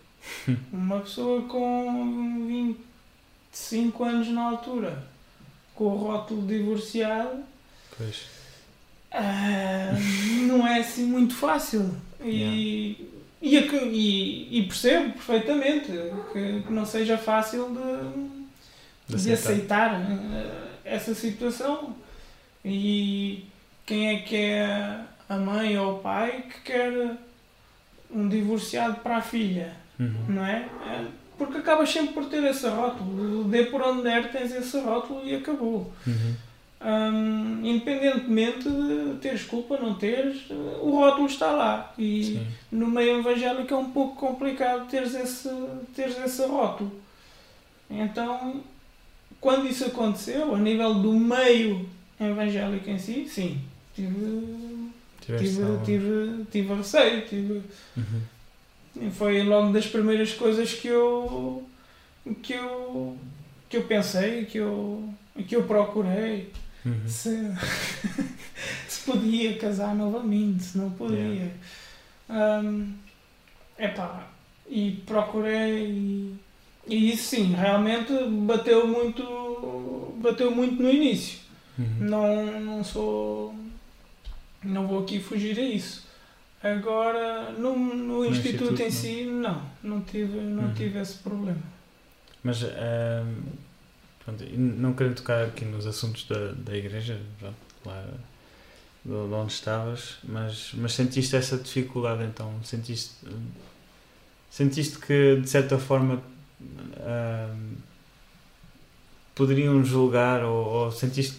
uma 0.72 1.00
pessoa 1.00 1.42
com 1.42 2.46
25 2.46 4.04
anos 4.04 4.28
na 4.28 4.42
altura, 4.50 5.06
com 5.74 5.84
o 5.84 5.96
rótulo 5.96 6.46
divorciado, 6.46 7.42
ah, 9.12 9.92
não 10.46 10.66
é 10.66 10.80
assim 10.80 11.04
muito 11.06 11.34
fácil. 11.34 11.94
E, 12.22 13.08
e, 13.42 13.56
ac- 13.58 13.74
e- 13.90 14.58
e 14.58 14.62
percebo 14.66 15.12
perfeitamente 15.14 15.86
que, 16.32 16.62
que 16.66 16.72
não 16.72 16.84
seja 16.84 17.16
fácil 17.18 17.68
de, 19.08 19.16
De 19.16 19.22
de 19.24 19.32
aceitar. 19.32 19.94
aceitar 19.94 20.10
eh, 20.34 20.68
essa 20.84 21.14
situação. 21.14 21.96
E 22.64 23.44
quem 23.86 24.10
é 24.16 24.18
que 24.20 24.36
é 24.36 25.00
a 25.28 25.36
mãe 25.36 25.76
ou 25.78 25.96
o 25.96 25.98
pai 26.00 26.44
que 26.52 26.60
quer 26.72 27.16
um 28.10 28.28
divorciado 28.28 28.96
para 29.00 29.16
a 29.16 29.22
filha? 29.22 29.74
Uhum. 30.00 30.24
não 30.28 30.44
é? 30.46 30.66
É, 30.86 31.04
Porque 31.38 31.58
acabas 31.58 31.90
sempre 31.90 32.14
por 32.14 32.24
ter 32.26 32.42
esse 32.44 32.66
rótulo. 32.66 33.44
Dê 33.44 33.64
por 33.64 33.80
onde 33.82 34.02
der, 34.02 34.32
tens 34.32 34.52
esse 34.52 34.78
rótulo 34.80 35.20
e 35.24 35.34
acabou. 35.34 35.92
Uhum. 36.06 36.34
Hum, 36.82 37.60
independentemente 37.62 38.62
de 38.62 39.18
teres 39.20 39.42
culpa, 39.42 39.76
não 39.76 39.94
teres, 39.94 40.48
o 40.50 40.92
rótulo 40.96 41.26
está 41.26 41.50
lá. 41.50 41.92
E 41.98 42.24
Sim. 42.24 42.46
no 42.72 42.86
meio 42.88 43.18
evangélico 43.18 43.74
é 43.74 43.76
um 43.76 43.90
pouco 43.90 44.16
complicado 44.16 44.88
teres 44.88 45.14
esse, 45.14 45.50
teres 45.94 46.18
esse 46.18 46.42
rótulo. 46.46 46.90
Então, 47.90 48.62
quando 49.40 49.66
isso 49.68 49.84
aconteceu, 49.84 50.54
a 50.54 50.58
nível 50.58 50.94
do 50.94 51.12
meio 51.12 51.86
evangélico 52.18 52.88
em 52.88 52.98
si, 52.98 53.26
sim, 53.28 53.60
tive, 53.94 54.88
tive, 55.20 55.78
tive, 55.84 56.44
tive 56.50 56.74
receio, 56.74 57.26
tive, 57.26 57.62
Uhum. 57.96 58.20
E 58.96 59.10
foi 59.10 59.42
logo 59.42 59.72
das 59.72 59.86
primeiras 59.86 60.32
coisas 60.32 60.72
que 60.74 60.88
eu 60.88 61.66
que 62.42 62.52
eu 62.54 63.16
que 63.68 63.76
eu 63.76 63.82
pensei 63.84 64.44
que 64.46 64.58
eu 64.58 65.08
que 65.46 65.54
eu 65.56 65.62
procurei 65.64 66.52
Uhum. 66.84 67.06
se, 67.06 67.28
se 68.88 69.00
podia 69.04 69.58
casar 69.58 69.94
novamente 69.94 70.62
se 70.64 70.78
não 70.78 70.90
podia 70.90 71.52
Hum, 72.28 72.94
epá, 73.78 74.28
e 74.68 75.02
procurei 75.04 75.84
e, 75.84 76.34
e 76.86 77.12
isso 77.12 77.24
sim 77.36 77.52
realmente 77.54 78.12
bateu 78.46 78.86
muito 78.86 80.14
bateu 80.22 80.50
muito 80.50 80.82
no 80.82 80.90
início 80.90 81.38
Uhum. 81.78 81.96
não, 82.00 82.60
não 82.60 82.84
sou. 82.84 83.54
Não 84.62 84.86
vou 84.86 85.02
aqui 85.02 85.18
fugir 85.18 85.58
a 85.58 85.62
isso. 85.62 86.06
Agora, 86.62 87.52
no, 87.52 87.74
no, 87.76 88.24
instituto, 88.24 88.74
instituto, 88.74 88.82
em 88.82 88.90
si, 88.90 89.24
não. 89.24 89.62
Não 89.82 90.02
tive, 90.02 90.38
não 90.38 90.64
Uhum. 90.64 90.74
tive 90.74 90.98
esse 91.00 91.14
problema. 91.18 91.62
Mas, 92.42 92.62
ahm, 92.62 93.42
pronto, 94.24 94.44
e 94.44 94.56
não 94.56 94.92
querendo 94.92 95.16
tocar 95.16 95.44
aqui 95.46 95.64
nos 95.64 95.86
assuntos 95.86 96.24
da, 96.26 96.52
da 96.52 96.76
igreja, 96.76 97.18
pronto, 97.38 97.56
lá 97.84 98.02
de 98.02 98.30
de 99.02 99.14
onde 99.14 99.52
estavas, 99.52 100.18
mas, 100.22 100.72
mas 100.74 100.92
sentiste 100.92 101.34
essa 101.34 101.56
dificuldade 101.56 102.22
então? 102.22 102.52
Sentiste, 102.62 103.14
sentiste 104.50 104.98
que, 104.98 105.36
de 105.36 105.48
certa 105.48 105.78
forma, 105.78 106.22
ahm, 106.98 107.76
poderiam 109.34 109.82
julgar 109.82 110.44
ou, 110.44 110.66
ou 110.66 110.92
sentiste 110.92 111.38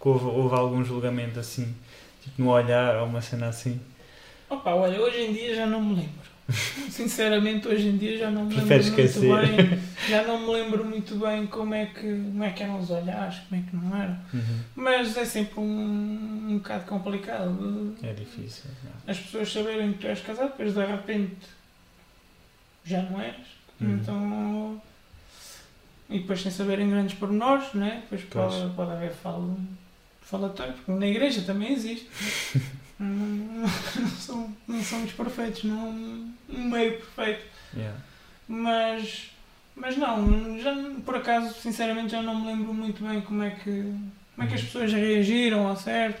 que 0.00 0.08
houve, 0.08 0.24
houve 0.24 0.54
algum 0.56 0.84
julgamento 0.84 1.38
assim, 1.38 1.72
tipo 2.24 2.42
no 2.42 2.50
olhar 2.50 2.96
ou 2.96 3.06
uma 3.06 3.22
cena 3.22 3.48
assim? 3.48 3.80
Opa, 4.50 4.74
olha, 4.74 5.00
hoje 5.00 5.20
em 5.22 5.32
dia 5.32 5.54
já 5.54 5.66
não 5.66 5.80
me 5.82 5.94
lembro. 6.00 6.20
Sinceramente, 6.90 7.68
hoje 7.68 7.88
em 7.88 7.96
dia 7.96 8.18
já 8.18 8.30
não 8.30 8.44
me 8.44 8.50
lembro 8.54 8.66
Preferes 8.66 8.86
muito 8.88 9.00
esquecer? 9.02 9.46
bem. 9.56 9.80
Já 10.08 10.24
não 10.24 10.40
me 10.40 10.52
lembro 10.54 10.82
muito 10.84 11.14
bem 11.16 11.46
como 11.46 11.72
é 11.74 11.84
que, 11.86 12.00
como 12.00 12.42
é 12.42 12.50
que 12.50 12.62
eram 12.62 12.80
os 12.80 12.90
olhares, 12.90 13.38
como 13.48 13.60
é 13.60 13.64
que 13.68 13.76
não 13.76 13.96
eram. 13.96 14.18
Uhum. 14.32 14.60
Mas 14.74 15.16
é 15.16 15.24
sempre 15.26 15.60
um, 15.60 16.48
um 16.48 16.58
bocado 16.58 16.84
complicado. 16.86 17.94
É 18.02 18.12
difícil. 18.14 18.64
não. 18.82 18.90
as 19.06 19.18
pessoas 19.20 19.52
saberem 19.52 19.92
que 19.92 19.98
tu 19.98 20.06
és 20.08 20.20
casado, 20.20 20.48
depois 20.48 20.74
de 20.74 20.84
repente 20.84 21.36
já 22.82 23.02
não 23.02 23.20
és. 23.20 23.36
Uhum. 23.80 23.92
Então. 23.92 24.82
E 26.08 26.18
depois 26.20 26.40
sem 26.40 26.50
saberem 26.50 26.90
grandes 26.90 27.14
pormenores, 27.16 27.72
né? 27.74 28.02
depois 28.02 28.22
Pois. 28.28 28.54
pode, 28.54 28.74
pode 28.74 28.90
haver 28.90 29.12
fala, 29.12 29.54
falatório, 30.22 30.72
porque 30.72 30.90
na 30.90 31.06
igreja 31.06 31.42
também 31.42 31.72
existe. 31.72 32.08
não, 33.04 33.68
não, 34.00 34.08
são, 34.10 34.56
não 34.68 34.82
somos 34.82 35.12
perfeitos, 35.12 35.64
não 35.64 35.88
um 35.88 36.34
meio 36.70 36.98
perfeito. 36.98 37.44
Yeah. 37.74 37.98
Mas, 38.48 39.30
mas 39.76 39.96
não, 39.96 40.58
já, 40.60 40.74
por 41.04 41.16
acaso, 41.16 41.54
sinceramente, 41.60 42.12
já 42.12 42.22
não 42.22 42.40
me 42.40 42.46
lembro 42.48 42.74
muito 42.74 43.02
bem 43.04 43.20
como 43.20 43.42
é 43.42 43.50
que, 43.50 43.82
como 44.34 44.46
é 44.46 44.46
que 44.46 44.54
as 44.54 44.60
Uhum. 44.60 44.66
pessoas 44.66 44.92
reagiram 44.92 45.66
ao 45.68 45.76
certo. 45.76 46.20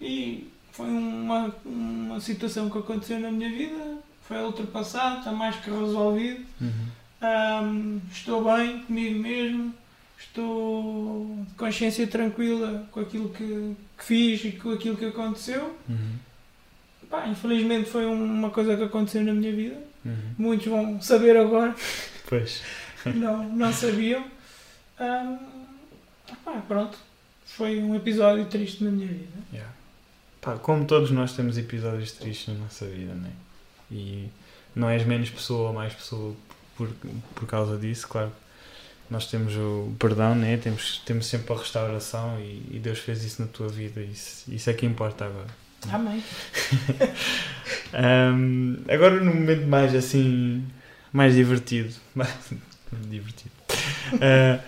E 0.00 0.48
foi 0.72 0.88
uma, 0.88 1.54
uma 1.64 2.20
situação 2.20 2.70
que 2.70 2.78
aconteceu 2.78 3.20
na 3.20 3.30
minha 3.30 3.50
vida, 3.50 3.98
foi 4.26 4.38
ultrapassado, 4.42 5.18
está 5.18 5.32
mais 5.32 5.56
que 5.56 5.70
resolvido. 5.70 6.44
Uhum. 6.60 6.86
Ahm, 7.22 7.98
estou 8.10 8.42
bem 8.44 8.80
comigo 8.80 9.18
mesmo, 9.20 9.74
estou 10.20 11.44
de 11.48 11.54
consciência 11.54 12.06
tranquila 12.06 12.86
com 12.90 13.00
aquilo 13.00 13.30
que, 13.30 13.76
que 13.98 14.04
fiz 14.04 14.44
e 14.44 14.52
com 14.52 14.72
aquilo 14.72 14.96
que 14.96 15.06
aconteceu. 15.06 15.76
Uhum. 15.88 16.16
Pá, 17.08 17.26
infelizmente 17.26 17.90
foi 17.90 18.06
uma 18.06 18.50
coisa 18.50 18.76
que 18.76 18.84
aconteceu 18.84 19.24
na 19.24 19.32
minha 19.32 19.52
vida. 19.52 19.76
Uhum. 20.04 20.34
Muitos 20.38 20.66
vão 20.66 21.00
saber 21.00 21.36
agora. 21.36 21.74
Pois. 22.28 22.62
não, 23.04 23.48
não 23.48 23.72
sabiam. 23.72 24.24
Ahm, 24.98 25.38
pá, 26.44 26.62
pronto, 26.68 26.98
foi 27.44 27.78
um 27.78 27.94
episódio 27.94 28.44
triste 28.44 28.84
na 28.84 28.90
minha 28.90 29.08
vida. 29.08 29.38
Yeah. 29.52 29.72
Pá, 30.40 30.56
como 30.56 30.84
todos 30.84 31.10
nós 31.10 31.32
temos 31.34 31.58
episódios 31.58 32.12
tristes 32.12 32.54
na 32.54 32.60
nossa 32.60 32.86
vida, 32.86 33.14
né? 33.14 33.30
E 33.90 34.28
não 34.74 34.88
és 34.88 35.04
menos 35.04 35.30
pessoa 35.30 35.68
ou 35.68 35.74
mais 35.74 35.92
pessoa 35.92 36.34
por, 36.76 36.88
por 37.34 37.46
causa 37.46 37.76
disso, 37.76 38.06
claro. 38.06 38.32
Nós 39.10 39.26
temos 39.26 39.56
o 39.56 39.92
perdão, 39.98 40.34
né? 40.34 40.56
Temos, 40.56 41.02
temos 41.04 41.26
sempre 41.26 41.52
a 41.52 41.56
restauração 41.56 42.38
e, 42.38 42.76
e 42.76 42.78
Deus 42.78 43.00
fez 43.00 43.24
isso 43.24 43.42
na 43.42 43.48
tua 43.48 43.68
vida. 43.68 44.00
Isso, 44.00 44.44
isso 44.52 44.70
é 44.70 44.72
que 44.72 44.86
importa 44.86 45.24
agora. 45.24 45.48
Amém. 45.90 46.22
Ahm, 47.92 48.76
agora 48.88 49.20
num 49.20 49.34
momento 49.34 49.66
mais 49.66 49.94
assim 49.94 50.64
mais 51.12 51.34
divertido 51.34 51.92
divertido 53.08 53.50
Ah, 54.20 54.60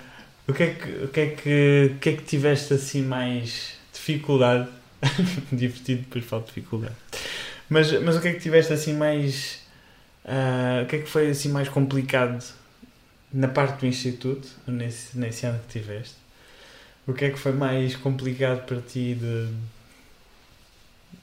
o 0.48 0.52
que 0.52 0.62
é 0.62 0.74
que 0.74 0.90
o 1.04 1.08
que 1.08 1.20
é 1.20 1.26
que 1.26 1.90
o 1.94 1.98
que 1.98 2.08
é 2.08 2.12
que 2.14 2.22
tiveste 2.22 2.74
assim 2.74 3.02
mais 3.02 3.74
dificuldade 3.92 4.68
divertido 5.52 6.02
depois 6.02 6.24
falo 6.24 6.42
de 6.42 6.48
dificuldade 6.48 6.94
mas 7.68 7.92
mas 8.02 8.16
o 8.16 8.20
que 8.20 8.28
é 8.28 8.32
que 8.32 8.40
tiveste 8.40 8.72
assim 8.72 8.94
mais 8.94 9.60
ah, 10.24 10.82
o 10.84 10.86
que 10.86 10.96
é 10.96 10.98
que 11.00 11.08
foi 11.08 11.30
assim 11.30 11.50
mais 11.50 11.68
complicado 11.68 12.42
na 13.32 13.48
parte 13.48 13.80
do 13.80 13.86
instituto 13.86 14.48
nesse 14.66 15.16
nesse 15.18 15.46
ano 15.46 15.58
que 15.60 15.78
tiveste 15.78 16.16
o 17.06 17.12
que 17.12 17.24
é 17.24 17.30
que 17.30 17.38
foi 17.38 17.52
mais 17.52 17.96
complicado 17.96 18.66
para 18.66 18.80
ti 18.80 19.14
de 19.14 19.48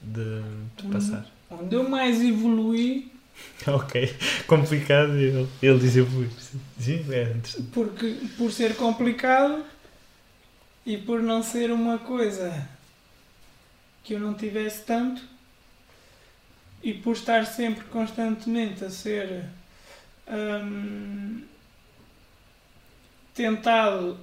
de, 0.02 0.42
de 0.76 0.88
passar 0.92 1.26
Onde 1.50 1.74
eu 1.74 1.88
mais 1.88 2.22
evoluí, 2.22 3.10
Ok, 3.66 4.14
complicado 4.46 5.16
ele, 5.16 5.48
ele 5.62 5.78
diz 5.78 5.96
evoluir. 5.96 6.30
Sim, 6.78 7.04
é 7.10 7.36
porque 7.72 8.16
por 8.36 8.52
ser 8.52 8.76
complicado 8.76 9.64
e 10.84 10.96
por 10.96 11.22
não 11.22 11.42
ser 11.42 11.70
uma 11.70 11.98
coisa 11.98 12.68
que 14.02 14.14
eu 14.14 14.20
não 14.20 14.34
tivesse 14.34 14.82
tanto 14.82 15.22
e 16.82 16.94
por 16.94 17.12
estar 17.12 17.46
sempre 17.46 17.84
constantemente 17.84 18.84
a 18.84 18.90
ser 18.90 19.44
hum, 20.28 21.42
tentado 23.40 24.18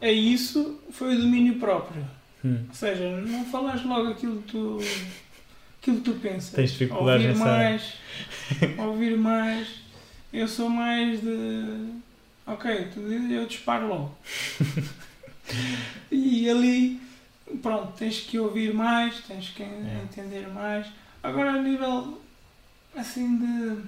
a 0.00 0.08
isso 0.08 0.80
foi 0.90 1.16
o 1.16 1.20
domínio 1.20 1.58
próprio. 1.58 2.06
Hum. 2.44 2.64
Ou 2.68 2.74
seja, 2.74 3.10
não 3.22 3.44
falas 3.46 3.82
logo 3.84 4.10
aquilo 4.10 4.42
que 4.42 4.52
tu, 4.52 4.78
aquilo 5.80 5.96
que 5.98 6.02
tu 6.02 6.14
pensas. 6.20 6.50
Tens 6.50 6.70
dificuldade 6.72 7.24
ouvir 7.26 7.38
nessa 7.38 7.44
mais, 7.44 7.92
ouvir 8.78 9.16
mais. 9.16 9.68
Eu 10.32 10.46
sou 10.46 10.68
mais 10.68 11.20
de. 11.20 11.94
Ok, 12.46 12.88
tu 12.92 13.00
dizes, 13.08 13.30
eu 13.30 13.46
disparo 13.46 13.88
logo. 13.88 14.18
e 16.10 16.48
ali, 16.50 17.00
pronto, 17.62 17.92
tens 17.96 18.20
que 18.20 18.38
ouvir 18.38 18.74
mais, 18.74 19.20
tens 19.26 19.48
que 19.50 19.62
É. 19.62 20.00
entender 20.04 20.48
mais. 20.48 20.86
Agora, 21.22 21.52
a 21.52 21.62
nível 21.62 22.20
assim 22.94 23.38
de. 23.38 23.82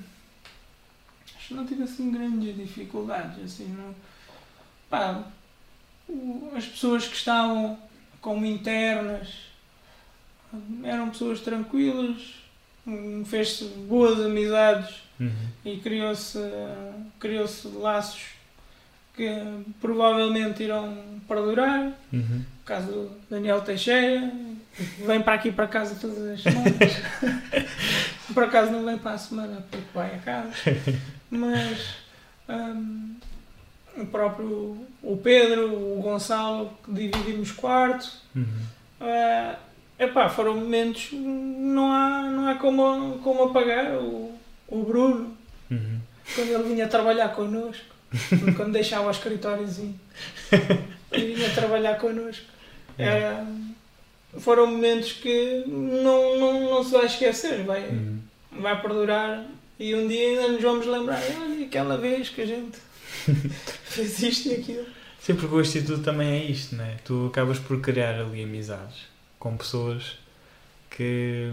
Acho 1.36 1.48
que 1.48 1.54
não 1.54 1.66
tive 1.66 1.82
assim 1.82 2.10
grandes 2.10 2.56
dificuldades. 2.56 3.44
Assim, 3.44 3.68
não, 3.68 3.94
pá, 4.90 5.22
as 6.56 6.64
pessoas 6.66 7.06
que 7.08 7.16
estavam 7.16 7.78
como 8.20 8.44
internas 8.46 9.28
eram 10.84 11.10
pessoas 11.10 11.40
tranquilas, 11.40 12.34
fez-se 13.26 13.64
boas 13.64 14.20
amizades 14.24 15.04
Uhum. 15.18 15.32
e 15.64 15.78
criou-se 15.78 16.38
criou-se 17.18 17.66
laços 17.68 18.22
que 19.14 19.26
provavelmente 19.80 20.62
irão 20.62 20.94
perdurar. 21.26 21.90
Uhum. 22.12 22.44
O 22.60 22.64
caso 22.66 22.86
do 22.88 23.10
Daniel 23.30 23.62
Teixeira, 23.62 24.30
vem 25.06 25.22
para 25.22 25.32
aqui 25.32 25.50
para 25.50 25.66
casa 25.68 25.96
todas 25.98 26.18
as 26.18 26.42
semanas. 26.42 26.74
Por 28.34 28.44
acaso 28.44 28.72
não 28.72 28.84
vem 28.84 28.98
para 28.98 29.12
a 29.12 29.18
semana 29.18 29.64
porque 29.70 29.86
vai 29.94 30.16
a 30.16 30.18
casa. 30.18 30.50
Mas 31.30 31.94
hum, 32.48 33.14
o 33.96 34.06
próprio 34.06 34.76
o 35.02 35.16
Pedro, 35.16 35.72
o 35.72 36.00
Gonçalo, 36.02 36.70
que 36.84 36.92
dividimos 36.92 37.52
quarto. 37.52 38.10
Uhum. 38.34 38.44
Uh, 39.00 39.56
epá, 39.98 40.28
foram 40.28 40.54
momentos, 40.56 41.10
não 41.12 41.92
há, 41.92 42.22
não 42.30 42.48
há 42.48 42.54
como, 42.56 43.18
como 43.18 43.44
apagar 43.44 43.92
o, 43.94 44.32
o 44.68 44.82
Bruno, 44.82 45.36
Uhum. 45.70 45.98
quando 46.34 46.48
ele 46.48 46.62
vinha 46.74 46.86
trabalhar 46.86 47.30
connosco, 47.30 47.84
quando 48.56 48.72
deixava 48.72 49.08
o 49.08 49.10
escritóriozinho 49.10 49.98
e 51.12 51.18
vinha 51.20 51.50
trabalhar 51.50 51.98
connosco. 51.98 52.44
É. 52.98 53.32
Uh, 53.42 54.40
foram 54.40 54.66
momentos 54.66 55.12
que 55.12 55.64
não, 55.66 56.38
não, 56.38 56.70
não 56.70 56.84
se 56.84 56.92
vai 56.92 57.06
esquecer, 57.06 57.64
vai, 57.64 57.86
Uhum. 57.88 58.18
vai 58.52 58.80
perdurar 58.80 59.44
e 59.78 59.94
um 59.94 60.06
dia 60.08 60.28
ainda 60.28 60.48
nos 60.52 60.62
vamos 60.62 60.86
lembrar, 60.86 61.20
olha 61.42 61.64
aquela 61.66 61.96
vez 61.98 62.28
que 62.28 62.40
a 62.42 62.46
gente 62.46 62.78
fez 63.84 64.22
isto 64.22 64.48
e 64.48 64.54
aquilo. 64.54 64.84
Sim, 65.20 65.34
porque 65.34 65.54
o 65.54 65.60
Instituto 65.60 66.02
também 66.02 66.28
é 66.28 66.44
isto, 66.44 66.76
né? 66.76 66.96
Tu 67.04 67.26
acabas 67.26 67.58
por 67.58 67.80
criar 67.80 68.18
ali 68.20 68.44
amizades 68.44 69.06
com 69.38 69.56
pessoas 69.56 70.18
que. 70.90 71.50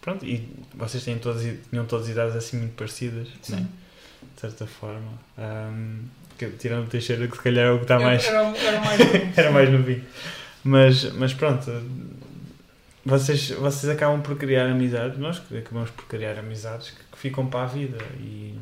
Pronto, 0.00 0.24
e 0.24 0.48
vocês 0.74 1.04
têm 1.04 1.18
todas, 1.18 1.42
tinham 1.70 1.84
todas 1.86 2.08
idades 2.08 2.34
assim 2.36 2.58
muito 2.58 2.74
parecidas, 2.74 3.28
né? 3.48 3.66
De 4.34 4.40
certa 4.40 4.66
forma. 4.66 5.12
Hum, 5.38 6.02
que- 6.38 6.50
tirando 6.50 6.86
o 6.86 6.90
Teixeira, 6.90 7.26
que 7.28 7.36
se 7.36 7.42
calhar 7.42 7.66
é 7.66 7.70
o 7.70 7.76
que 7.78 7.84
está 7.84 7.98
mais. 7.98 8.24
Era, 8.24 8.38
era 8.56 8.80
mais 8.80 8.98
novo. 8.98 9.12
Era 9.36 9.50
mais 9.50 9.70
novinho. 9.70 10.04
Mas, 10.62 11.04
mas 11.14 11.32
pronto, 11.32 11.70
vocês, 13.04 13.50
vocês 13.50 13.90
acabam 13.90 14.20
por 14.20 14.36
criar 14.36 14.66
amizades, 14.66 15.18
nós 15.18 15.40
acabamos 15.56 15.90
por 15.90 16.04
criar 16.06 16.38
amizades 16.38 16.90
que, 16.90 16.96
que 17.12 17.18
ficam 17.18 17.46
para 17.46 17.62
a 17.62 17.66
vida 17.66 17.96
e 18.18 18.54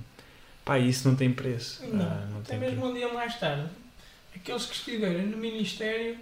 pá, 0.69 0.79
isso 0.79 1.09
não 1.09 1.17
tem 1.17 1.33
preço. 1.33 1.85
Não, 1.87 2.05
Ah, 2.05 2.27
não 2.31 2.39
até 2.41 2.51
tem 2.51 2.59
mesmo 2.61 2.77
preço. 2.83 2.93
um 2.93 2.95
dia 2.95 3.13
mais 3.13 3.35
tarde, 3.41 3.69
aqueles 4.37 4.67
que 4.67 4.75
estiverem 4.75 5.27
no 5.27 5.37
ministério, 5.39 6.19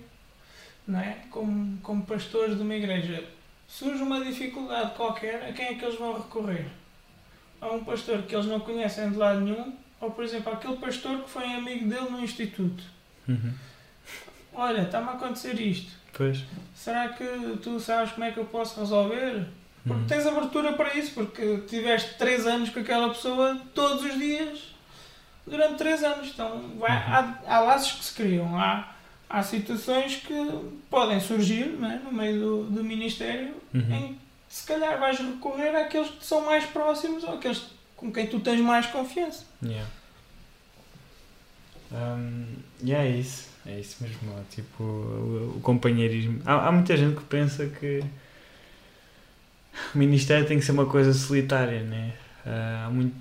não 0.87 1.01
é? 1.01 1.19
como, 1.31 1.77
como 1.83 2.07
pastores 2.07 2.57
de 2.57 2.63
uma 2.63 2.75
igreja, 2.75 3.25
surge 3.67 4.03
uma 4.03 4.25
dificuldade 4.25 4.95
qualquer, 4.95 5.49
a 5.49 5.53
quem 5.53 5.67
é 5.67 5.75
que 5.75 5.85
eles 5.85 5.99
vão 5.99 6.15
recorrer? 6.15 6.67
A 7.61 7.69
um 7.73 7.83
pastor 7.85 8.23
que 8.23 8.35
eles 8.37 8.47
não 8.47 8.61
conhecem 8.61 9.11
de 9.11 9.17
lado 9.17 9.41
nenhum, 9.41 9.75
ou 10.01 10.11
por 10.13 10.23
exemplo, 10.25 10.53
aquele 10.53 10.77
pastor 10.77 11.23
que 11.25 11.31
foi 11.31 11.45
amigo 11.53 11.89
dele 11.89 12.09
no 12.11 12.21
instituto. 12.21 12.85
Uhum. 13.27 13.53
Olha, 14.55 14.83
está-me 14.83 15.09
a 15.09 15.13
acontecer 15.13 15.55
isto. 15.61 15.91
Pois. 16.13 16.45
Será 16.75 17.09
que 17.09 17.25
tu 17.63 17.79
sabes 17.81 18.13
como 18.13 18.25
é 18.25 18.31
que 18.31 18.39
eu 18.39 18.45
posso 18.45 18.79
resolver? 18.81 19.47
Porque 19.87 20.01
Uhum. 20.01 20.07
tens 20.07 20.27
abertura 20.27 20.73
para 20.73 20.95
isso, 20.95 21.13
porque 21.15 21.59
tiveste 21.69 22.15
3 22.19 22.47
anos 22.47 22.71
com 22.71 22.81
aquela 22.81 23.09
pessoa 23.11 23.61
todos 23.75 24.05
os 24.05 24.19
dias 24.19 24.75
durante 25.47 25.77
3 25.77 26.03
anos. 26.03 26.29
Então 26.35 26.71
vai, 26.79 26.91
Uhum. 26.91 27.13
há, 27.15 27.39
há 27.47 27.61
laços 27.61 27.93
que 27.93 28.05
se 28.05 28.13
criam, 28.15 28.59
há, 28.59 28.93
há 29.31 29.43
situações 29.45 30.17
que 30.17 30.35
podem 30.91 31.21
surgir 31.21 31.65
é? 31.85 31.99
no 32.05 32.13
meio 32.13 32.41
do, 32.41 32.65
do 32.65 32.83
Ministério 32.85 33.55
Uhum. 33.73 33.95
em 33.95 34.09
que 34.49 34.55
se 34.55 34.67
calhar 34.67 34.99
vais 34.99 35.19
recorrer 35.19 35.75
àqueles 35.77 36.09
que 36.11 36.25
são 36.25 36.45
mais 36.45 36.65
próximos 36.65 37.23
ou 37.25 37.35
àqueles 37.35 37.63
com 37.97 38.11
quem 38.13 38.27
tu 38.27 38.41
tens 38.41 38.61
mais 38.61 38.87
confiança. 38.87 39.45
Yeah. 39.63 39.87
Um, 41.93 42.45
e 42.83 42.93
é 42.93 43.09
isso, 43.09 43.49
é 43.65 43.79
isso 43.79 44.03
mesmo. 44.03 44.35
ó, 44.37 44.41
Tipo, 44.51 44.83
o, 44.83 45.55
o 45.57 45.61
companheirismo. 45.61 46.41
Há, 46.45 46.67
há 46.69 46.73
muita 46.73 46.97
gente 46.97 47.17
que 47.17 47.25
pensa 47.25 47.67
que 47.67 48.03
o 49.95 49.99
Ministério 49.99 50.47
tem 50.47 50.59
que 50.59 50.65
ser 50.65 50.73
uma 50.73 50.87
coisa 50.87 51.13
solitária, 51.13 51.83
né? 51.83 52.13
Ah, 52.45 52.87
há, 52.87 52.91
muito, 52.91 53.15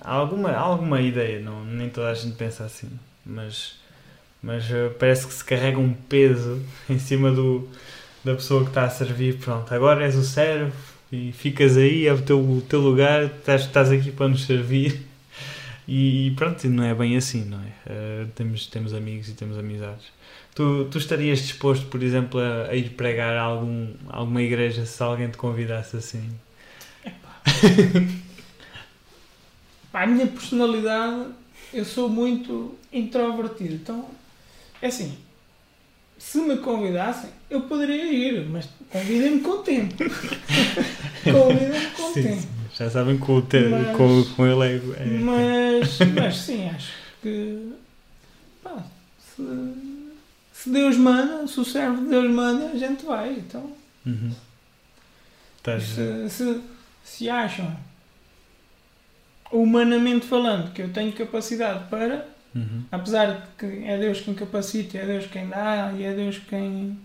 há, 0.00 0.12
alguma, 0.12 0.50
há 0.50 0.60
alguma 0.60 1.00
ideia, 1.00 1.40
não, 1.40 1.64
nem 1.64 1.88
toda 1.90 2.10
a 2.10 2.14
gente 2.14 2.36
pensa 2.36 2.64
assim, 2.64 2.88
mas, 3.24 3.76
mas 4.42 4.64
ah, 4.72 4.90
parece 4.98 5.26
que 5.26 5.34
se 5.34 5.44
carrega 5.44 5.78
um 5.78 5.92
peso 5.92 6.62
em 6.88 6.98
cima 6.98 7.30
do, 7.30 7.68
da 8.24 8.34
pessoa 8.34 8.62
que 8.62 8.70
está 8.70 8.84
a 8.84 8.90
servir. 8.90 9.36
Pronto, 9.38 9.72
agora 9.74 10.04
és 10.04 10.16
o 10.16 10.24
servo 10.24 10.72
e 11.12 11.32
ficas 11.32 11.76
aí, 11.76 12.06
é 12.06 12.12
o 12.12 12.22
teu, 12.22 12.38
o 12.38 12.62
teu 12.62 12.80
lugar, 12.80 13.24
estás, 13.24 13.62
estás 13.62 13.90
aqui 13.90 14.10
para 14.10 14.28
nos 14.28 14.44
servir. 14.44 15.06
E, 15.92 16.32
pronto, 16.36 16.68
não 16.68 16.84
é 16.84 16.94
bem 16.94 17.16
assim, 17.16 17.46
não 17.46 17.58
é? 17.58 17.72
Ah, 17.84 18.26
temos, 18.36 18.68
temos 18.68 18.94
amigos 18.94 19.28
e 19.28 19.32
temos 19.32 19.58
amizades. 19.58 20.04
Tu, 20.54 20.84
tu 20.90 20.98
estarias 20.98 21.38
disposto, 21.40 21.86
por 21.86 22.02
exemplo, 22.02 22.40
a, 22.40 22.64
a 22.70 22.74
ir 22.74 22.90
pregar 22.90 23.36
a 23.36 23.42
algum, 23.42 23.88
alguma 24.08 24.42
igreja 24.42 24.84
se 24.84 25.02
alguém 25.02 25.30
te 25.30 25.36
convidasse 25.38 25.96
assim? 25.96 26.28
A 29.92 30.06
minha 30.06 30.26
personalidade, 30.26 31.26
eu 31.72 31.84
sou 31.84 32.08
muito 32.08 32.74
introvertido. 32.92 33.74
Então, 33.74 34.08
é 34.80 34.86
assim, 34.88 35.16
se 36.18 36.38
me 36.38 36.56
convidassem, 36.58 37.30
eu 37.48 37.62
poderia 37.62 38.04
ir, 38.12 38.46
mas 38.48 38.68
convidem-me 38.90 39.40
com 39.40 39.62
tempo. 39.62 39.94
convidem-me 41.24 41.86
com 41.96 42.12
Sim, 42.14 42.22
tempo. 42.22 42.40
sim. 42.42 42.48
Já 42.76 42.88
sabem 42.88 43.16
que 43.18 43.26
com, 43.26 43.36
o 43.38 43.42
te, 43.42 43.58
Mas- 43.58 43.96
com, 43.96 44.24
com 44.36 44.46
ele 44.46 44.62
é. 44.96 45.02
é- 45.02 45.06
Mas, 45.18 45.98
mas 46.14 46.36
sim, 46.36 46.68
acho 46.68 46.92
que 47.20 47.72
pá, 48.62 48.84
se, 49.18 49.42
se 50.62 50.70
Deus 50.70 50.96
manda, 50.96 51.46
se 51.46 51.58
o 51.58 51.64
servo 51.64 52.02
de 52.02 52.08
Deus 52.10 52.30
manda, 52.30 52.66
a 52.66 52.76
gente 52.76 53.04
vai. 53.04 53.32
Então, 53.32 53.72
Uhum. 54.06 54.32
Se, 56.28 56.30
se, 56.30 56.60
se 57.04 57.28
acham, 57.30 57.76
humanamente 59.52 60.26
falando, 60.26 60.72
que 60.72 60.82
eu 60.82 60.92
tenho 60.92 61.12
capacidade 61.12 61.84
para, 61.88 62.26
Uhum. 62.54 62.82
apesar 62.90 63.26
de 63.26 63.42
que 63.58 63.84
é 63.84 63.96
Deus 63.98 64.20
quem 64.20 64.34
capacita, 64.34 64.98
é 64.98 65.06
Deus 65.06 65.26
quem 65.26 65.48
dá 65.48 65.92
e 65.96 66.02
é 66.02 66.12
Deus 66.14 66.38
quem, 66.38 66.98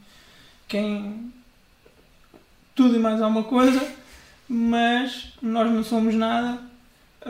quem 0.68 1.32
tudo 2.74 2.96
e 2.96 3.00
mais 3.00 3.22
alguma 3.22 3.44
coisa, 3.44 3.86
mas 4.50 5.34
nós 5.42 5.72
não 5.72 5.84
somos 5.84 6.16
nada, 6.16 6.60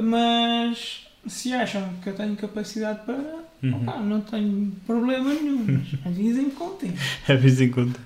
mas 0.02 1.08
se 1.28 1.54
acham 1.54 1.94
que 2.04 2.10
eu 2.10 2.16
tenho 2.16 2.36
capacidade 2.36 3.00
para, 3.06 3.45
Uhum. 3.64 3.82
opá, 3.82 3.98
não 4.00 4.22
tenho 4.22 4.72
problema 4.86 5.34
nenhum, 5.34 5.66
mas 5.66 5.88
avisem-me 6.06 6.52
com 6.52 6.72
tempo. 6.76 6.98
A 7.28 7.34
vez 7.34 7.60
em 7.62 7.70
quando. 7.72 8.00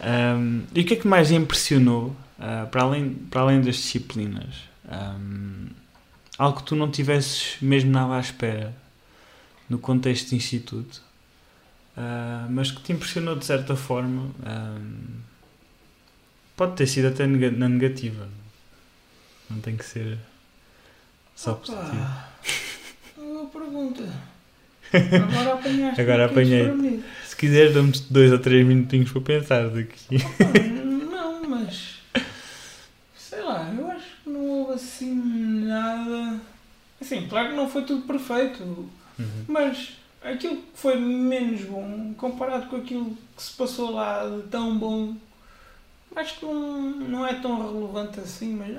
Ahm, 0.00 0.62
e 0.74 0.80
o 0.82 0.84
que 0.84 0.94
é 0.94 0.96
que 0.96 1.06
mais 1.08 1.30
impressionou, 1.30 2.14
ah, 2.38 2.66
para, 2.70 2.82
além, 2.82 3.14
para 3.14 3.40
além 3.42 3.60
das 3.60 3.76
disciplinas? 3.76 4.54
Ahm, 4.88 5.68
algo 6.38 6.58
que 6.58 6.64
tu 6.64 6.76
não 6.76 6.90
tivesses 6.90 7.56
mesmo 7.60 7.90
nada 7.90 8.14
à 8.16 8.20
espera 8.20 8.74
no 9.68 9.78
contexto 9.78 10.30
de 10.30 10.36
instituto, 10.36 11.02
ah, 11.96 12.46
mas 12.50 12.70
que 12.70 12.80
te 12.82 12.92
impressionou 12.92 13.36
de 13.36 13.44
certa 13.44 13.74
forma. 13.76 14.30
ahm, 14.44 15.18
pode 16.56 16.74
ter 16.76 16.86
sido 16.86 17.08
até 17.08 17.26
nega- 17.26 17.50
na 17.50 17.68
negativa, 17.68 18.28
não 19.48 19.60
tem 19.60 19.76
que 19.76 19.84
ser 19.84 20.18
só 21.34 21.52
Opa, 21.52 21.60
positivo. 21.66 22.08
Boa 23.16 23.46
pergunta. 23.46 24.02
Agora 24.92 25.54
apanhaste 25.54 26.00
Agora 26.00 26.28
bocadinho 26.28 26.72
apanhei. 26.74 27.04
Se 27.26 27.36
quiseres, 27.36 27.74
damos 27.74 28.00
dois 28.00 28.32
ou 28.32 28.38
três 28.38 28.66
minutinhos 28.66 29.10
para 29.12 29.20
pensar 29.20 29.68
daqui. 29.68 30.16
Opa, 30.16 30.58
Não, 31.10 31.44
mas. 31.48 31.98
Sei 33.16 33.40
lá, 33.42 33.72
eu 33.78 33.90
acho 33.90 34.06
que 34.24 34.30
não 34.30 34.40
houve 34.40 34.72
assim 34.74 35.14
nada. 35.64 36.40
Assim, 37.00 37.26
claro 37.28 37.50
que 37.50 37.54
não 37.56 37.68
foi 37.68 37.82
tudo 37.82 38.02
perfeito, 38.06 38.62
Uhum. 39.18 39.44
mas 39.48 39.96
aquilo 40.22 40.56
que 40.56 40.62
foi 40.74 40.96
menos 40.98 41.62
bom, 41.62 42.14
comparado 42.16 42.66
com 42.66 42.76
aquilo 42.76 43.16
que 43.36 43.42
se 43.42 43.52
passou 43.52 43.90
lá 43.92 44.24
de 44.28 44.42
tão 44.48 44.76
bom, 44.78 45.14
acho 46.16 46.38
que 46.40 46.44
não, 46.46 46.82
não 46.90 47.26
é 47.26 47.34
tão 47.34 47.60
relevante 47.72 48.18
assim, 48.20 48.54
mas 48.54 48.76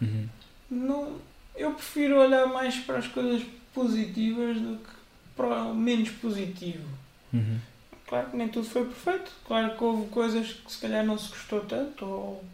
Uhum. 0.00 0.26
não, 0.70 1.12
eu 1.56 1.70
prefiro 1.72 2.18
olhar 2.20 2.46
mais 2.46 2.76
para 2.76 2.98
as 2.98 3.06
coisas 3.06 3.42
positivas 3.74 4.56
do 4.58 4.76
que 4.76 4.90
para 5.36 5.64
o 5.64 5.74
menos 5.74 6.10
positivo. 6.10 6.86
Uhum. 7.32 7.58
Claro 8.06 8.30
que 8.30 8.36
nem 8.36 8.48
tudo 8.48 8.68
foi 8.68 8.84
perfeito, 8.84 9.30
claro 9.46 9.76
que 9.76 9.84
houve 9.84 10.08
coisas 10.10 10.52
que 10.52 10.70
se 10.72 10.78
calhar 10.78 11.04
não 11.04 11.16
se 11.16 11.30
gostou 11.30 11.60
tanto, 11.60 12.04
ou... 12.04 12.44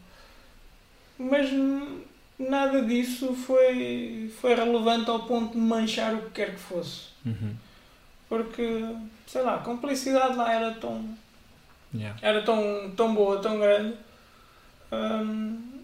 mas 1.18 1.50
nada 2.38 2.82
disso 2.82 3.34
foi, 3.34 4.32
foi 4.40 4.54
relevante 4.54 5.10
ao 5.10 5.26
ponto 5.26 5.52
de 5.54 5.58
manchar 5.58 6.14
o 6.14 6.22
que 6.22 6.30
quer 6.30 6.52
que 6.52 6.60
fosse. 6.60 7.08
Uhum. 7.26 7.56
Porque, 8.28 8.84
sei 9.26 9.42
lá, 9.42 9.56
a 9.56 9.58
complicidade 9.58 10.36
lá 10.36 10.52
era 10.52 10.72
tão, 10.74 11.16
Yeah. 11.94 12.18
era 12.20 12.42
tão, 12.42 12.92
tão 12.94 13.14
boa, 13.14 13.40
tão 13.40 13.58
grande, 13.58 13.96
hum, 14.92 15.80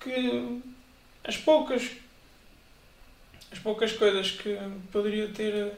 que 0.00 0.62
as 1.22 1.36
poucas 1.36 1.90
as 3.54 3.58
poucas 3.60 3.92
coisas 3.92 4.32
que 4.32 4.58
poderiam 4.90 5.30
ter 5.30 5.72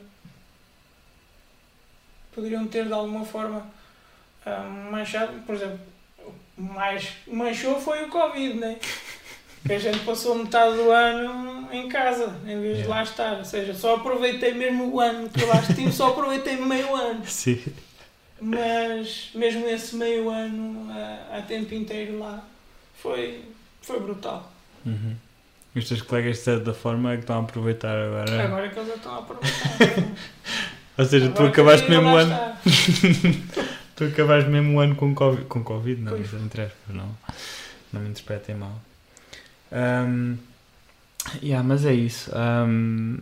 poderiam 2.35 2.67
ter 2.67 2.87
de 2.87 2.93
alguma 2.93 3.25
forma 3.25 3.67
hum, 4.47 4.91
manchado, 4.91 5.33
por 5.43 5.55
exemplo, 5.55 5.79
o 6.57 6.63
mais 6.63 7.13
manchou 7.27 7.79
foi 7.79 8.05
o 8.05 8.09
Covid, 8.09 8.55
né? 8.55 8.79
Que 9.67 9.75
a 9.75 9.79
gente 9.79 9.99
passou 10.01 10.35
metade 10.37 10.77
do 10.77 10.91
ano 10.91 11.69
em 11.71 11.89
casa, 11.89 12.35
em 12.47 12.61
vez 12.61 12.79
de 12.79 12.87
lá 12.87 13.03
estar. 13.03 13.39
Ou 13.39 13.45
seja, 13.45 13.75
só 13.75 13.97
aproveitei 13.97 14.55
mesmo 14.55 14.95
o 14.95 15.01
ano 15.01 15.29
que 15.29 15.43
eu 15.43 15.49
lá 15.49 15.61
estive, 15.61 15.93
só 15.93 16.09
aproveitei 16.09 16.57
meio 16.57 16.95
ano. 16.95 17.25
Sim. 17.29 17.63
Mas 18.41 19.31
mesmo 19.35 19.67
esse 19.69 19.97
meio 19.97 20.31
ano 20.31 20.91
a, 20.91 21.39
a 21.39 21.43
tempo 21.43 21.75
inteiro 21.75 22.19
lá 22.19 22.43
foi, 22.95 23.45
foi 23.83 23.99
brutal. 24.01 24.51
Uhum. 24.85 25.17
E 25.77 25.79
os 25.79 25.87
teus 25.87 26.01
colegas, 26.01 26.39
de 26.39 26.43
certa 26.43 26.73
forma, 26.73 27.13
é 27.13 27.17
que 27.17 27.25
estão 27.25 27.37
a 27.37 27.43
aproveitar 27.43 27.95
agora. 27.95 28.45
Agora 28.45 28.71
que 28.71 28.79
eles 28.79 28.89
já 28.89 28.95
estão 28.95 29.15
a 29.15 29.19
aproveitar. 29.19 30.17
Ou 30.97 31.05
seja, 31.05 31.29
tu 31.29 31.33
Agora 31.33 31.51
que 31.53 31.61
acabaste 31.61 31.85
eu 31.85 31.91
mesmo 31.91 32.15
o 32.15 32.17
ano. 32.17 32.57
Tu 33.95 34.05
acabaste 34.05 34.49
mesmo 34.49 34.77
o 34.77 34.81
ano 34.81 34.97
com 34.97 35.15
Covid. 35.15 35.45
Com 35.45 35.63
Covid, 35.63 36.01
não, 36.01 36.19
mas 36.19 36.33
entre 36.33 36.63
aspas, 36.63 36.97
não. 36.97 37.15
Não 37.93 38.01
me 38.01 38.09
interpretem 38.09 38.55
mal. 38.55 38.81
Um, 39.71 40.39
yeah, 41.43 41.63
mas 41.67 41.85
é 41.85 41.93
isso. 41.93 42.31
Um, 42.35 43.19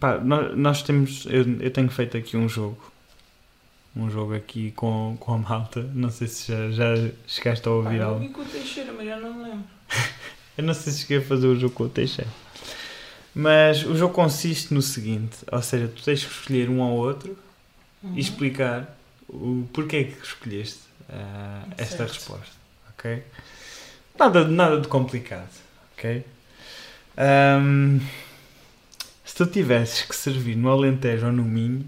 pá, 0.00 0.18
nós, 0.18 0.56
nós 0.56 0.82
temos. 0.82 1.26
Eu, 1.26 1.44
eu 1.60 1.70
tenho 1.70 1.90
feito 1.90 2.16
aqui 2.16 2.36
um 2.36 2.48
jogo. 2.48 2.92
Um 3.94 4.10
jogo 4.10 4.34
aqui 4.34 4.72
com, 4.72 5.16
com 5.20 5.34
a 5.34 5.38
malta. 5.38 5.82
Não 5.94 6.10
sei 6.10 6.26
se 6.26 6.48
já, 6.48 6.70
já 6.70 7.10
chegaste 7.26 7.68
a 7.68 7.70
ouvir 7.70 7.98
eu 7.98 8.08
algo. 8.08 8.20
vi 8.20 8.30
com 8.30 8.42
o 8.42 8.44
Teixeira, 8.44 8.92
mas 8.92 9.06
já 9.06 9.18
não 9.20 9.34
me 9.34 9.44
lembro. 9.44 9.64
Eu 10.58 10.64
não 10.64 10.74
sei 10.74 10.92
se 10.92 11.00
cheguei 11.02 11.18
a 11.18 11.22
fazer 11.22 11.46
o 11.46 11.58
jogo 11.58 11.72
com 11.74 11.84
o 11.84 11.88
Teixeira. 11.88 12.30
Mas 13.34 13.84
o 13.84 13.96
jogo 13.96 14.12
consiste 14.12 14.74
no 14.74 14.82
seguinte: 14.82 15.36
ou 15.50 15.62
seja, 15.62 15.88
tu 15.88 16.02
tens 16.02 16.24
que 16.24 16.30
escolher 16.32 16.68
um 16.68 16.82
ao 16.82 16.92
outro 16.92 17.38
Uhum. 18.00 18.14
e 18.14 18.20
explicar 18.20 18.96
o 19.28 19.66
porquê 19.72 20.04
que 20.04 20.24
escolheste 20.24 20.78
ah, 21.10 21.64
esta 21.76 22.04
resposta, 22.04 22.52
ok? 22.90 23.24
Nada, 24.16 24.46
nada 24.46 24.80
de 24.80 24.86
complicado, 24.86 25.50
ok? 25.96 26.24
Ahm, 27.16 27.98
se 29.24 29.34
tu 29.34 29.46
tivesses 29.46 30.02
que 30.02 30.14
servir 30.14 30.56
no 30.56 30.70
Alentejo 30.70 31.26
ou 31.26 31.32
no 31.32 31.42
Minho, 31.42 31.84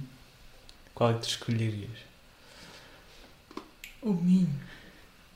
qual 0.95 1.11
é 1.11 1.15
que 1.15 1.21
tu 1.21 1.29
escolherias? 1.29 1.91
O 4.03 4.13
Minho. 4.13 4.51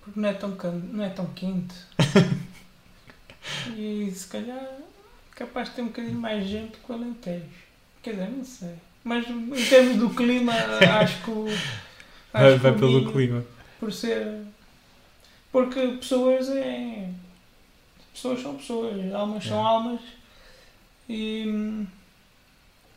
Porque 0.03 0.19
não 0.19 0.29
é 0.29 0.35
tão, 0.35 0.51
não 0.93 1.05
é 1.05 1.09
tão 1.11 1.27
quente. 1.27 1.75
e 3.71 4.11
se 4.15 4.27
calhar 4.29 4.79
capaz 5.35 5.69
de 5.69 5.75
ter 5.77 5.83
um 5.83 5.87
bocadinho 5.87 6.19
mais 6.19 6.47
gente 6.47 6.77
que 6.79 6.93
o 6.93 6.95
Alentejo. 6.95 7.45
Quer 8.03 8.11
dizer, 8.13 8.31
não 8.31 8.45
sei. 8.45 8.75
Mas 9.03 9.27
em 9.29 9.51
termos 9.69 9.97
do 9.99 10.11
clima, 10.11 10.53
acho 11.01 11.23
que 11.23 11.31
o. 11.31 11.45
Vai, 12.33 12.47
acho 12.47 12.55
que 12.57 12.63
vai 12.63 12.73
o 12.73 12.79
pelo 12.79 12.99
Minho- 13.01 13.13
clima. 13.13 13.45
por 13.81 13.93
ser. 13.93 14.43
Porque 15.53 15.81
pessoas 15.99 16.49
é. 16.51 17.09
Pessoas 18.13 18.41
são 18.43 18.57
pessoas, 18.57 19.13
almas 19.15 19.45
são 19.45 19.59
É. 19.59 19.63
almas. 19.63 20.01
E. 21.09 21.85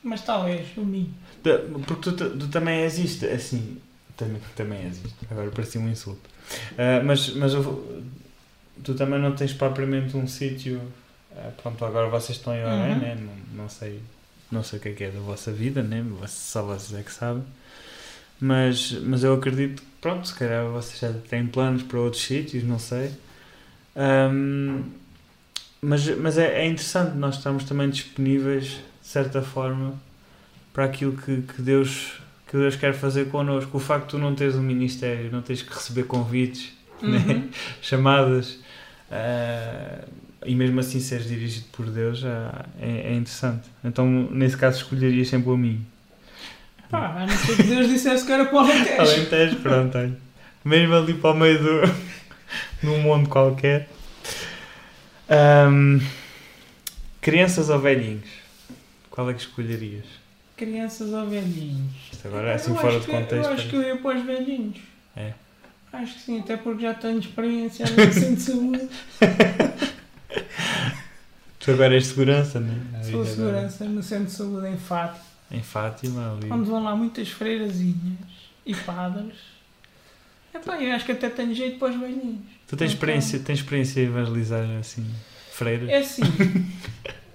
Mas 0.03 0.21
talvez, 0.21 0.67
o 0.77 0.81
mim. 0.85 1.13
Ta- 1.43 1.59
Porque 1.85 2.01
tu, 2.01 2.11
tu- 2.15 2.37
tu 2.37 2.47
também 2.49 2.81
és 2.81 2.97
isto, 2.97 3.25
assim, 3.25 3.81
também, 4.15 4.41
também 4.55 4.85
és 4.85 4.97
isto, 5.03 5.15
agora 5.29 5.49
parecia 5.51 5.81
um 5.81 5.89
insulto. 5.89 6.21
Ah, 6.77 7.01
mas 7.03 7.29
mas 7.35 7.53
eu- 7.53 8.03
tu 8.83 8.93
também 8.93 9.19
não 9.19 9.33
tens 9.35 9.53
propriamente 9.53 10.15
um 10.17 10.27
sítio, 10.27 10.81
ah, 11.35 11.51
pronto, 11.61 11.83
agora 11.85 12.07
vocês 12.09 12.37
estão 12.37 12.53
em 12.55 12.63
Orem, 12.63 12.93
Uhum. 12.93 12.99
né? 12.99 13.17
não, 13.19 13.63
não, 13.63 13.69
sei, 13.69 14.01
não 14.51 14.63
sei 14.63 14.79
o 14.79 14.81
que 14.81 14.89
é 14.89 14.93
que 14.93 15.03
é 15.05 15.09
da 15.11 15.19
vossa 15.19 15.51
vida, 15.51 15.81
né? 15.83 16.03
Só 16.27 16.63
vocês 16.63 16.99
é 16.99 17.03
que 17.03 17.11
sabem. 17.11 17.43
Mas, 18.39 18.91
mas 19.03 19.23
eu 19.23 19.33
acredito 19.33 19.81
que, 19.81 19.87
pronto, 19.99 20.27
se 20.27 20.35
calhar 20.35 20.65
vocês 20.67 20.99
já 20.99 21.11
têm 21.27 21.45
planos 21.47 21.81
para 21.83 21.99
outros 21.99 22.21
sítios, 22.23 22.63
não 22.63 22.77
sei. 22.79 23.11
Ahm, 23.95 24.83
mas 25.81 26.07
mas 26.17 26.37
é, 26.37 26.61
é 26.61 26.65
interessante 26.67 27.15
nós 27.17 27.35
estarmos 27.37 27.63
também 27.63 27.89
disponíveis, 27.89 28.65
de 29.01 29.07
certa 29.07 29.41
forma, 29.41 29.95
para 30.73 30.85
aquilo 30.85 31.13
que, 31.17 31.41
que, 31.41 31.61
Deus, 31.61 32.19
que 32.47 32.57
Deus 32.57 32.75
quer 32.75 32.93
fazer 32.93 33.29
connosco. 33.29 33.77
O 33.77 33.79
facto 33.79 34.05
de 34.05 34.09
tu 34.11 34.17
não 34.19 34.35
teres 34.35 34.55
um 34.55 34.61
ministério, 34.61 35.31
não 35.31 35.41
tens 35.41 35.61
que 35.63 35.73
receber 35.73 36.03
convites, 36.03 36.71
né? 37.01 37.17
Uhum. 37.17 37.49
chamadas, 37.81 38.59
ah, 39.11 40.05
e 40.45 40.55
mesmo 40.55 40.79
assim 40.79 40.99
seres 40.99 41.27
dirigido 41.27 41.67
por 41.71 41.85
Deus, 41.87 42.19
já 42.19 42.65
é, 42.79 43.11
é 43.11 43.13
interessante. 43.13 43.67
Então, 43.83 44.05
nesse 44.31 44.57
caso, 44.57 44.77
escolherias 44.77 45.27
sempre 45.27 45.49
o 45.49 45.57
mim. 45.57 45.85
Pá, 46.89 47.17
a 47.17 47.25
não 47.25 47.37
ser 47.37 47.57
que 47.57 47.63
Deus 47.63 47.87
dissesse 47.87 48.25
que 48.25 48.31
era 48.31 48.45
para 48.45 48.55
o 48.55 48.59
Alentejo. 48.59 49.01
Alentejo, 49.01 49.55
pronto, 49.57 49.97
olha. 49.97 50.17
Mesmo 50.63 50.95
ali 50.95 51.13
para 51.13 51.31
o 51.31 51.35
meio 51.35 51.59
do. 51.59 51.81
num 52.83 53.01
mundo 53.01 53.29
qualquer. 53.29 53.89
Ahm, 55.29 55.99
crianças 57.19 57.69
ou 57.69 57.79
velhinhos? 57.79 58.29
Qual 59.09 59.29
é 59.29 59.33
que 59.33 59.41
escolherias? 59.41 60.05
Crianças 60.55 61.11
ou 61.11 61.27
velhinhos? 61.27 61.93
Isto 62.11 62.27
agora 62.27 62.51
é 62.51 62.53
assim 62.53 62.73
fora 62.73 62.99
de 62.99 63.07
contexto. 63.07 63.49
Eu 63.49 63.53
acho 63.53 63.69
que 63.69 63.75
eu 63.75 63.81
ia 63.81 63.97
para 63.97 64.17
os 64.17 64.25
velhinhos. 64.25 64.77
É. 65.15 65.33
Acho 65.93 66.13
que 66.15 66.19
sim, 66.21 66.39
até 66.39 66.57
porque 66.57 66.83
já 66.83 66.93
tenho 66.93 67.19
experiência 67.19 67.85
no 67.85 67.95
centro 68.13 68.35
de 68.35 68.41
saúde. 68.41 68.89
Tu 71.59 71.71
agora 71.71 71.95
és 71.95 72.05
segurança, 72.07 72.59
não 72.59 72.73
é? 72.73 73.03
Sou 73.03 73.21
Agora- 73.21 73.35
segurança 73.35 73.85
no 73.85 74.01
centro 74.03 74.25
de 74.25 74.31
saúde 74.31 74.67
em 74.67 74.77
Fátima, 74.77 75.23
Em 75.51 75.61
Fátima, 75.61 76.31
ali. 76.33 76.51
onde 76.51 76.69
vão 76.69 76.83
lá 76.83 76.95
muitas 76.95 77.29
freirazinhas 77.29 78.17
e 78.65 78.73
padres. 78.75 79.35
Epá, 80.53 80.81
eu 80.81 80.93
acho 80.95 81.05
que 81.05 81.11
até 81.11 81.29
tenho 81.29 81.53
jeito 81.53 81.77
para 81.77 81.89
os 81.93 81.99
velhinhos. 81.99 82.39
Tu 82.67 82.77
tens 82.77 82.91
experiência, 82.91 83.39
tens 83.39 83.59
experiência 83.59 83.99
em 84.01 84.05
evangelizar 84.05 84.65
assim, 84.79 85.05
freiras? 85.51 85.89
É 85.89 85.97
assim, 85.97 86.21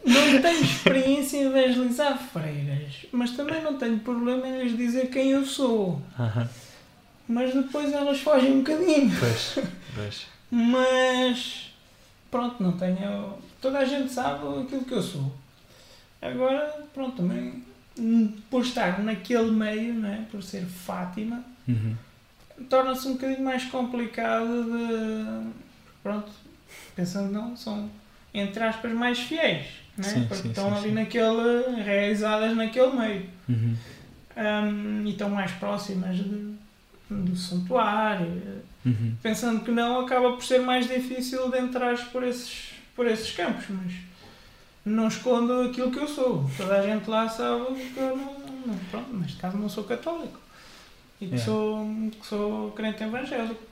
não 0.04 0.40
tenho 0.42 0.62
experiência 0.64 1.36
em 1.36 1.46
evangelizar 1.46 2.18
freiras, 2.18 3.06
mas 3.12 3.32
também 3.32 3.62
não 3.62 3.76
tenho 3.76 3.98
problema 3.98 4.46
em 4.48 4.62
lhes 4.62 4.76
dizer 4.76 5.08
quem 5.10 5.30
eu 5.30 5.44
sou. 5.44 6.00
Aham. 6.18 6.48
Mas 7.28 7.54
depois 7.54 7.92
elas 7.92 8.20
fogem 8.20 8.52
um 8.52 8.58
bocadinho. 8.58 9.10
Pois, 9.18 9.58
pois. 9.94 10.26
Mas 10.50 11.72
pronto, 12.30 12.62
não 12.62 12.72
tenho. 12.72 13.34
Toda 13.60 13.78
a 13.78 13.84
gente 13.84 14.12
sabe 14.12 14.40
aquilo 14.62 14.84
que 14.84 14.92
eu 14.92 15.02
sou. 15.02 15.32
Agora, 16.20 16.84
pronto, 16.92 17.16
também 17.16 17.62
por 18.50 18.62
estar 18.62 19.00
naquele 19.02 19.50
meio, 19.50 19.94
né, 19.94 20.26
por 20.30 20.42
ser 20.42 20.64
Fátima, 20.64 21.42
Uhum. 21.68 21.94
torna-se 22.68 23.06
um 23.08 23.12
bocadinho 23.12 23.44
mais 23.44 23.64
complicado 23.66 24.64
de. 24.64 25.50
Pronto, 26.02 26.30
pensando 26.96 27.30
não, 27.32 27.56
são 27.56 27.88
entre 28.34 28.62
aspas 28.64 28.92
mais 28.92 29.18
fiéis, 29.20 29.66
né? 29.96 30.04
Sim, 30.04 30.24
porque 30.26 30.42
sim, 30.42 30.48
estão 30.48 30.70
sim, 30.74 30.76
ali 30.84 30.90
naquele. 30.92 31.82
realizadas 31.82 32.56
naquele 32.56 32.92
meio. 32.96 33.26
Uhum. 33.48 33.76
Hum, 34.36 35.02
e 35.06 35.10
estão 35.10 35.28
mais 35.30 35.50
próximas 35.52 36.16
de- 36.16 36.54
do 37.24 37.36
santuário, 37.36 38.62
Uhum. 38.84 39.14
pensando 39.22 39.64
que 39.64 39.70
não, 39.70 40.00
acaba 40.00 40.32
por 40.32 40.42
ser 40.44 40.60
mais 40.60 40.88
difícil 40.88 41.50
de 41.50 41.58
entrar 41.58 41.96
por 42.10 42.22
esses, 42.24 42.70
por 42.96 43.06
esses 43.06 43.30
campos, 43.32 43.64
mas 43.68 43.92
não 44.84 45.06
escondo 45.08 45.62
aquilo 45.62 45.90
que 45.92 45.98
eu 45.98 46.08
sou. 46.08 46.50
Toda 46.56 46.78
a 46.80 46.82
gente 46.82 47.08
lá 47.08 47.28
sabe 47.28 47.74
que 47.92 47.98
eu 48.00 48.16
não, 48.16 48.34
não- 48.66 48.78
pronto, 48.90 49.12
neste 49.14 49.36
caso 49.36 49.56
não 49.56 49.68
sou 49.68 49.84
católico 49.84 50.38
e 51.20 51.26
que, 51.28 51.34
É. 51.36 51.38
sou, 51.38 51.86
que 52.20 52.26
sou 52.26 52.72
crente 52.72 53.02
evangélico. 53.04 53.62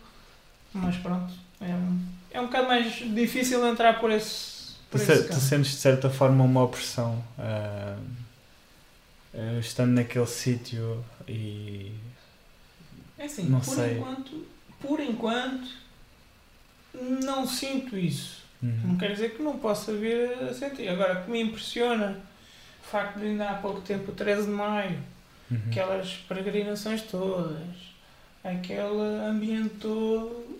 Mas 0.73 0.97
pronto, 0.99 1.33
é, 1.61 1.65
um- 1.75 2.01
é 2.31 2.41
um 2.41 2.47
bocado 2.47 2.69
mais 2.69 2.95
difícil 3.13 3.67
entrar 3.67 3.99
por 3.99 4.11
esse, 4.13 4.75
Tu, 4.91 4.91
por 4.93 5.01
se- 5.01 5.13
esse 5.13 5.29
tu 5.29 5.35
sentes 5.41 5.73
de 5.73 5.79
certa 5.79 6.09
forma 6.09 6.45
uma 6.45 6.63
opressão 6.63 7.21
ah, 7.37 7.97
eh, 9.35 9.59
estando 9.61 9.91
naquele 9.93 10.27
sítio 10.27 11.05
e. 11.27 11.91
É 13.21 13.25
assim, 13.27 13.45
Não 13.45 13.61
por 13.61 13.75
sei. 13.75 13.99
enquanto, 13.99 14.47
por 14.81 14.99
enquanto, 15.01 15.69
não 17.25 17.47
sinto 17.47 17.97
isso. 17.97 18.41
Não 18.63 18.91
Uhum. 18.91 18.99
quer 18.99 19.13
dizer 19.13 19.35
que 19.37 19.43
não 19.43 19.59
possa 19.59 19.93
vir 19.93 20.33
a 20.43 20.53
sentir. 20.53 20.89
Agora, 20.89 21.21
o 21.21 21.25
que 21.25 21.31
me 21.31 21.41
impressiona, 21.41 22.19
o 22.83 22.91
facto 22.91 23.19
de 23.19 23.27
ainda 23.27 23.51
há 23.51 23.55
pouco 23.55 23.81
tempo, 23.83 24.11
o 24.11 24.15
13 24.15 24.45
de 24.47 24.51
maio, 24.51 24.99
Uhum. 25.51 25.59
aquelas 25.71 26.13
peregrinações 26.29 27.03
todas, 27.03 27.61
aquele 28.45 29.01
ambiente 29.29 29.75
todo, 29.81 30.59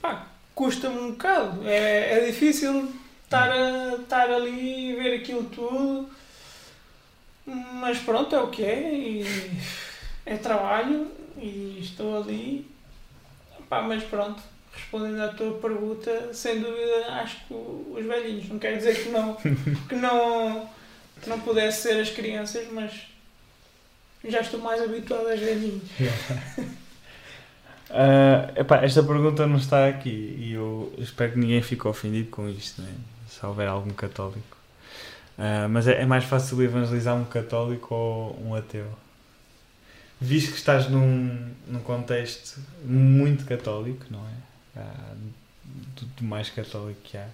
pá, 0.00 0.26
custa-me 0.54 0.98
um 0.98 1.10
bocado. 1.12 1.66
É, 1.68 2.18
é 2.18 2.26
difícil 2.26 2.90
estar, 3.24 3.50
a, 3.50 3.96
estar 4.00 4.30
ali 4.30 4.90
e 4.90 4.94
ver 4.96 5.16
aquilo 5.20 5.44
tudo, 5.44 6.08
mas 7.46 7.98
pronto, 7.98 8.34
é 8.34 8.40
o 8.40 8.48
que 8.48 8.62
é, 8.64 8.94
e 8.94 9.24
é 10.24 10.36
trabalho 10.36 11.10
e 11.38 11.78
estou 11.80 12.22
ali, 12.22 12.66
pá, 13.68 13.82
mas 13.82 14.02
pronto. 14.04 14.42
Respondendo 14.72 15.22
à 15.22 15.28
tua 15.28 15.52
pergunta, 15.58 16.34
sem 16.34 16.60
dúvida, 16.60 17.06
acho 17.12 17.46
que 17.46 17.54
os 17.54 18.04
velhinhos. 18.04 18.48
Não 18.48 18.58
quer 18.58 18.76
dizer 18.76 19.02
que 19.02 19.08
não, 19.08 19.34
que 19.88 19.94
não, 19.94 20.68
que 21.22 21.30
não 21.30 21.40
pudesse 21.40 21.82
ser 21.82 22.00
as 22.00 22.10
crianças, 22.10 22.68
mas 22.70 23.06
já 24.24 24.40
estou 24.40 24.60
mais 24.60 24.82
habituado 24.82 25.28
às 25.28 25.40
velhinhas. 25.40 25.82
Ah, 27.88 28.50
epá, 28.56 28.78
esta 28.82 29.00
pergunta 29.00 29.46
não 29.46 29.58
está 29.58 29.86
aqui 29.86 30.34
e 30.40 30.54
eu 30.54 30.92
espero 30.98 31.32
que 31.32 31.38
ninguém 31.38 31.62
fique 31.62 31.86
ofendido 31.86 32.28
com 32.30 32.48
isto, 32.48 32.82
né? 32.82 32.92
se 33.28 33.44
houver 33.44 33.68
algum 33.68 33.90
católico. 33.90 34.56
Ah, 35.38 35.68
mas 35.68 35.86
é, 35.86 36.02
é 36.02 36.06
mais 36.06 36.24
fácil 36.24 36.62
evangelizar 36.62 37.14
um 37.14 37.24
católico 37.24 37.94
ou 37.94 38.42
um 38.44 38.54
ateu? 38.54 38.86
Visto 40.20 40.52
que 40.52 40.56
estás 40.56 40.88
num, 40.88 41.54
num 41.66 41.80
contexto 41.80 42.58
muito 42.84 43.44
católico, 43.44 44.06
não 44.10 44.20
é? 44.20 44.32
Ah, 44.76 45.14
do, 45.64 46.06
do 46.06 46.24
mais 46.24 46.48
católico 46.48 47.00
que 47.02 47.16
há. 47.18 47.28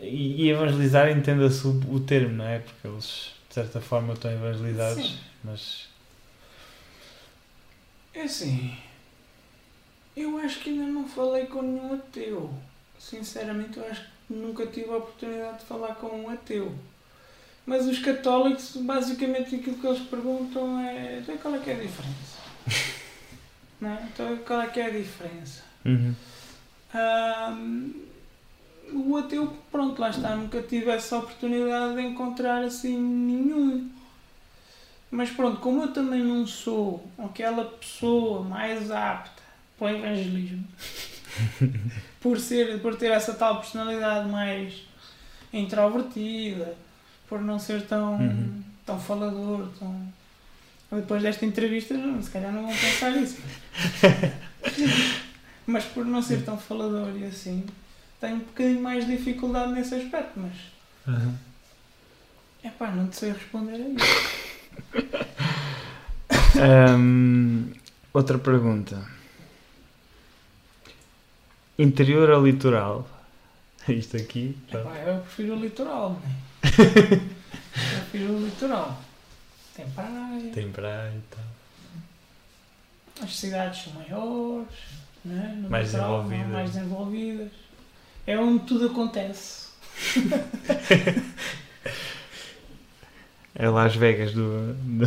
E, 0.00 0.44
e 0.44 0.50
evangelizar 0.50 1.10
entenda-se 1.10 1.66
o, 1.66 1.70
o 1.90 2.00
termo, 2.00 2.36
não 2.36 2.44
é? 2.44 2.58
Porque 2.58 2.86
eles, 2.86 3.32
de 3.48 3.54
certa 3.54 3.80
forma, 3.80 4.12
estão 4.12 4.30
evangelizados, 4.30 5.10
Sim. 5.10 5.18
mas. 5.42 5.88
É 8.14 8.22
assim, 8.22 8.76
eu 10.16 10.36
acho 10.38 10.60
que 10.60 10.70
ainda 10.70 10.86
não 10.86 11.08
falei 11.08 11.46
com 11.46 11.62
nenhum 11.62 11.94
ateu. 11.94 12.52
Sinceramente, 12.98 13.78
eu 13.78 13.86
acho 13.86 14.02
que 14.02 14.34
nunca 14.34 14.66
tive 14.66 14.90
a 14.90 14.96
oportunidade 14.96 15.60
de 15.60 15.64
falar 15.64 15.94
com 15.94 16.08
um 16.08 16.28
ateu. 16.28 16.74
Mas 17.68 17.86
os 17.86 17.98
católicos, 17.98 18.78
basicamente, 18.78 19.56
aquilo 19.56 19.76
que 19.76 19.86
eles 19.86 20.00
perguntam 20.08 20.80
é: 20.80 21.18
então 21.18 21.36
qual 21.36 21.54
é 21.54 21.58
que 21.58 21.68
é 21.68 21.74
a 21.74 21.76
diferença? 21.76 22.38
não 23.78 23.90
é? 23.90 24.08
Então 24.10 24.36
qual 24.38 24.62
é 24.62 24.66
que 24.68 24.80
é 24.80 24.86
a 24.86 24.90
diferença? 24.90 25.62
Uhum. 25.84 26.14
Ahm, 26.94 27.90
o 28.90 29.18
ateu, 29.18 29.54
pronto, 29.70 30.00
lá 30.00 30.08
está, 30.08 30.34
nunca 30.34 30.62
tive 30.62 30.90
essa 30.90 31.18
oportunidade 31.18 31.96
de 31.96 32.00
encontrar 32.00 32.64
assim 32.64 32.96
nenhum. 32.96 33.90
Mas 35.10 35.28
pronto, 35.28 35.60
como 35.60 35.82
eu 35.82 35.92
também 35.92 36.24
não 36.24 36.46
sou 36.46 37.06
aquela 37.18 37.66
pessoa 37.66 38.44
mais 38.44 38.90
apta 38.90 39.42
para 39.78 39.88
o 39.88 39.90
evangelismo, 39.90 40.66
por, 42.18 42.40
ser, 42.40 42.80
por 42.80 42.96
ter 42.96 43.10
essa 43.10 43.34
tal 43.34 43.58
personalidade 43.58 44.26
mais 44.26 44.88
introvertida, 45.52 46.74
por 47.28 47.40
não 47.40 47.58
ser 47.58 47.82
tão, 47.86 48.16
Uhum. 48.16 48.62
tão 48.86 48.98
falador, 49.00 49.68
tão. 49.78 50.12
Depois 50.90 51.22
desta 51.22 51.44
entrevista, 51.44 51.94
não, 51.94 52.22
se 52.22 52.30
calhar 52.30 52.50
não 52.52 52.62
vão 52.66 52.74
pensar 52.74 53.10
isso. 53.16 53.38
Mas 55.66 55.84
por 55.84 56.04
não 56.06 56.22
ser 56.22 56.42
tão 56.44 56.56
falador 56.56 57.14
e 57.16 57.24
assim, 57.26 57.66
tenho 58.18 58.36
um 58.36 58.40
bocadinho 58.40 58.80
mais 58.82 59.06
dificuldade 59.06 59.72
nesse 59.72 59.94
aspecto, 59.94 60.40
mas 60.40 60.52
Uhum. 61.06 61.34
é 62.64 62.70
pá, 62.70 62.90
não 62.90 63.06
te 63.08 63.16
sei 63.16 63.32
responder 63.32 63.74
a 63.74 63.88
isso. 63.88 65.18
Hum, 66.96 67.70
outra 68.14 68.38
pergunta. 68.38 69.06
Interior 71.78 72.30
ou 72.30 72.44
litoral? 72.46 73.08
Isto 73.88 74.16
aqui. 74.16 74.56
pronto. 74.70 74.88
Epá, 74.88 74.96
eu 75.00 75.20
prefiro 75.20 75.54
o 75.54 75.60
litoral, 75.60 76.12
né? 76.24 76.30
Eu 76.62 77.20
prefiro 78.10 78.32
o 78.34 78.44
litoral. 78.44 79.02
Tem 79.74 79.88
praia, 79.90 80.50
Tem 80.52 80.70
praia 80.72 81.12
e 81.16 81.20
tal. 81.34 83.24
as 83.24 83.36
cidades 83.36 83.82
são 83.84 83.92
maiores, 83.94 84.68
né? 85.24 85.54
No 85.62 85.70
Mais 85.70 85.92
litoral, 85.92 86.22
desenvolvidas. 86.24 86.52
mais 86.52 86.70
desenvolvidas. 86.72 87.50
É 88.26 88.38
onde 88.38 88.64
tudo 88.66 88.86
acontece. 88.86 89.68
É 93.54 93.68
Las 93.68 93.96
Vegas 93.96 94.32
do, 94.32 94.72
do- 94.74 95.06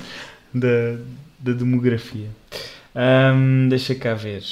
da, 0.54 1.02
da 1.38 1.52
demografia. 1.52 2.30
Hum, 3.34 3.68
deixa 3.68 3.94
cá 3.94 4.14
ver. 4.14 4.42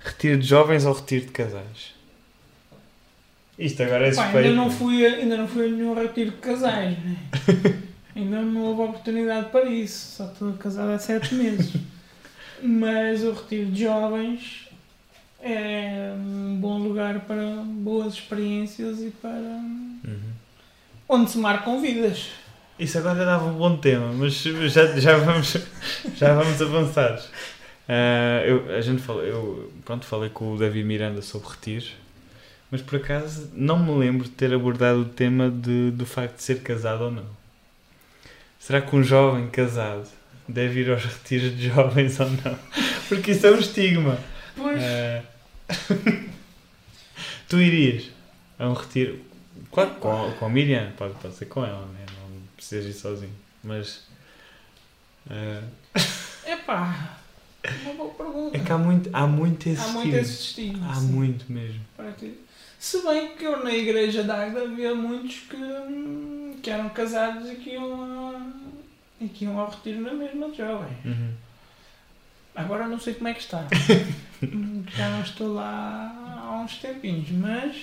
Retiro 0.00 0.38
de 0.40 0.46
jovens 0.46 0.84
ou 0.84 0.92
retiro 0.94 1.26
de 1.26 1.30
casais? 1.32 1.94
Isto 3.64 3.82
agora 3.84 4.08
é 4.08 4.14
Pá, 4.14 4.22
suspeito. 4.24 4.48
ainda, 4.48 4.56
não 4.62 4.70
fui 4.70 5.06
a, 5.06 5.10
ainda 5.10 5.36
não 5.36 5.46
fui 5.48 5.66
a 5.66 5.68
nenhum 5.68 5.94
retiro 5.94 6.30
de 6.32 6.36
casais, 6.38 6.98
né? 6.98 7.16
ainda 8.16 8.42
não 8.42 8.62
houve 8.64 8.82
oportunidade 8.82 9.50
para 9.50 9.64
isso. 9.66 10.16
Só 10.16 10.24
estou 10.26 10.52
casado 10.54 10.90
há 10.90 10.98
sete 10.98 11.34
meses. 11.34 11.72
Mas 12.62 13.22
o 13.24 13.32
retiro 13.32 13.70
de 13.70 13.82
jovens 13.84 14.68
é 15.40 16.12
um 16.16 16.56
bom 16.60 16.78
lugar 16.78 17.20
para 17.20 17.62
boas 17.64 18.14
experiências 18.14 19.00
e 19.00 19.10
para 19.10 19.30
Uhum. 19.30 20.18
onde 21.08 21.30
se 21.30 21.38
marcam 21.38 21.80
vidas. 21.80 22.28
Isso 22.78 22.98
agora 22.98 23.24
dava 23.24 23.46
um 23.46 23.54
bom 23.54 23.76
tema, 23.76 24.12
mas 24.12 24.34
já, 24.42 24.98
já, 24.98 25.16
vamos, 25.18 25.56
já 26.16 26.34
vamos 26.34 26.60
avançar. 26.60 27.20
Ah, 27.88 28.42
eu, 28.44 28.74
a 28.74 28.80
gente 28.80 29.02
falou, 29.02 29.22
eu 29.22 29.72
pronto, 29.84 30.04
falei 30.06 30.30
com 30.30 30.52
o 30.54 30.58
David 30.58 30.84
Miranda 30.84 31.22
sobre 31.22 31.48
retiros, 31.50 31.92
mas 32.72 32.80
por 32.82 32.96
acaso 32.96 33.50
não 33.54 33.78
me 33.78 33.92
lembro 33.96 34.24
de 34.24 34.30
ter 34.30 34.52
abordado 34.52 35.02
o 35.02 35.04
tema 35.04 35.48
de, 35.48 35.90
do 35.92 36.04
facto 36.06 36.36
de 36.38 36.42
ser 36.42 36.60
casado 36.62 37.04
ou 37.04 37.10
não. 37.12 37.26
Será 38.58 38.80
que 38.80 38.96
um 38.96 39.02
jovem 39.04 39.48
casado 39.48 40.08
deve 40.48 40.80
ir 40.80 40.90
aos 40.90 41.04
retiros 41.04 41.56
de 41.56 41.68
jovens 41.68 42.18
ou 42.18 42.28
não? 42.30 42.58
Porque 43.08 43.32
isso 43.32 43.46
é 43.46 43.50
um 43.52 43.58
estigma. 43.58 44.18
Pois, 44.56 44.82
Ah, 44.82 45.22
tu 47.48 47.60
irias 47.60 48.10
a 48.58 48.68
um 48.68 48.72
retiro, 48.72 49.20
claro, 49.70 49.90
com, 49.96 50.32
com 50.38 50.46
a 50.46 50.48
Miriam, 50.48 50.90
pode, 50.96 51.14
pode 51.14 51.34
ser 51.34 51.46
com 51.46 51.64
ela, 51.64 51.86
né? 51.86 52.06
não 52.20 52.40
precisas 52.56 52.86
ir 52.86 52.98
sozinho, 52.98 53.34
mas 53.62 54.06
ah, 55.30 55.62
epá, 56.46 57.18
uma 57.84 57.94
boa 57.94 58.10
pergunta. 58.14 58.56
é 58.56 58.60
que 58.60 58.72
há 58.72 58.78
muito, 58.78 59.10
há 59.12 59.26
muito 59.26 59.68
esse 59.68 59.80
Há 59.82 59.88
muito 59.88 60.06
estigma. 60.16 60.20
esse 60.20 60.42
estigma. 60.42 60.90
Há 60.90 60.94
sim. 60.96 61.06
muito 61.08 61.52
mesmo. 61.52 61.80
Se 62.82 63.00
bem 63.02 63.36
que 63.36 63.44
eu 63.44 63.62
na 63.62 63.72
igreja 63.72 64.24
da 64.24 64.42
Águeda 64.42 64.62
havia 64.64 64.92
muitos 64.92 65.36
que, 65.48 65.54
hum, 65.54 66.56
que 66.60 66.68
eram 66.68 66.88
casados 66.88 67.48
e 67.48 67.54
que 67.54 67.70
iam, 67.70 68.34
a, 68.34 68.42
e 69.20 69.28
que 69.28 69.44
iam 69.44 69.56
ao 69.56 69.70
retiro 69.70 70.00
na 70.00 70.12
mesma 70.12 70.50
de 70.50 70.56
jovem. 70.56 70.90
Uhum. 71.04 71.32
Agora 72.56 72.88
não 72.88 72.98
sei 72.98 73.14
como 73.14 73.28
é 73.28 73.34
que 73.34 73.40
está. 73.40 73.64
Já 74.96 75.08
não 75.10 75.22
estou 75.22 75.54
lá 75.54 76.12
há 76.44 76.60
uns 76.60 76.78
tempinhos, 76.78 77.30
mas 77.30 77.76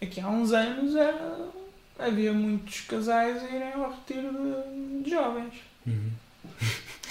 aqui 0.00 0.20
há 0.20 0.28
uns 0.28 0.52
anos 0.52 0.94
era, 0.94 1.48
havia 1.98 2.32
muitos 2.32 2.82
casais 2.82 3.42
a 3.42 3.48
irem 3.48 3.72
ao 3.72 3.90
retiro 3.90 4.30
de, 4.32 5.02
de 5.02 5.10
jovens. 5.10 5.54
Uhum. 5.84 6.10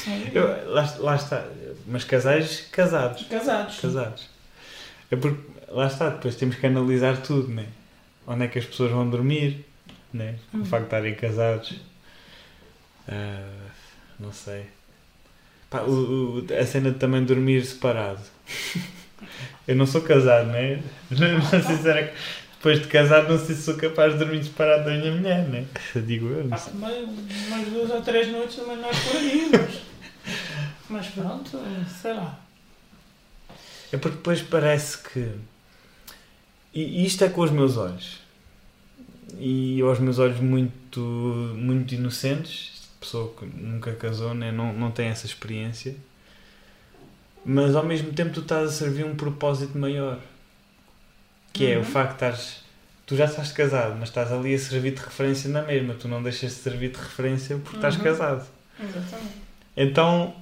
É, 0.07 0.31
Eu- 0.33 0.71
lá, 0.73 0.95
lá 0.99 1.15
está, 1.17 1.45
mas 1.85 2.05
casais 2.05 2.61
casados. 2.71 3.23
casados. 3.25 3.77
Casados. 3.77 4.29
É 5.11 5.17
porque, 5.17 5.50
lá 5.73 5.87
está, 5.87 6.09
depois 6.09 6.35
temos 6.35 6.55
que 6.55 6.65
analisar 6.65 7.17
tudo, 7.21 7.47
né? 7.49 7.67
Onde 8.27 8.45
é 8.45 8.47
que 8.47 8.59
as 8.59 8.65
pessoas 8.65 8.91
vão 8.91 9.09
dormir, 9.09 9.65
né? 10.13 10.35
O 10.53 10.57
Uhum. 10.57 10.65
facto 10.65 10.81
de 10.83 10.87
estarem 10.87 11.15
casados. 11.15 11.73
Ah, 13.07 13.67
não 14.19 14.31
sei. 14.31 14.65
Pá, 15.69 15.81
o- 15.81 16.39
o- 16.39 16.47
a 16.59 16.65
cena 16.65 16.91
de 16.91 16.99
também 16.99 17.23
dormir 17.23 17.63
separado. 17.65 18.21
Eu 19.67 19.75
não 19.75 19.85
sou 19.85 20.01
casado, 20.01 20.47
né? 20.47 20.81
Não, 21.09 21.41
sei 21.61 21.61
se 21.77 21.87
era- 21.89 22.13
Depois 22.57 22.79
de 22.79 22.87
casado, 22.87 23.29
não 23.29 23.43
sei 23.43 23.55
se 23.55 23.63
sou 23.63 23.75
capaz 23.75 24.13
de 24.13 24.19
dormir 24.19 24.43
separado 24.43 24.85
da 24.85 24.91
minha 24.95 25.11
mulher, 25.11 25.47
né? 25.47 25.65
Digo 26.05 26.27
eu, 26.27 26.43
não 26.45 26.57
sei. 26.57 26.73
umas 26.73 27.67
duas 27.69 27.89
ou 27.89 28.01
três 28.01 28.27
noites 28.31 28.55
também 28.57 28.77
aí, 28.83 29.49
mas, 29.51 29.81
mas 30.89 31.07
pronto, 31.07 31.59
sei 32.01 32.13
lá. 32.13 32.39
É 33.91 33.97
porque 33.97 34.17
depois 34.17 34.41
parece 34.41 34.97
que. 34.99 35.27
E 36.73 37.05
isto 37.05 37.23
é 37.23 37.29
com 37.29 37.41
os 37.41 37.51
meus 37.51 37.77
olhos. 37.77 38.19
e 39.39 39.81
aos 39.81 39.99
meus 39.99 40.19
olhos 40.19 40.39
muito, 40.39 40.99
muito 41.57 41.93
inocentes, 41.95 42.89
pessoa 42.99 43.33
que 43.37 43.45
nunca 43.45 43.93
casou, 43.93 44.33
né? 44.33 44.51
não, 44.51 44.71
não 44.73 44.91
tem 44.91 45.07
essa 45.07 45.25
experiência, 45.25 45.95
mas 47.43 47.75
ao 47.75 47.83
mesmo 47.85 48.11
tempo 48.13 48.31
tu 48.33 48.41
estás 48.41 48.69
a 48.69 48.71
servir 48.71 49.05
um 49.05 49.15
propósito 49.15 49.77
maior, 49.77 50.19
que 51.53 51.65
é 51.65 51.75
o 51.77 51.79
Uhum. 51.79 51.85
facto 51.85 52.09
de 52.09 52.15
estás, 52.25 52.63
tu 53.05 53.15
já 53.15 53.25
estás 53.25 53.51
casado, 53.51 53.95
mas 53.99 54.09
estás 54.09 54.31
ali 54.31 54.53
a 54.53 54.59
servir 54.59 54.91
de 54.93 55.01
referência 55.01 55.49
na 55.49 55.61
mesma, 55.63 55.93
tu 55.95 56.07
não 56.07 56.21
deixas 56.21 56.51
de 56.51 56.57
servir 56.57 56.91
de 56.91 56.97
referência 56.97 57.57
porque 57.57 57.77
estás 57.77 57.95
Uhum. 57.97 58.03
casado. 58.03 58.47
Exatamente. 58.79 59.35
Então 59.75 60.35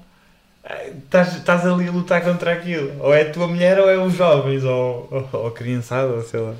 estás, 0.64 1.36
estás 1.38 1.66
ali 1.66 1.88
a 1.88 1.91
lutar 1.91 2.24
contra 2.24 2.53
aquilo. 2.53 3.01
Ou 3.01 3.14
é 3.14 3.22
a 3.24 3.32
tua 3.32 3.47
mulher 3.47 3.80
ou 3.80 3.89
é 3.89 3.97
os 3.97 4.14
jovens, 4.14 4.64
ou, 4.64 5.07
ou, 5.12 5.30
ou 5.34 5.47
a 5.47 5.51
criançada, 5.51 6.12
ou 6.12 6.24
sei 6.24 6.39
lá. 6.39 6.55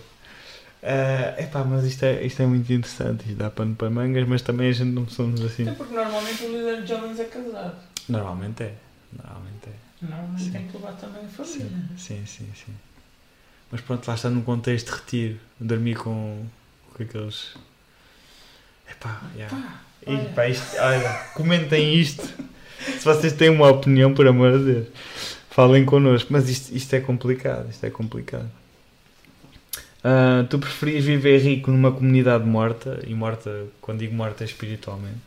É 0.82 1.36
epá, 1.40 1.64
mas 1.66 1.84
isto 1.84 2.04
é, 2.06 2.24
isto 2.24 2.42
é 2.42 2.46
muito 2.46 2.72
interessante. 2.72 3.26
Isto 3.26 3.36
dá 3.38 3.50
pano 3.50 3.76
para 3.76 3.90
mangas, 3.90 4.28
mas 4.28 4.42
também 4.42 4.70
a 4.70 4.72
gente 4.72 4.92
não 4.92 5.08
somos 5.10 5.42
assim. 5.42 5.64
Até 5.64 5.72
porque 5.74 5.94
normalmente 5.94 6.44
o 6.44 6.48
líder 6.52 6.82
de 6.84 6.88
jovens 6.88 7.20
é 7.20 7.26
casado. 7.26 7.76
Normalmente 8.08 8.64
é. 8.64 8.74
Normalmente 9.12 9.68
é. 9.68 10.06
Normalmente 10.06 10.44
Sim. 10.44 10.52
tem 10.52 10.68
que 10.68 10.78
levar 10.78 10.94
também 10.94 11.26
a 11.26 11.28
família. 11.28 11.70
Sim, 11.98 11.98
sim, 11.98 12.26
sim, 12.26 12.50
sim. 12.56 12.74
Mas 13.72 13.82
pronto, 13.82 14.08
lá 14.08 14.16
está 14.16 14.30
num 14.30 14.42
contexto 14.42 14.86
de 14.88 14.92
retiro. 14.94 15.40
Dormir 15.60 15.96
com, 15.98 16.46
com 16.96 17.04
aqueles. 17.04 17.54
Epá, 18.90 19.22
yeah. 19.36 19.54
Pá, 19.56 19.82
E, 20.08 20.12
olha. 20.16 20.30
pá, 20.34 20.48
isto, 20.48 20.78
olha, 20.80 21.14
comentem 21.36 21.94
isto. 21.94 22.28
Se 22.80 23.04
vocês 23.04 23.34
têm 23.34 23.50
uma 23.50 23.70
opinião, 23.70 24.14
por 24.14 24.28
amor 24.28 24.58
de 24.58 24.74
Deus, 24.74 24.88
falem 25.50 25.86
connosco. 25.86 26.32
Mas 26.32 26.50
isto, 26.50 26.76
isto 26.76 26.94
é 26.94 27.00
complicado. 27.00 27.70
Isto 27.70 27.86
é 27.86 27.90
complicado. 27.90 28.50
Ah, 30.04 30.46
tu 30.50 30.58
preferias 30.60 31.04
viver 31.04 31.40
rico 31.40 31.72
numa 31.72 31.92
comunidade 31.92 32.46
morta, 32.46 33.04
e 33.06 33.14
morta, 33.14 33.68
quando 33.82 34.00
digo 34.00 34.16
morta, 34.16 34.44
é 34.44 34.46
espiritualmente, 34.46 35.20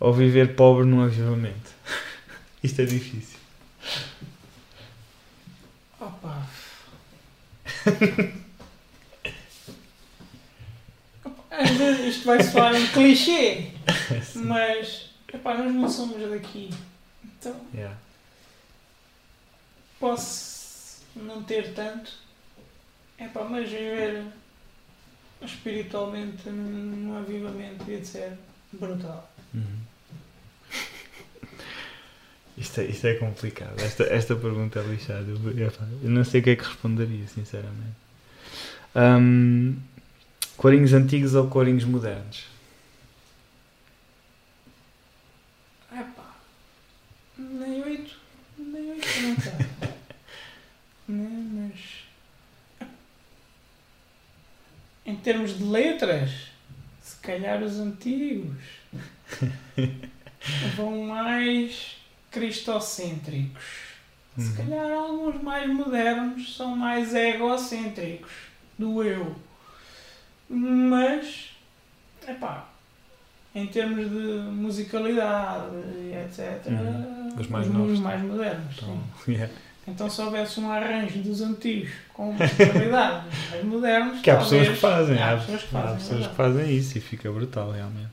ou 0.00 0.12
viver 0.12 0.54
pobre 0.54 0.86
num 0.86 1.02
avivamento? 1.02 1.70
isto 2.64 2.80
é 2.80 2.84
difícil. 2.86 3.38
Opa. 6.00 6.48
Às 11.50 11.70
vezes 11.70 12.16
isto 12.16 12.24
vai 12.24 12.42
soar 12.42 12.74
um 12.74 12.86
clichê, 12.88 13.72
mas 14.36 15.11
epá, 15.32 15.54
nós 15.56 15.74
não 15.74 15.88
somos 15.88 16.28
daqui. 16.30 16.70
Então 17.24 17.54
Yeah. 17.74 17.96
posso 19.98 21.02
não 21.16 21.42
ter 21.42 21.74
tanto, 21.74 22.12
epá, 23.18 23.44
mas 23.44 23.68
viver 23.70 24.24
espiritualmente 25.42 26.48
num 26.48 27.16
avivamento 27.18 27.90
ia 27.90 28.04
ser 28.04 28.32
brutal. 28.72 29.30
Uhum. 29.54 29.78
Isto 32.56 32.80
é, 32.82 32.84
isto 32.84 33.06
é 33.06 33.14
complicado. 33.14 33.80
Esta, 33.80 34.04
esta 34.04 34.36
pergunta 34.36 34.78
é 34.78 34.82
lixada. 34.82 35.24
Eu, 35.26 35.72
não 36.10 36.22
sei 36.22 36.40
o 36.40 36.44
que 36.44 36.50
é 36.50 36.56
que 36.56 36.64
responderia, 36.64 37.26
sinceramente. 37.26 37.96
Ahm, 38.94 39.76
corinhos 40.56 40.92
antigos 40.92 41.34
ou 41.34 41.48
corinhos 41.48 41.84
modernos? 41.84 42.44
Epá, 45.94 46.34
nem 47.36 47.82
oito, 47.82 48.16
nem 48.58 48.90
oito 48.92 49.06
não 49.20 49.32
está. 49.34 49.50
né, 51.08 51.70
mas 51.70 52.04
em 55.04 55.16
termos 55.16 55.58
de 55.58 55.64
letras, 55.64 56.30
se 57.02 57.16
calhar 57.16 57.62
os 57.62 57.78
antigos 57.78 58.56
vão 60.76 61.04
mais 61.06 61.96
cristocêntricos. 62.30 63.62
Se 64.38 64.48
Uhum. 64.48 64.54
calhar 64.56 64.90
alguns 64.92 65.42
mais 65.42 65.68
modernos 65.70 66.56
são 66.56 66.74
mais 66.74 67.14
egocêntricos 67.14 68.32
do 68.78 69.02
eu. 69.02 69.36
Mas, 70.48 71.50
epá, 72.26 72.66
em 73.54 73.66
termos 73.66 74.08
de 74.08 74.50
musicalidade 74.50 75.66
e 75.98 76.12
etc., 76.14 76.66
Uhum. 76.66 77.36
Os 77.38 77.46
mais 77.48 77.66
os 77.66 77.72
novos, 77.74 77.98
mais 78.00 78.22
modernos. 78.22 78.74
Então, 78.76 79.02
yeah. 79.28 79.52
Então, 79.88 80.08
se 80.08 80.20
houvesse 80.22 80.60
um 80.60 80.70
arranjo 80.70 81.18
dos 81.22 81.40
antigos 81.40 81.90
com 82.14 82.32
musicalidade 82.32 83.28
dos 83.28 83.50
mais 83.50 83.64
modernos, 83.64 84.20
Que 84.20 84.30
há 84.30 84.36
talvez- 84.36 84.68
pessoas 84.68 84.74
que 84.76 84.80
fazem. 84.80 85.18
Há 85.22 85.32
Há, 85.32 85.36
pessoas 85.38 85.62
que 85.62 85.76
há 85.76 85.80
fazem. 85.80 85.92
é 85.94 85.96
pessoas 85.98 86.26
que 86.28 86.34
fazem 86.34 86.76
isso 86.76 86.98
e 86.98 87.00
fica 87.00 87.30
brutal, 87.32 87.70
realmente. 87.72 88.10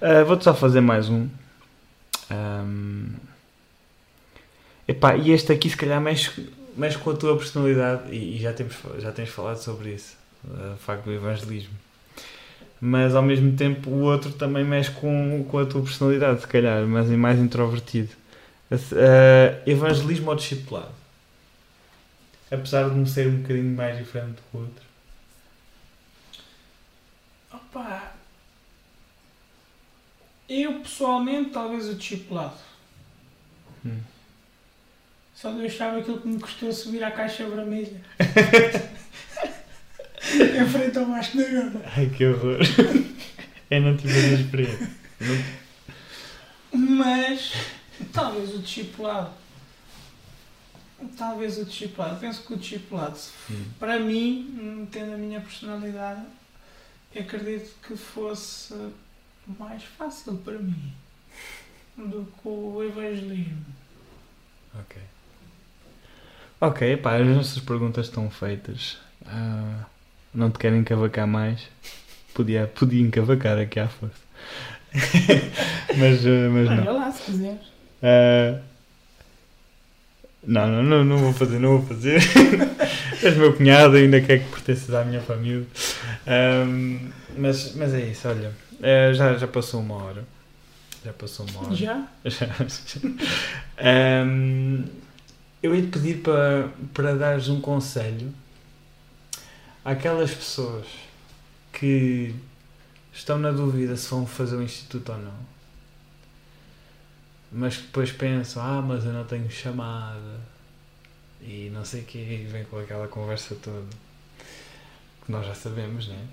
Ah, 0.00 0.24
Vou-te 0.24 0.44
só 0.44 0.54
fazer 0.54 0.80
mais 0.80 1.08
um. 1.08 1.28
Ahm, 2.30 3.14
epá, 4.88 5.16
e 5.16 5.30
este 5.32 5.52
aqui, 5.52 5.68
se 5.68 5.76
calhar, 5.76 6.00
mexe, 6.00 6.48
mexe 6.76 6.98
com 6.98 7.10
a 7.10 7.16
tua 7.16 7.36
personalidade. 7.36 8.12
E, 8.14 8.36
e 8.36 8.40
já, 8.40 8.52
temos, 8.52 8.74
já 8.98 9.12
tens 9.12 9.28
falado 9.28 9.58
sobre 9.58 9.90
isso. 9.94 10.16
O 10.44 10.76
facto 10.78 11.04
do 11.04 11.12
evangelismo. 11.12 11.74
Mas 12.84 13.14
ao 13.14 13.22
mesmo 13.22 13.56
tempo 13.56 13.88
o 13.90 14.00
outro 14.00 14.32
também 14.32 14.64
mexe 14.64 14.90
com, 14.90 15.46
com 15.48 15.58
a 15.60 15.64
tua 15.64 15.82
personalidade, 15.82 16.40
se 16.40 16.48
calhar, 16.48 16.84
mas 16.84 17.08
é 17.08 17.16
mais 17.16 17.38
introvertido. 17.38 18.10
Ah, 18.72 19.62
evangelismo 19.64 20.30
ou 20.30 20.34
discipulado? 20.34 20.90
Apesar 22.50 22.90
de 22.90 22.98
um 22.98 23.06
ser 23.06 23.28
um 23.28 23.40
bocadinho 23.40 23.76
mais 23.76 23.96
diferente 23.96 24.32
do 24.32 24.42
que 24.42 24.56
o 24.56 24.60
outro. 24.62 24.84
Opa, 27.52 28.14
eu 30.48 30.80
pessoalmente, 30.80 31.50
talvez 31.50 31.88
o 31.88 31.94
discipulado. 31.94 32.58
Hum. 33.86 34.00
Só 35.36 35.52
de 35.52 35.60
eu 35.60 35.66
achava 35.66 35.98
aquilo 35.98 36.20
que 36.20 36.26
me 36.26 36.40
custou 36.40 36.72
subir 36.72 37.04
à 37.04 37.12
caixa 37.12 37.48
vermelha. 37.48 38.00
em 40.30 40.68
frente 40.68 40.98
ao 40.98 41.06
Vasco 41.06 41.36
da 41.36 41.44
Gama. 41.48 41.80
Ai 41.96 42.06
que 42.10 42.26
horror! 42.26 42.58
Eu 43.70 43.80
não 43.80 43.96
tive 43.96 44.18
essa 44.18 44.42
experiência. 44.42 44.90
Não- 45.20 46.80
Mas 46.96 47.52
talvez 48.12 48.54
o 48.54 48.58
discipulado. 48.58 49.32
Talvez 51.16 51.58
o 51.58 51.64
discipulado. 51.64 52.20
Penso 52.20 52.42
que 52.46 52.54
o 52.54 52.56
discipulado, 52.56 53.18
Hum. 53.50 53.64
para 53.78 53.98
mim, 53.98 54.86
tendo 54.92 55.14
a 55.14 55.16
minha 55.16 55.40
personalidade, 55.40 56.22
acredito 57.18 57.74
que 57.86 57.96
fosse 57.96 58.74
mais 59.58 59.82
fácil 59.82 60.36
para 60.38 60.58
mim 60.58 60.92
do 61.96 62.24
que 62.40 62.48
o 62.48 62.82
evangelismo. 62.84 63.64
Ok. 64.78 65.02
Ok, 66.60 66.96
pá, 66.98 67.16
as 67.16 67.26
nossas 67.26 67.58
perguntas 67.58 68.06
estão 68.06 68.30
feitas. 68.30 68.98
Ah, 69.26 69.84
não 70.34 70.50
te 70.50 70.58
querem 70.58 70.82
cavacar 70.84 71.26
mais? 71.26 71.60
Podia, 72.34 72.66
podia 72.66 73.02
encavacar 73.02 73.58
aqui 73.58 73.78
à 73.80 73.88
força. 73.88 74.22
mas, 75.96 76.26
ah, 76.26 76.50
mas 76.50 76.68
não. 76.68 76.78
Olha 76.82 76.92
lá, 76.92 77.10
se 77.12 77.22
quiseres. 77.22 77.60
Ah, 78.02 78.58
não, 80.44 80.66
não, 80.66 80.82
não, 80.82 81.04
não 81.04 81.18
vou 81.18 81.32
fazer, 81.32 81.58
não 81.58 81.78
vou 81.78 81.86
fazer. 81.86 82.20
És 83.22 83.36
meu 83.36 83.54
cunhado, 83.54 83.96
ainda 83.96 84.20
quer 84.20 84.40
que 84.40 84.48
pertenças 84.50 84.92
à 84.92 85.04
minha 85.04 85.20
família. 85.20 85.64
Ahm, 86.26 86.98
mas, 87.38 87.74
mas 87.76 87.94
é 87.94 88.00
isso, 88.00 88.26
olha. 88.28 88.52
eh, 88.82 89.12
já, 89.14 89.36
já 89.38 89.46
passou 89.46 89.80
uma 89.80 89.94
hora. 90.02 90.24
Já 91.04 91.12
passou 91.12 91.46
uma 91.48 91.66
hora. 91.66 91.74
Já? 91.76 92.06
Já. 92.24 92.46
Ahm, 93.78 94.84
eu 95.62 95.74
ia 95.76 95.82
te 95.82 95.88
pedir 95.88 96.18
para, 96.18 96.68
para 96.92 97.14
dares 97.14 97.48
um 97.48 97.60
conselho 97.60 98.32
àquelas 99.84 100.32
pessoas 100.32 100.86
que 101.72 102.34
estão 103.12 103.38
na 103.38 103.50
dúvida 103.50 103.96
se 103.96 104.08
vão 104.10 104.26
fazer 104.26 104.56
o 104.56 104.62
instituto 104.62 105.12
ou 105.12 105.18
não, 105.18 105.34
mas 107.50 107.76
que 107.76 107.82
depois 107.82 108.12
pensam: 108.12 108.62
ah, 108.62 108.82
mas 108.82 109.04
eu 109.04 109.12
não 109.12 109.24
tenho 109.24 109.50
chamada 109.50 110.40
e 111.40 111.70
não 111.72 111.84
sei 111.84 112.02
o 112.02 112.04
que, 112.04 112.18
e 112.18 112.46
vem 112.50 112.64
com 112.64 112.78
aquela 112.78 113.08
conversa 113.08 113.54
toda 113.56 113.84
que 115.24 115.30
nós 115.30 115.46
já 115.46 115.54
sabemos, 115.54 116.08
né? 116.08 116.26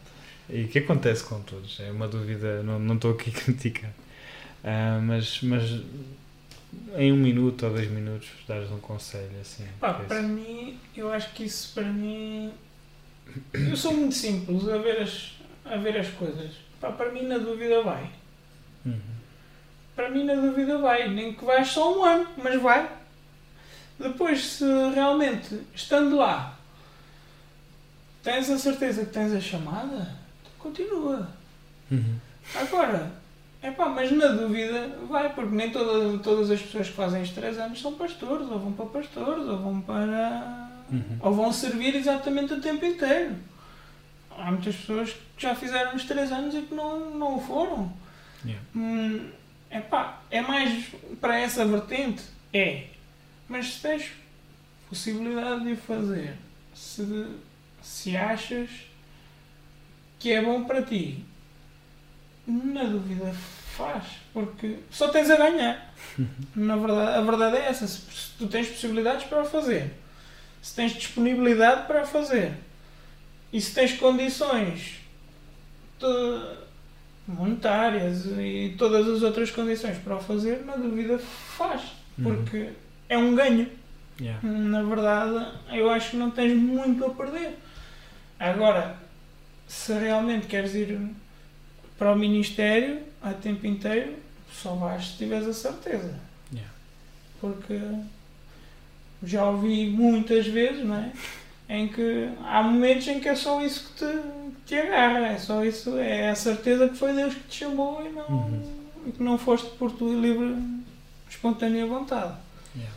E 0.49 0.65
que 0.65 0.79
acontece 0.79 1.23
com 1.23 1.39
todos, 1.41 1.79
é 1.79 1.91
uma 1.91 2.07
dúvida, 2.07 2.63
não, 2.63 2.79
não 2.79 2.95
estou 2.95 3.11
aqui 3.11 3.29
a 3.29 3.33
criticar. 3.39 3.91
Ah, 4.63 4.99
mas, 5.01 5.41
mas 5.41 5.81
em 6.95 7.11
um 7.11 7.17
minuto 7.17 7.65
ou 7.65 7.73
dois 7.73 7.89
minutos 7.89 8.29
dares 8.47 8.69
um 8.71 8.79
conselho 8.79 9.39
assim. 9.41 9.65
Pá, 9.79 9.99
é 10.01 10.05
para 10.05 10.21
mim, 10.21 10.79
eu 10.95 11.11
acho 11.11 11.33
que 11.33 11.43
isso 11.43 11.73
para 11.73 11.91
mim. 11.91 12.51
Eu 13.53 13.75
sou 13.75 13.93
muito 13.93 14.15
simples 14.15 14.67
a 14.67 14.77
ver 14.77 15.01
as, 15.01 15.33
a 15.65 15.77
ver 15.77 15.97
as 15.97 16.07
coisas. 16.09 16.51
Pá, 16.79 16.91
para 16.91 17.11
mim, 17.11 17.23
na 17.23 17.37
dúvida, 17.37 17.81
vai. 17.81 18.09
Uhum. 18.85 18.99
Para 19.95 20.09
mim, 20.09 20.23
na 20.23 20.35
dúvida, 20.35 20.77
vai. 20.77 21.09
Nem 21.09 21.33
que 21.33 21.43
vais 21.43 21.67
só 21.67 21.97
um 21.97 22.03
ano, 22.03 22.27
mas 22.37 22.61
vai. 22.61 22.89
Depois, 23.99 24.45
se 24.45 24.65
realmente, 24.93 25.61
estando 25.75 26.15
lá, 26.15 26.57
tens 28.23 28.49
a 28.49 28.57
certeza 28.57 29.05
que 29.05 29.11
tens 29.11 29.33
a 29.33 29.41
chamada, 29.41 30.15
continua. 30.57 31.29
Uhum. 31.91 32.17
Agora, 32.55 33.11
é 33.61 33.71
pá, 33.71 33.89
mas 33.89 34.09
na 34.11 34.27
dúvida 34.27 34.89
vai, 35.09 35.33
porque 35.33 35.53
nem 35.53 35.69
toda, 35.69 36.17
todas 36.19 36.49
as 36.49 36.61
pessoas 36.61 36.87
que 36.87 36.95
fazem 36.95 37.21
estes 37.21 37.35
3 37.35 37.59
anos 37.59 37.81
são 37.81 37.93
pastores, 37.93 38.47
ou 38.47 38.57
vão 38.57 38.71
para 38.71 38.85
pastores, 38.85 39.45
ou 39.45 39.57
vão 39.57 39.81
para. 39.81 40.68
Uhum. 40.91 41.17
ou 41.21 41.33
vão 41.33 41.53
servir 41.53 41.95
exatamente 41.95 42.53
o 42.53 42.61
tempo 42.61 42.85
inteiro. 42.85 43.35
Há 44.31 44.51
muitas 44.51 44.75
pessoas 44.75 45.11
que 45.11 45.43
já 45.43 45.53
fizeram 45.53 45.95
os 45.95 46.05
3 46.05 46.31
anos 46.31 46.55
e 46.55 46.61
que 46.61 46.73
não, 46.73 47.11
não 47.11 47.37
o 47.37 47.41
foram. 47.41 47.91
Yeah. 48.45 48.65
Hum, 48.75 49.29
epá, 49.69 50.21
é 50.31 50.41
mais 50.41 50.87
para 51.19 51.37
essa 51.37 51.65
vertente? 51.65 52.23
É. 52.53 52.85
Mas 53.47 53.73
se 53.73 53.81
tens 53.81 54.11
possibilidade 54.87 55.65
de 55.65 55.73
o 55.73 55.77
fazer, 55.77 56.35
se, 56.73 57.27
se 57.81 58.15
achas 58.15 58.69
que 60.17 60.31
é 60.31 60.41
bom 60.41 60.63
para 60.63 60.81
ti, 60.81 61.23
na 62.47 62.83
dúvida 62.83 63.33
faz, 63.77 64.03
porque 64.33 64.79
só 64.89 65.09
tens 65.09 65.29
a 65.29 65.37
ganhar. 65.37 65.93
Na 66.55 66.75
verdade, 66.75 67.17
a 67.17 67.21
verdade 67.21 67.57
é 67.57 67.69
essa, 67.69 67.87
se, 67.87 68.01
se 68.11 68.31
tu 68.37 68.47
tens 68.47 68.67
possibilidades 68.67 69.25
para 69.25 69.41
o 69.41 69.45
fazer, 69.45 69.93
se 70.61 70.75
tens 70.75 70.93
disponibilidade 70.93 71.87
para 71.87 72.05
fazer 72.05 72.53
e 73.51 73.59
se 73.61 73.73
tens 73.73 73.93
condições 73.93 74.99
monetárias 77.27 78.25
e 78.25 78.75
todas 78.77 79.07
as 79.07 79.21
outras 79.21 79.51
condições 79.51 79.97
para 79.99 80.15
o 80.15 80.19
fazer, 80.19 80.63
na 80.65 80.75
dúvida 80.75 81.19
faz, 81.19 81.81
Uhum. 82.17 82.23
porque 82.23 82.69
é 83.07 83.17
um 83.17 83.35
ganho. 83.35 83.69
Yeah. 84.19 84.39
Na 84.45 84.83
verdade, 84.83 85.47
eu 85.71 85.89
acho 85.89 86.11
que 86.11 86.17
não 86.17 86.31
tens 86.31 86.53
muito 86.57 87.05
a 87.05 87.09
perder. 87.11 87.57
Agora, 88.39 88.97
se 89.67 89.93
realmente 89.93 90.47
queres 90.47 90.73
ir 90.75 90.99
para 91.97 92.11
o 92.11 92.17
Ministério 92.17 93.01
a 93.21 93.31
tempo 93.33 93.65
inteiro, 93.67 94.15
só 94.51 94.73
vais 94.75 95.05
se 95.11 95.17
tiveres 95.17 95.47
a 95.47 95.53
certeza. 95.53 96.19
Yeah. 96.51 96.71
Porque 97.39 97.79
já 99.23 99.45
ouvi 99.49 99.87
muitas 99.89 100.47
vezes, 100.47 100.85
não 100.85 100.95
é? 100.95 101.11
Em 101.69 101.87
que 101.87 102.29
há 102.45 102.63
momentos 102.63 103.07
em 103.07 103.19
que 103.19 103.29
é 103.29 103.35
só 103.35 103.61
isso 103.63 103.89
que 103.89 103.99
te, 103.99 104.05
que 104.05 104.61
te 104.67 104.75
agarra, 104.75 105.27
é 105.27 105.37
só 105.37 105.63
isso, 105.63 105.97
é 105.97 106.29
a 106.29 106.35
certeza 106.35 106.89
que 106.89 106.97
foi 106.97 107.13
Deus 107.13 107.33
que 107.35 107.43
te 107.47 107.57
chamou 107.59 108.03
e 108.05 108.09
não, 108.09 108.25
Uhum. 108.27 109.11
que 109.15 109.21
não 109.23 109.37
foste 109.37 109.69
por 109.77 109.91
tua 109.91 110.13
livre, 110.15 110.55
espontânea 111.29 111.85
vontade. 111.85 112.33
Yeah. 112.75 112.95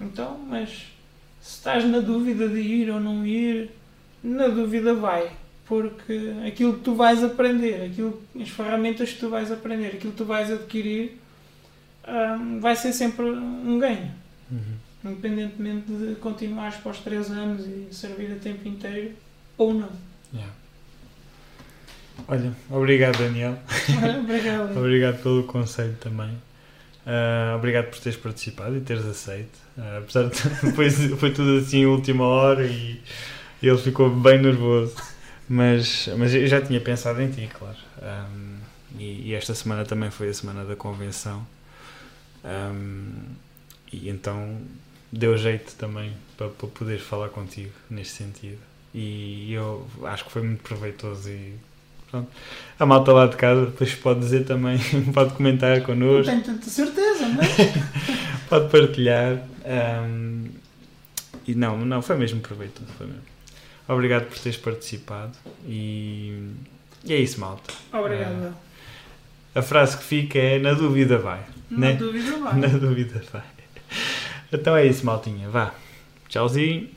Então, 0.00 0.38
mas 0.48 0.70
se 1.40 1.56
estás 1.56 1.84
na 1.84 2.00
dúvida 2.00 2.48
de 2.48 2.60
ir 2.60 2.90
ou 2.90 2.98
não 3.00 3.24
ir, 3.26 3.70
na 4.24 4.48
dúvida 4.48 4.92
vai. 4.94 5.30
Porque 5.66 6.32
aquilo 6.48 6.74
que 6.74 6.80
tu 6.80 6.94
vais 6.96 7.22
aprender, 7.22 7.84
aquilo, 7.86 8.20
as 8.40 8.48
ferramentas 8.48 9.12
que 9.12 9.20
tu 9.20 9.28
vais 9.28 9.52
aprender, 9.52 9.86
aquilo 9.86 10.10
que 10.10 10.18
tu 10.18 10.24
vais 10.24 10.50
adquirir, 10.50 11.16
hum, 12.08 12.58
vai 12.58 12.74
ser 12.74 12.92
sempre 12.92 13.24
um 13.24 13.78
ganho. 13.78 14.10
Uhum. 14.50 14.74
Independentemente 15.04 15.90
de 15.90 16.14
continuares 16.16 16.76
para 16.76 16.92
os 16.92 16.98
3 16.98 17.30
anos 17.30 17.66
e 17.66 17.88
servir 17.94 18.32
a 18.32 18.36
tempo 18.36 18.68
inteiro 18.68 19.12
ou 19.56 19.72
não. 19.72 19.90
Yeah. 20.32 20.52
Olha, 22.28 22.52
obrigado 22.68 23.18
Daniel. 23.18 23.58
Obrigado. 24.22 24.76
Obrigado 24.78 25.22
pelo 25.22 25.44
conselho 25.44 25.96
também. 26.00 26.36
Ah, 27.06 27.54
obrigado 27.56 27.86
por 27.86 27.98
teres 27.98 28.18
participado 28.18 28.76
e 28.76 28.80
teres 28.80 29.04
aceito. 29.06 29.58
Ah, 29.78 29.98
apesar 29.98 30.28
de 30.28 30.36
foi, 30.76 30.90
foi 30.90 31.32
tudo 31.32 31.58
assim 31.58 31.86
última 31.86 32.24
hora 32.24 32.66
e 32.66 33.00
ele 33.62 33.78
ficou 33.78 34.10
bem 34.10 34.40
nervoso. 34.40 34.94
Mas, 35.48 36.08
mas 36.16 36.32
eu 36.32 36.46
já 36.46 36.60
tinha 36.60 36.80
pensado 36.80 37.20
em 37.20 37.30
ti, 37.30 37.50
claro. 37.52 37.76
Ahm, 38.00 38.58
e, 38.96 39.30
e 39.30 39.34
esta 39.34 39.52
semana 39.52 39.84
também 39.84 40.10
foi 40.10 40.28
a 40.28 40.34
semana 40.34 40.64
da 40.64 40.76
convenção. 40.76 41.44
Ahm, 42.44 43.34
e 43.92 44.08
então 44.08 44.58
deu 45.12 45.36
jeito 45.36 45.74
também 45.76 46.12
para, 46.36 46.48
para 46.48 46.68
poder 46.68 46.98
falar 46.98 47.28
contigo 47.28 47.72
neste 47.88 48.14
sentido. 48.14 48.58
E 48.94 49.52
eu 49.52 49.86
acho 50.04 50.24
que 50.24 50.32
foi 50.32 50.42
muito 50.42 50.62
proveitoso 50.62 51.30
e 51.30 51.54
pronto. 52.10 52.28
A 52.78 52.86
malta 52.86 53.12
lá 53.12 53.26
de 53.26 53.36
casa 53.36 53.66
depois 53.66 53.94
pode 53.94 54.20
dizer 54.20 54.44
também, 54.44 54.78
pode 55.14 55.34
comentar 55.34 55.78
Não 55.78 55.86
connosco, 55.86 56.30
tenho 56.30 56.42
tanta 56.42 56.68
certeza, 56.68 57.28
mas 57.28 57.48
pode 58.48 58.68
partilhar. 58.70 59.38
ahm, 59.64 60.46
e 61.46 61.54
não, 61.54 61.78
não, 61.84 62.02
foi 62.02 62.16
mesmo 62.16 62.40
proveitoso. 62.40 62.90
Foi 62.96 63.06
mesmo. 63.06 63.22
Obrigado 63.88 64.26
por 64.26 64.38
teres 64.38 64.56
participado 64.56 65.32
e, 65.66 66.48
e 67.04 67.12
é 67.12 67.16
isso, 67.16 67.40
malta. 67.40 67.72
obrigado. 67.92 68.54
A 69.52 69.62
frase 69.62 69.96
que 69.96 70.04
fica 70.04 70.38
é 70.38 70.58
na 70.60 70.74
dúvida 70.74 71.18
vai. 71.18 71.40
Na 71.68 71.88
né? 71.88 71.92
dúvida 71.94 72.36
vai. 72.38 72.54
Na 72.58 72.68
dúvida 72.68 73.22
vai. 73.32 73.42
Então 74.52 74.76
é 74.76 74.86
isso, 74.86 75.04
maltinha. 75.04 75.48
Vá. 75.48 75.72
Tchauzinho. 76.28 76.88